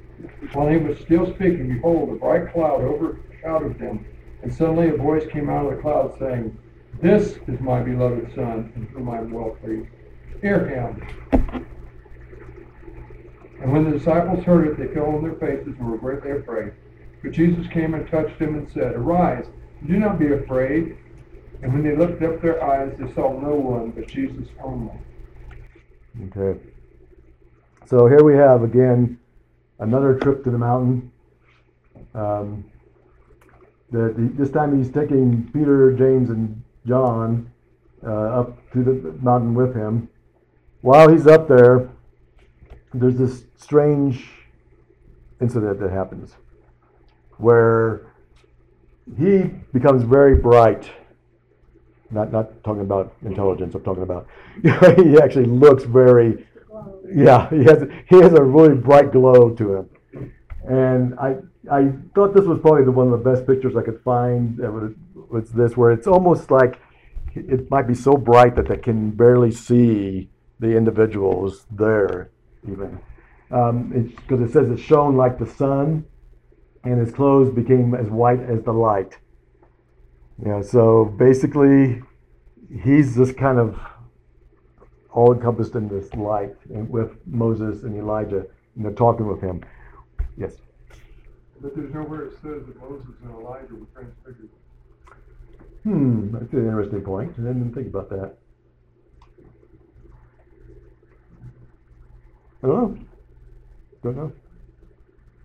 While 0.53 0.69
he 0.69 0.77
was 0.77 0.99
still 0.99 1.33
speaking, 1.35 1.75
behold, 1.75 2.09
a 2.09 2.15
bright 2.15 2.51
cloud 2.53 2.81
overshadowed 2.81 3.79
them, 3.79 4.05
and 4.41 4.53
suddenly 4.53 4.89
a 4.89 4.97
voice 4.97 5.25
came 5.31 5.49
out 5.49 5.65
of 5.65 5.75
the 5.75 5.81
cloud 5.81 6.15
saying, 6.19 6.57
This 7.03 7.37
is 7.47 7.59
my 7.59 7.81
beloved 7.81 8.33
Son, 8.33 8.89
whom 8.93 9.09
I 9.09 9.17
am 9.17 9.29
well 9.29 9.57
pleased. 9.61 9.89
Hear 10.41 10.69
him. 10.69 11.05
And 13.61 13.73
when 13.73 13.83
the 13.83 13.97
disciples 13.97 14.45
heard 14.45 14.69
it, 14.69 14.77
they 14.77 14.87
fell 14.93 15.07
on 15.07 15.21
their 15.21 15.33
faces 15.33 15.75
and 15.77 15.91
were 15.91 15.97
greatly 15.97 16.31
afraid. 16.31 16.71
But 17.21 17.33
Jesus 17.33 17.67
came 17.67 17.93
and 17.93 18.09
touched 18.09 18.39
them 18.39 18.55
and 18.55 18.71
said, 18.71 18.93
Arise, 18.93 19.47
do 19.85 19.97
not 19.97 20.17
be 20.17 20.31
afraid. 20.31 20.95
And 21.61 21.73
when 21.73 21.83
they 21.83 21.93
lifted 21.93 22.23
up 22.23 22.41
their 22.41 22.63
eyes, 22.63 22.95
they 22.97 23.11
saw 23.11 23.37
no 23.37 23.53
one 23.53 23.91
but 23.91 24.07
Jesus 24.07 24.47
only. 24.63 24.93
Okay. 26.27 26.57
So 27.85 28.07
here 28.07 28.23
we 28.23 28.35
have 28.35 28.63
again 28.63 29.19
another 29.79 30.17
trip 30.19 30.45
to 30.45 30.51
the 30.51 30.57
mountain. 30.57 31.11
Um, 32.15 32.63
the, 33.91 34.13
the, 34.15 34.31
this 34.37 34.51
time 34.51 34.81
he's 34.81 34.89
taking 34.89 35.51
Peter, 35.51 35.91
James, 35.91 36.29
and 36.29 36.62
John 36.87 37.51
uh, 38.05 38.41
up 38.41 38.71
to 38.73 38.83
the 38.83 39.15
mountain 39.21 39.53
with 39.53 39.75
him. 39.75 40.09
While 40.81 41.09
he's 41.09 41.27
up 41.27 41.47
there, 41.47 41.89
there's 42.93 43.17
this 43.17 43.45
strange 43.55 44.29
incident 45.41 45.79
that 45.79 45.91
happens 45.91 46.35
where 47.37 48.07
he 49.17 49.43
becomes 49.73 50.03
very 50.03 50.35
bright. 50.35 50.89
Not 52.11 52.31
not 52.31 52.63
talking 52.63 52.81
about 52.81 53.15
intelligence. 53.25 53.73
I'm 53.75 53.83
talking 53.83 54.03
about 54.03 54.27
he 54.61 55.17
actually 55.17 55.45
looks 55.45 55.83
very. 55.83 56.45
Yeah, 57.13 57.49
he 57.49 57.63
has 57.63 57.87
he 58.09 58.17
has 58.17 58.33
a 58.33 58.43
really 58.43 58.75
bright 58.75 59.11
glow 59.11 59.51
to 59.51 59.75
him, 59.75 59.89
and 60.67 61.15
I 61.19 61.37
I 61.71 61.91
thought 62.13 62.33
this 62.33 62.45
was 62.45 62.59
probably 62.59 62.83
the 62.83 62.91
one 62.91 63.11
of 63.11 63.23
the 63.23 63.29
best 63.29 63.47
pictures 63.47 63.75
I 63.75 63.81
could 63.81 64.01
find. 64.03 64.57
That 64.57 64.71
was, 64.71 64.93
was 65.33 65.51
this 65.51 65.75
where 65.75 65.91
it's 65.91 66.07
almost 66.07 66.51
like 66.51 66.79
it 67.35 67.69
might 67.69 67.87
be 67.87 67.95
so 67.95 68.15
bright 68.15 68.55
that 68.55 68.67
they 68.67 68.77
can 68.77 69.09
barely 69.11 69.51
see 69.51 70.29
the 70.59 70.77
individuals 70.77 71.65
there 71.71 72.29
even. 72.71 72.99
Um, 73.51 73.91
it's 73.93 74.15
because 74.21 74.41
it 74.41 74.53
says 74.53 74.69
it 74.69 74.79
shone 74.79 75.17
like 75.17 75.37
the 75.37 75.45
sun, 75.45 76.05
and 76.83 76.99
his 76.99 77.11
clothes 77.11 77.53
became 77.53 77.93
as 77.95 78.07
white 78.07 78.41
as 78.41 78.63
the 78.63 78.71
light. 78.71 79.17
Know, 80.37 80.61
so 80.61 81.05
basically, 81.05 82.01
he's 82.83 83.15
just 83.15 83.37
kind 83.37 83.59
of 83.59 83.79
all 85.11 85.33
encompassed 85.33 85.75
in 85.75 85.87
this 85.87 86.13
light 86.15 86.55
with 86.67 87.11
Moses 87.25 87.83
and 87.83 87.97
Elijah, 87.97 88.45
and 88.75 88.85
they're 88.85 88.91
talking 88.91 89.27
with 89.27 89.41
him. 89.41 89.63
Yes. 90.37 90.55
But 91.61 91.75
there's 91.75 91.93
nowhere 91.93 92.25
it 92.25 92.33
says 92.41 92.65
that 92.65 92.79
Moses 92.79 93.15
and 93.23 93.31
Elijah 93.31 93.75
were 93.75 93.87
transfigured. 93.93 94.49
Hmm, 95.83 96.31
that's 96.31 96.51
an 96.53 96.65
interesting 96.65 97.01
point. 97.01 97.33
I 97.37 97.41
didn't 97.41 97.73
think 97.73 97.87
about 97.87 98.09
that. 98.09 98.37
I 102.63 102.67
don't 102.67 102.75
know. 102.95 102.97
Don't 104.03 104.15
know. 104.17 104.31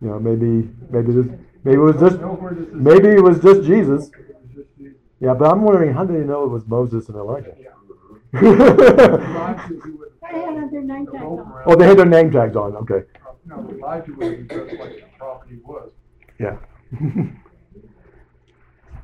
You 0.00 0.08
know, 0.08 0.18
maybe 0.20 0.68
maybe 0.90 1.12
this 1.12 1.26
maybe 1.64 1.76
it 1.76 1.80
was 1.80 1.96
just 1.98 2.20
Nowhere 2.20 2.54
does 2.54 2.68
it 2.68 2.70
say- 2.70 2.76
maybe 2.76 3.08
it 3.08 3.22
was 3.22 3.40
just 3.40 3.62
Jesus. 3.64 4.08
It 4.10 4.16
was 4.18 4.54
just 4.54 4.68
Jesus. 4.78 4.96
Yeah, 5.20 5.34
but 5.34 5.50
I'm 5.50 5.62
wondering 5.62 5.92
how 5.92 6.04
did 6.04 6.20
they 6.20 6.24
know 6.26 6.44
it 6.44 6.50
was 6.50 6.64
Moses 6.68 7.08
and 7.08 7.16
Elijah? 7.16 7.54
Elijah, 8.34 9.66
he 9.68 9.74
would- 9.90 10.12
They 10.22 10.38
had 10.40 10.70
their 10.70 10.82
name 10.82 11.06
tags 11.06 11.24
on. 11.24 11.62
oh, 11.66 11.74
they 11.74 11.86
had 11.86 11.98
their 11.98 12.06
name 12.06 12.30
tags 12.30 12.54
on. 12.54 12.76
Okay. 12.76 13.02
No, 13.46 13.68
Elijah 13.70 14.12
would 14.12 14.52
have 14.52 14.72
like 14.78 14.96
the 14.96 15.02
prophet 15.18 15.48
he 15.50 15.56
was. 15.56 15.90
Yeah. 16.38 16.56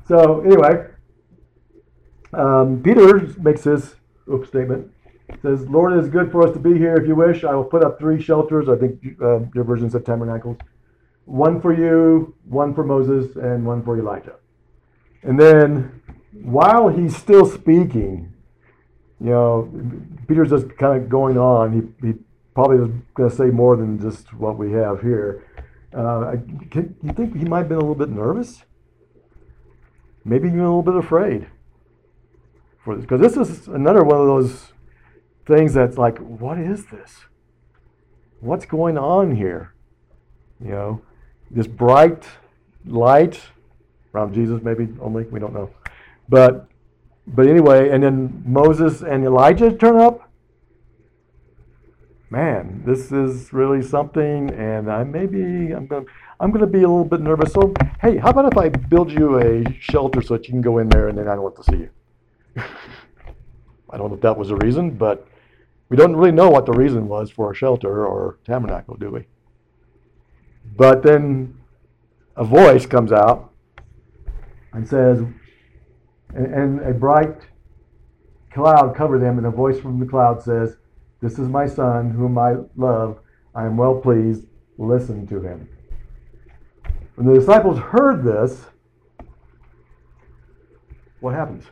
so 0.07 0.39
anyway, 0.41 0.87
um, 2.35 2.81
Peter 2.83 3.33
makes 3.39 3.63
his 3.63 3.95
oops, 4.31 4.47
statement. 4.47 4.91
Says, 5.41 5.67
"Lord, 5.67 5.93
it 5.93 5.99
is 5.99 6.09
good 6.09 6.31
for 6.31 6.47
us 6.47 6.53
to 6.53 6.59
be 6.59 6.77
here. 6.77 6.95
If 6.95 7.07
you 7.07 7.15
wish, 7.15 7.43
I 7.43 7.55
will 7.55 7.63
put 7.63 7.83
up 7.83 7.97
three 7.97 8.21
shelters. 8.21 8.69
I 8.69 8.75
think 8.75 9.01
uh, 9.21 9.39
your 9.55 9.63
version 9.63 9.89
said 9.89 10.05
tabernacles. 10.05 10.57
One 11.25 11.59
for 11.59 11.73
you, 11.73 12.35
one 12.45 12.75
for 12.75 12.83
Moses, 12.83 13.35
and 13.35 13.65
one 13.65 13.83
for 13.83 13.97
Elijah." 13.97 14.35
And 15.23 15.39
then, 15.39 16.01
while 16.31 16.89
he's 16.89 17.15
still 17.15 17.45
speaking, 17.47 18.33
you 19.19 19.31
know, 19.31 19.71
Peter's 20.27 20.51
just 20.51 20.77
kind 20.77 21.01
of 21.01 21.09
going 21.09 21.37
on. 21.37 21.73
He, 21.73 22.07
he 22.07 22.13
probably 22.53 22.77
was 22.77 22.91
going 23.15 23.29
to 23.29 23.35
say 23.35 23.45
more 23.45 23.75
than 23.75 23.99
just 23.99 24.31
what 24.33 24.57
we 24.57 24.71
have 24.73 25.01
here. 25.01 25.43
Uh, 25.91 26.33
I- 26.33 26.67
can, 26.69 26.95
you 27.01 27.13
think 27.13 27.35
he 27.35 27.45
might 27.45 27.59
have 27.59 27.69
been 27.69 27.77
a 27.77 27.81
little 27.81 27.95
bit 27.95 28.09
nervous? 28.09 28.63
Maybe 30.23 30.47
even 30.47 30.59
a 30.59 30.63
little 30.63 30.83
bit 30.83 30.95
afraid 30.95 31.47
for 32.85 32.95
this, 32.95 33.03
because 33.03 33.19
this 33.19 33.35
is 33.35 33.67
another 33.67 34.03
one 34.03 34.21
of 34.21 34.27
those 34.27 34.71
things 35.45 35.73
that's 35.73 35.97
like, 35.97 36.19
what 36.19 36.57
is 36.59 36.85
this? 36.85 37.25
What's 38.39 38.65
going 38.65 38.97
on 38.97 39.35
here? 39.35 39.73
You 40.63 40.69
know, 40.69 41.01
this 41.51 41.67
bright 41.67 42.25
light 42.85 43.41
around 44.13 44.33
Jesus, 44.33 44.61
maybe 44.63 44.87
only 45.01 45.23
we 45.23 45.39
don't 45.39 45.53
know, 45.53 45.71
but 46.29 46.67
but 47.27 47.47
anyway, 47.47 47.89
and 47.89 48.03
then 48.03 48.43
Moses 48.45 49.01
and 49.01 49.25
Elijah 49.25 49.71
turn 49.75 49.97
up. 49.97 50.29
Man, 52.29 52.83
this 52.85 53.11
is 53.11 53.51
really 53.51 53.81
something, 53.81 54.51
and 54.51 54.91
I 54.91 55.03
maybe 55.03 55.71
I'm 55.73 55.87
gonna 55.87 56.05
I'm 56.39 56.51
gonna 56.51 56.67
be 56.67 56.83
a 56.83 56.87
little 56.87 57.05
bit 57.05 57.21
nervous. 57.21 57.53
So 57.53 57.73
hey, 57.99 58.17
how 58.17 58.29
about 58.29 58.51
if 58.51 58.57
I 58.57 58.69
build 58.69 59.11
you 59.11 59.39
a 59.39 59.63
shelter 59.79 60.21
so 60.21 60.35
that 60.35 60.47
you 60.47 60.51
can 60.51 60.61
go 60.61 60.77
in 60.77 60.87
there, 60.89 61.07
and 61.07 61.17
then 61.17 61.27
I 61.27 61.35
don't 61.35 61.45
have 61.45 61.65
to 61.65 61.71
see 61.71 61.79
you. 61.83 61.89
I 63.89 63.97
don't 63.97 64.09
know 64.09 64.15
if 64.15 64.21
that 64.21 64.37
was 64.37 64.49
the 64.49 64.55
reason, 64.57 64.91
but 64.91 65.27
we 65.89 65.97
don't 65.97 66.15
really 66.15 66.31
know 66.31 66.49
what 66.49 66.65
the 66.65 66.73
reason 66.73 67.07
was 67.07 67.29
for 67.29 67.51
a 67.51 67.55
shelter 67.55 68.05
or 68.05 68.39
tabernacle, 68.45 68.95
do 68.95 69.11
we? 69.11 69.25
But 70.75 71.03
then 71.03 71.57
a 72.35 72.43
voice 72.43 72.85
comes 72.85 73.11
out 73.11 73.51
and 74.73 74.87
says, 74.87 75.19
and, 76.33 76.53
and 76.53 76.79
a 76.81 76.93
bright 76.93 77.47
cloud 78.51 78.95
covered 78.95 79.19
them, 79.19 79.37
and 79.37 79.47
a 79.47 79.51
voice 79.51 79.79
from 79.79 79.99
the 79.99 80.05
cloud 80.05 80.41
says, 80.41 80.77
This 81.21 81.33
is 81.33 81.47
my 81.47 81.67
son, 81.67 82.09
whom 82.09 82.37
I 82.37 82.55
love. 82.75 83.19
I 83.53 83.65
am 83.65 83.77
well 83.77 83.99
pleased. 83.99 84.45
Listen 84.77 85.27
to 85.27 85.41
him. 85.41 85.69
When 87.15 87.27
the 87.27 87.39
disciples 87.39 87.77
heard 87.77 88.23
this, 88.23 88.65
what 91.21 91.33
happens? 91.33 91.63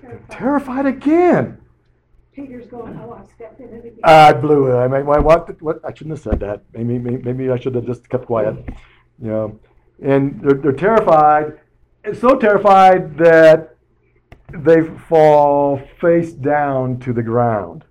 Terrified. 0.00 0.30
Terrified 0.30 0.86
again. 0.86 1.60
Peter's 2.32 2.68
going, 2.68 2.96
oh, 3.02 3.12
I 3.12 3.24
stepped 3.34 3.58
in 3.60 3.68
it 3.68 3.84
again. 3.84 4.00
I 4.04 4.32
blew 4.32 4.70
it. 4.70 4.76
I 4.76 4.86
mean, 4.86 5.04
why, 5.06 5.18
what, 5.18 5.60
what? 5.60 5.80
I 5.84 5.92
shouldn't 5.92 6.16
have 6.16 6.22
said 6.22 6.40
that. 6.40 6.62
Maybe, 6.72 6.98
maybe, 6.98 7.22
maybe 7.22 7.50
I 7.50 7.58
should 7.58 7.74
have 7.74 7.84
just 7.86 8.08
kept 8.08 8.26
quiet. 8.26 8.54
You 9.20 9.28
know, 9.28 9.60
and 10.00 10.40
they're, 10.40 10.54
they're 10.54 10.72
terrified, 10.72 11.58
so 12.14 12.36
terrified 12.36 13.18
that 13.18 13.74
they 14.52 14.82
fall 14.82 15.82
face 16.00 16.32
down 16.32 17.00
to 17.00 17.12
the 17.12 17.22
ground. 17.22 17.84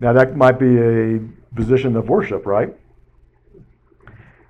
Now 0.00 0.12
that 0.12 0.36
might 0.36 0.60
be 0.60 0.78
a 0.78 1.20
position 1.56 1.96
of 1.96 2.08
worship, 2.08 2.46
right? 2.46 2.72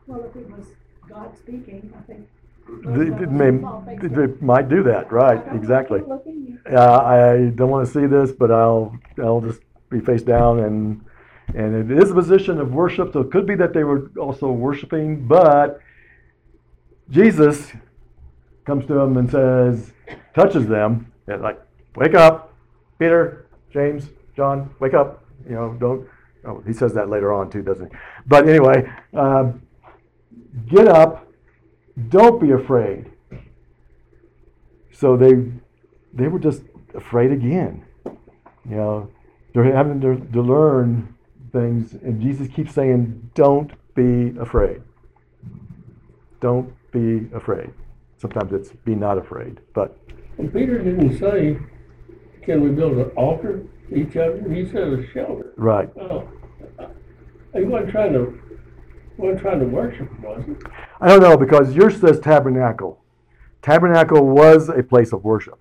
Well, 0.06 0.24
if 0.24 0.36
it 0.36 0.50
was 0.50 0.66
God 1.08 1.36
speaking, 1.38 1.90
I 1.96 2.02
think. 2.02 2.28
They, 2.84 3.10
may, 3.26 3.50
they 4.08 4.26
might 4.40 4.68
do 4.68 4.82
that, 4.82 5.10
right? 5.10 5.42
Exactly. 5.54 6.02
Uh, 6.70 6.98
I 6.98 7.50
don't 7.54 7.70
want 7.70 7.86
to 7.86 7.92
see 7.92 8.06
this, 8.06 8.32
but 8.32 8.50
I'll 8.50 8.96
I'll 9.22 9.40
just 9.40 9.60
be 9.90 10.00
face 10.00 10.22
down 10.22 10.60
and 10.60 11.04
and 11.54 11.90
it 11.90 12.02
is 12.02 12.10
a 12.10 12.14
position 12.14 12.60
of 12.60 12.72
worship. 12.72 13.12
So 13.12 13.20
it 13.20 13.30
could 13.30 13.46
be 13.46 13.54
that 13.56 13.72
they 13.72 13.84
were 13.84 14.10
also 14.18 14.50
worshiping, 14.50 15.26
but 15.26 15.80
Jesus 17.10 17.72
comes 18.66 18.86
to 18.86 18.94
them 18.94 19.16
and 19.16 19.30
says, 19.30 19.92
touches 20.34 20.66
them, 20.66 21.10
and 21.26 21.40
like, 21.40 21.58
wake 21.96 22.14
up, 22.14 22.54
Peter, 22.98 23.46
James, 23.72 24.10
John, 24.36 24.74
wake 24.78 24.94
up. 24.94 25.24
You 25.48 25.54
know, 25.54 25.76
don't. 25.80 26.06
Oh, 26.44 26.62
he 26.66 26.72
says 26.72 26.92
that 26.94 27.08
later 27.08 27.32
on 27.32 27.50
too, 27.50 27.62
doesn't 27.62 27.90
he? 27.90 27.98
But 28.26 28.48
anyway, 28.48 28.90
um, 29.14 29.62
get 30.68 30.86
up. 30.86 31.27
Don't 32.08 32.40
be 32.40 32.50
afraid. 32.52 33.10
so 34.92 35.16
they 35.16 35.34
they 36.12 36.28
were 36.28 36.38
just 36.38 36.62
afraid 36.94 37.32
again. 37.32 37.84
You 38.68 38.76
know, 38.76 39.10
they're 39.54 39.64
having 39.74 40.00
to, 40.02 40.16
to 40.32 40.42
learn 40.42 41.14
things, 41.52 41.94
and 41.94 42.20
Jesus 42.20 42.48
keeps 42.48 42.72
saying, 42.74 43.30
"Don't 43.34 43.72
be 43.94 44.36
afraid. 44.38 44.82
Don't 46.40 46.72
be 46.92 47.28
afraid." 47.34 47.70
Sometimes 48.18 48.52
it's 48.52 48.70
be 48.84 48.94
not 48.94 49.16
afraid, 49.18 49.60
but 49.74 49.96
And 50.38 50.52
Peter 50.52 50.78
didn't 50.82 51.18
say, 51.18 51.56
can 52.42 52.62
we 52.62 52.70
build 52.70 52.98
an 52.98 53.10
altar 53.10 53.62
to 53.90 53.94
each 53.94 54.16
other? 54.16 54.42
He 54.52 54.66
said 54.66 54.88
a 54.88 55.06
shelter. 55.12 55.52
right. 55.56 55.88
Oh, 56.00 56.28
he 57.54 57.62
wasn't 57.62 57.90
trying 57.92 58.12
to, 58.14 58.40
wasn't 59.18 59.40
trying 59.40 59.60
to 59.60 59.66
worship, 59.66 60.20
was 60.20 60.44
he? 60.46 60.54
I 61.00 61.08
don't 61.08 61.20
know 61.20 61.36
because 61.36 61.74
yours 61.74 62.00
says 62.00 62.18
tabernacle. 62.20 63.02
Tabernacle 63.62 64.24
was 64.26 64.68
a 64.68 64.82
place 64.82 65.12
of 65.12 65.24
worship. 65.24 65.60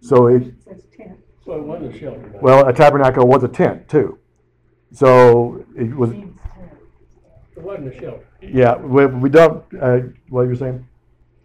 So 0.00 0.26
it, 0.26 0.42
It 0.42 0.54
says 0.64 0.82
tent. 0.96 1.18
So 1.44 1.52
it 1.54 1.62
wasn't 1.62 1.94
a 1.94 1.98
shelter. 1.98 2.28
then. 2.32 2.40
well, 2.42 2.66
a 2.68 2.72
tabernacle 2.72 3.26
was 3.26 3.44
a 3.44 3.48
tent 3.48 3.88
too. 3.88 4.18
So 4.92 5.64
it 5.76 5.94
was, 5.94 6.10
It 6.12 6.26
wasn't 7.56 7.94
a 7.94 7.98
shelter. 8.00 8.26
yeah. 8.42 8.76
We, 8.76 9.06
we 9.06 9.28
don't. 9.30 9.64
Uh, 9.80 10.00
what 10.28 10.42
you're 10.42 10.56
saying? 10.56 10.86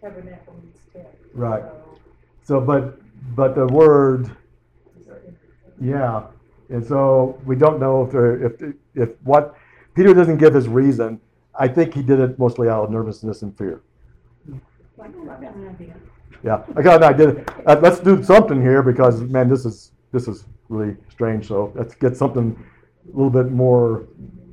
Tabernacle 0.00 0.54
means 0.62 0.76
tent. 0.92 1.06
Right. 1.34 1.62
So, 1.62 2.58
So, 2.58 2.60
but 2.60 3.00
but 3.36 3.54
the 3.54 3.66
word, 3.66 4.30
yeah. 5.80 6.24
And 6.68 6.84
so 6.86 7.38
we 7.44 7.56
don't 7.56 7.80
know 7.80 8.04
if 8.04 8.12
there 8.12 8.44
if 8.46 8.74
if 8.94 9.08
what 9.24 9.54
Peter 9.94 10.14
doesn't 10.14 10.38
give 10.38 10.54
his 10.54 10.68
reason. 10.68 11.20
I 11.58 11.68
think 11.68 11.94
he 11.94 12.02
did 12.02 12.20
it 12.20 12.38
mostly 12.38 12.68
out 12.68 12.84
of 12.84 12.90
nervousness 12.90 13.42
and 13.42 13.56
fear. 13.56 13.82
Yeah, 16.42 16.62
I 16.76 16.82
got 16.82 17.02
an 17.02 17.14
idea. 17.14 17.44
Uh, 17.66 17.76
let's 17.82 18.00
do 18.00 18.22
something 18.22 18.60
here 18.60 18.82
because 18.82 19.20
man, 19.20 19.48
this 19.48 19.64
is 19.64 19.92
this 20.12 20.26
is 20.26 20.44
really 20.68 20.96
strange. 21.10 21.48
So 21.48 21.72
let's 21.74 21.94
get 21.94 22.16
something 22.16 22.56
a 23.12 23.16
little 23.16 23.30
bit 23.30 23.52
more 23.52 24.06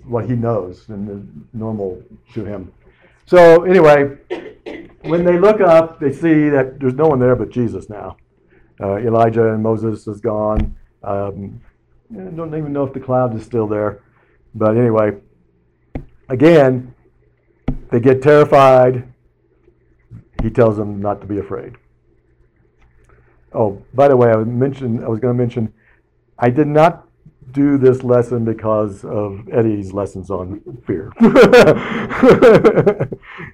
what 0.05 0.25
he 0.25 0.35
knows 0.35 0.85
than 0.87 1.47
normal 1.53 2.01
to 2.33 2.45
him. 2.45 2.71
So 3.25 3.63
anyway, 3.63 4.17
when 5.01 5.25
they 5.25 5.37
look 5.37 5.61
up, 5.61 5.99
they 5.99 6.11
see 6.11 6.49
that 6.49 6.79
there's 6.79 6.93
no 6.93 7.07
one 7.07 7.19
there 7.19 7.35
but 7.35 7.49
Jesus 7.49 7.89
now. 7.89 8.17
Uh, 8.79 8.97
Elijah 8.97 9.53
and 9.53 9.61
Moses 9.61 10.07
is 10.07 10.21
gone. 10.21 10.75
Um, 11.03 11.61
I 12.11 12.29
don't 12.29 12.55
even 12.55 12.71
know 12.71 12.85
if 12.85 12.93
the 12.93 12.99
cloud 12.99 13.35
is 13.35 13.43
still 13.43 13.67
there. 13.67 14.01
But 14.55 14.77
anyway, 14.77 15.17
again, 16.29 16.93
they 17.91 17.99
get 17.99 18.21
terrified. 18.21 19.11
He 20.41 20.49
tells 20.49 20.77
them 20.77 21.01
not 21.01 21.21
to 21.21 21.27
be 21.27 21.39
afraid. 21.39 21.73
Oh, 23.53 23.81
by 23.93 24.07
the 24.07 24.15
way, 24.17 24.29
I 24.29 24.35
mentioned 24.43 25.03
I 25.03 25.07
was 25.07 25.19
going 25.19 25.35
to 25.35 25.37
mention 25.37 25.73
I 26.37 26.49
did 26.49 26.67
not 26.67 27.07
do 27.51 27.77
this 27.77 28.03
lesson 28.03 28.43
because 28.45 29.03
of 29.05 29.47
Eddie's 29.49 29.93
lessons 29.93 30.29
on 30.29 30.61
fear. 30.85 31.11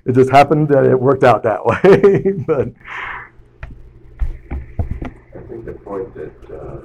it 0.06 0.14
just 0.14 0.32
happened 0.32 0.68
that 0.70 0.86
it 0.86 1.00
worked 1.00 1.24
out 1.24 1.44
that 1.44 1.64
way. 1.66 2.34
but 2.46 2.70
I 5.36 5.40
think 5.48 5.66
the 5.66 5.74
point 5.74 6.14
that 6.16 6.34
uh, 6.52 6.82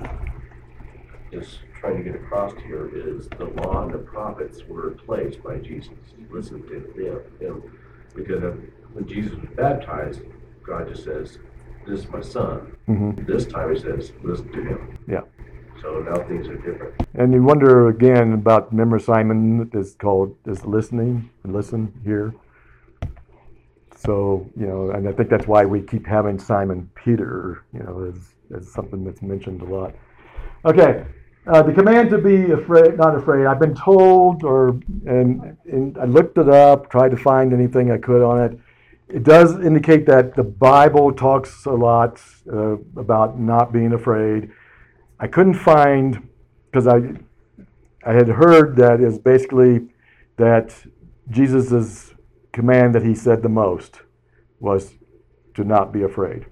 is 1.33 1.59
trying 1.81 1.97
to 1.97 2.03
get 2.03 2.15
across 2.15 2.53
here 2.67 2.91
is 2.95 3.29
the 3.39 3.45
law 3.45 3.85
and 3.85 3.93
the 3.93 3.99
prophets 3.99 4.65
were 4.69 4.91
placed 4.91 5.43
by 5.43 5.59
Jesus. 5.59 5.95
Listen 6.31 6.63
to 6.67 6.75
him, 6.75 7.23
him. 7.41 7.63
Because 8.15 8.43
when 8.93 9.07
Jesus 9.07 9.33
was 9.33 9.49
baptized, 9.57 10.23
God 10.65 10.89
just 10.89 11.05
says, 11.05 11.39
"This 11.87 12.01
is 12.01 12.11
my 12.11 12.21
son." 12.21 12.77
Mhm. 12.89 13.27
This 13.27 13.47
time 13.47 13.73
He 13.73 13.81
says, 13.81 14.13
"Listen 14.23 14.51
to 14.53 14.63
him." 14.63 14.99
yeah. 15.07 15.23
So 15.81 16.01
now 16.01 16.17
things 16.25 16.49
are 16.49 16.57
different. 16.57 16.95
And 17.15 17.33
you 17.33 17.43
wonder 17.43 17.89
again 17.89 18.33
about 18.33 18.73
remember 18.73 18.99
Simon 18.99 19.71
is 19.73 19.95
called 19.95 20.35
is 20.47 20.67
listening 20.67 21.31
and 21.45 21.53
listen 21.53 21.93
here. 22.05 22.35
So 23.95 24.47
you 24.57 24.67
know, 24.67 24.91
and 24.91 25.09
I 25.09 25.13
think 25.13 25.29
that's 25.29 25.47
why 25.47 25.65
we 25.65 25.81
keep 25.81 26.07
having 26.07 26.39
Simon 26.39 26.91
Peter, 26.97 27.63
you 27.73 27.81
know, 27.81 28.05
as 28.09 28.35
as 28.57 28.73
something 28.73 29.05
that's 29.05 29.23
mentioned 29.23 29.63
a 29.63 29.65
lot. 29.65 29.95
Okay, 30.65 31.05
uh, 31.49 31.63
the 31.63 31.73
command 31.73 32.11
to 32.11 32.19
be 32.19 32.53
afraid, 32.53 32.99
not 32.99 33.17
afraid. 33.17 33.47
I've 33.47 33.59
been 33.59 33.75
told, 33.75 34.45
or 34.45 34.81
and 35.07 35.57
and 35.65 35.97
I 35.97 36.05
looked 36.05 36.37
it 36.37 36.49
up, 36.49 36.91
tried 36.91 37.11
to 37.11 37.17
find 37.17 37.55
anything 37.55 37.91
I 37.91 37.97
could 37.97 38.23
on 38.23 38.41
it. 38.45 38.59
It 39.09 39.23
does 39.23 39.59
indicate 39.59 40.05
that 40.07 40.35
the 40.35 40.43
Bible 40.43 41.11
talks 41.13 41.65
a 41.65 41.71
lot 41.71 42.21
uh, 42.53 42.77
about 42.97 43.41
not 43.41 43.73
being 43.73 43.95
afraid. 43.95 44.51
I 45.19 45.27
couldn't 45.27 45.55
find 45.55 46.29
because 46.67 46.87
I 46.87 47.15
I 48.05 48.13
had 48.13 48.29
heard 48.29 48.77
that 48.77 49.01
is 49.01 49.19
basically 49.19 49.89
that 50.37 50.75
Jesus' 51.31 52.13
command 52.53 52.95
that 52.95 53.05
he 53.05 53.15
said 53.15 53.43
the 53.43 53.49
most 53.49 54.03
was 54.61 54.95
to 55.55 55.65
not 55.65 55.93
be 55.93 56.03
afraid. 56.03 56.45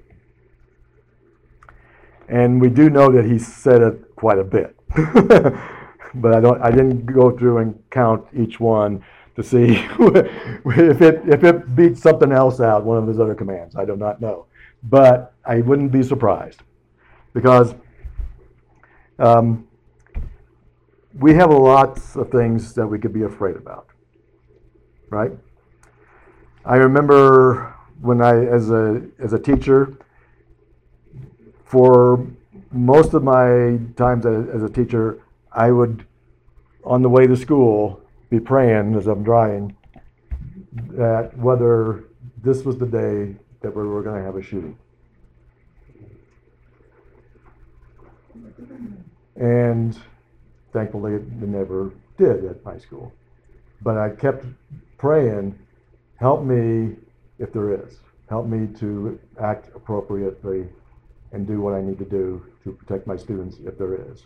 And 2.28 2.60
we 2.60 2.70
do 2.70 2.88
know 2.90 3.12
that 3.12 3.24
he 3.24 3.38
said 3.38 3.82
it 3.82 4.16
quite 4.16 4.38
a 4.38 4.44
bit. 4.44 4.75
but 6.14 6.34
I 6.34 6.40
don't 6.40 6.60
I 6.62 6.70
didn't 6.70 7.06
go 7.06 7.36
through 7.36 7.58
and 7.58 7.82
count 7.90 8.26
each 8.34 8.58
one 8.58 9.04
to 9.36 9.42
see 9.42 9.74
if 9.98 11.02
it 11.02 11.22
if 11.28 11.44
it 11.44 11.76
beats 11.76 12.00
something 12.00 12.32
else 12.32 12.60
out, 12.60 12.84
one 12.84 12.98
of 12.98 13.06
his 13.06 13.20
other 13.20 13.34
commands. 13.34 13.76
I 13.76 13.84
do 13.84 13.96
not 13.96 14.20
know. 14.20 14.46
But 14.82 15.34
I 15.44 15.60
wouldn't 15.60 15.92
be 15.92 16.02
surprised. 16.02 16.62
Because 17.34 17.74
um, 19.18 19.66
we 21.18 21.34
have 21.34 21.50
lots 21.50 22.16
of 22.16 22.30
things 22.30 22.74
that 22.74 22.86
we 22.86 22.98
could 22.98 23.12
be 23.12 23.22
afraid 23.22 23.56
about, 23.56 23.88
right? 25.10 25.32
I 26.64 26.76
remember 26.76 27.74
when 28.00 28.20
I, 28.20 28.44
as 28.46 28.70
a 28.70 29.02
as 29.18 29.32
a 29.32 29.38
teacher, 29.38 29.98
for 31.64 32.26
most 32.72 33.14
of 33.14 33.22
my 33.22 33.78
times 33.96 34.26
as, 34.26 34.62
a 34.62 34.68
teacher, 34.68 35.22
I 35.52 35.70
would, 35.70 36.04
on 36.84 37.02
the 37.02 37.08
way 37.08 37.26
to 37.26 37.36
school, 37.36 38.00
be 38.30 38.40
praying 38.40 38.94
as 38.94 39.06
I'm 39.06 39.22
driving 39.22 39.76
that 40.90 41.36
whether 41.38 42.04
this 42.42 42.64
was 42.64 42.76
the 42.76 42.86
day 42.86 43.36
that 43.60 43.74
we 43.74 43.82
were 43.82 44.02
going 44.02 44.18
to 44.18 44.24
have 44.24 44.36
a 44.36 44.42
shooting. 44.42 44.76
And 49.36 49.98
thankfully, 50.72 51.14
it 51.14 51.30
never 51.32 51.92
did 52.16 52.44
at 52.44 52.64
my 52.64 52.78
school. 52.78 53.12
But 53.82 53.98
I 53.98 54.10
kept 54.10 54.44
praying, 54.98 55.58
help 56.16 56.44
me 56.44 56.96
if 57.38 57.52
there 57.52 57.74
is. 57.74 58.00
Help 58.28 58.46
me 58.46 58.66
to 58.78 59.18
act 59.40 59.68
appropriately 59.74 60.66
and 61.32 61.46
do 61.46 61.60
what 61.60 61.74
I 61.74 61.80
need 61.80 61.98
to 61.98 62.04
do 62.04 62.44
to 62.64 62.72
protect 62.72 63.06
my 63.06 63.16
students 63.16 63.58
if 63.64 63.78
there 63.78 63.94
is. 63.94 64.24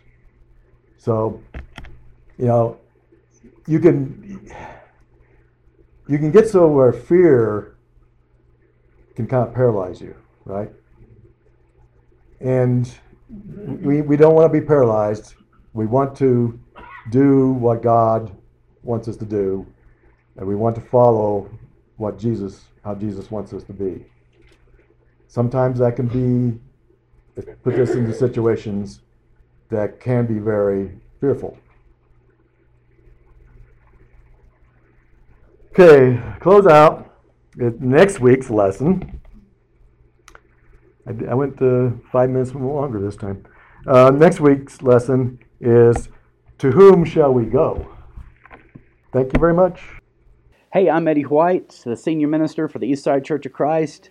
So, 0.99 1.41
you 2.39 2.47
know, 2.47 2.79
you 3.67 3.81
can 3.81 4.51
you 6.09 6.19
can 6.19 6.31
get 6.31 6.49
so 6.49 6.67
where 6.67 6.93
fear 6.93 7.77
can 9.15 9.27
kind 9.27 9.47
of 9.47 9.55
paralyze 9.55 10.01
you, 10.01 10.15
right? 10.45 10.71
And 12.41 12.93
we, 13.29 14.03
we 14.03 14.17
don't 14.17 14.35
want 14.35 14.53
to 14.53 14.61
be 14.61 14.65
paralyzed. 14.65 15.35
We 15.73 15.87
want 15.87 16.17
to 16.17 16.59
do 17.11 17.53
what 17.53 17.83
God 17.83 18.37
wants 18.83 19.09
us 19.09 19.17
to 19.19 19.25
do, 19.25 19.67
and 20.37 20.47
we 20.47 20.57
want 20.57 20.75
to 20.77 20.81
follow 20.81 21.51
what 21.97 22.19
Jesus, 22.19 22.65
how 22.83 22.95
Jesus 22.95 23.31
wants 23.31 23.53
us 23.53 23.63
to 23.65 23.73
be. 23.73 24.05
Sometimes 25.29 25.79
that 25.79 25.97
can 25.97 26.09
be, 26.09 26.59
put 27.63 27.79
us 27.79 27.91
into 27.91 28.13
situations 28.13 29.01
that 29.69 30.01
can 30.01 30.27
be 30.27 30.39
very 30.39 30.99
fearful. 31.21 31.57
Okay, 35.73 36.21
close 36.41 36.67
out. 36.67 37.17
It, 37.57 37.81
next 37.81 38.21
week's 38.21 38.51
lesson. 38.51 39.21
I 41.07 41.35
went 41.35 41.59
to 41.59 42.01
five 42.13 42.31
minutes 42.31 42.55
longer 42.55 43.01
this 43.01 43.17
time. 43.17 43.45
Uh, 43.87 44.11
next 44.11 44.41
week's 44.41 44.83
lesson 44.83 45.39
is 45.61 46.09
To 46.59 46.71
whom 46.71 47.05
shall 47.05 47.33
we 47.33 47.47
go? 47.47 47.89
Thank 49.13 49.33
you 49.33 49.41
very 49.41 49.55
much. 49.55 49.81
Hey, 50.73 50.91
I'm 50.91 51.09
Eddie 51.09 51.23
White, 51.23 51.81
the 51.85 51.97
senior 51.97 52.29
minister 52.29 52.69
for 52.69 52.79
the 52.79 52.93
Eastside 52.93 53.25
Church 53.25 53.47
of 53.47 53.53
Christ. 53.53 54.11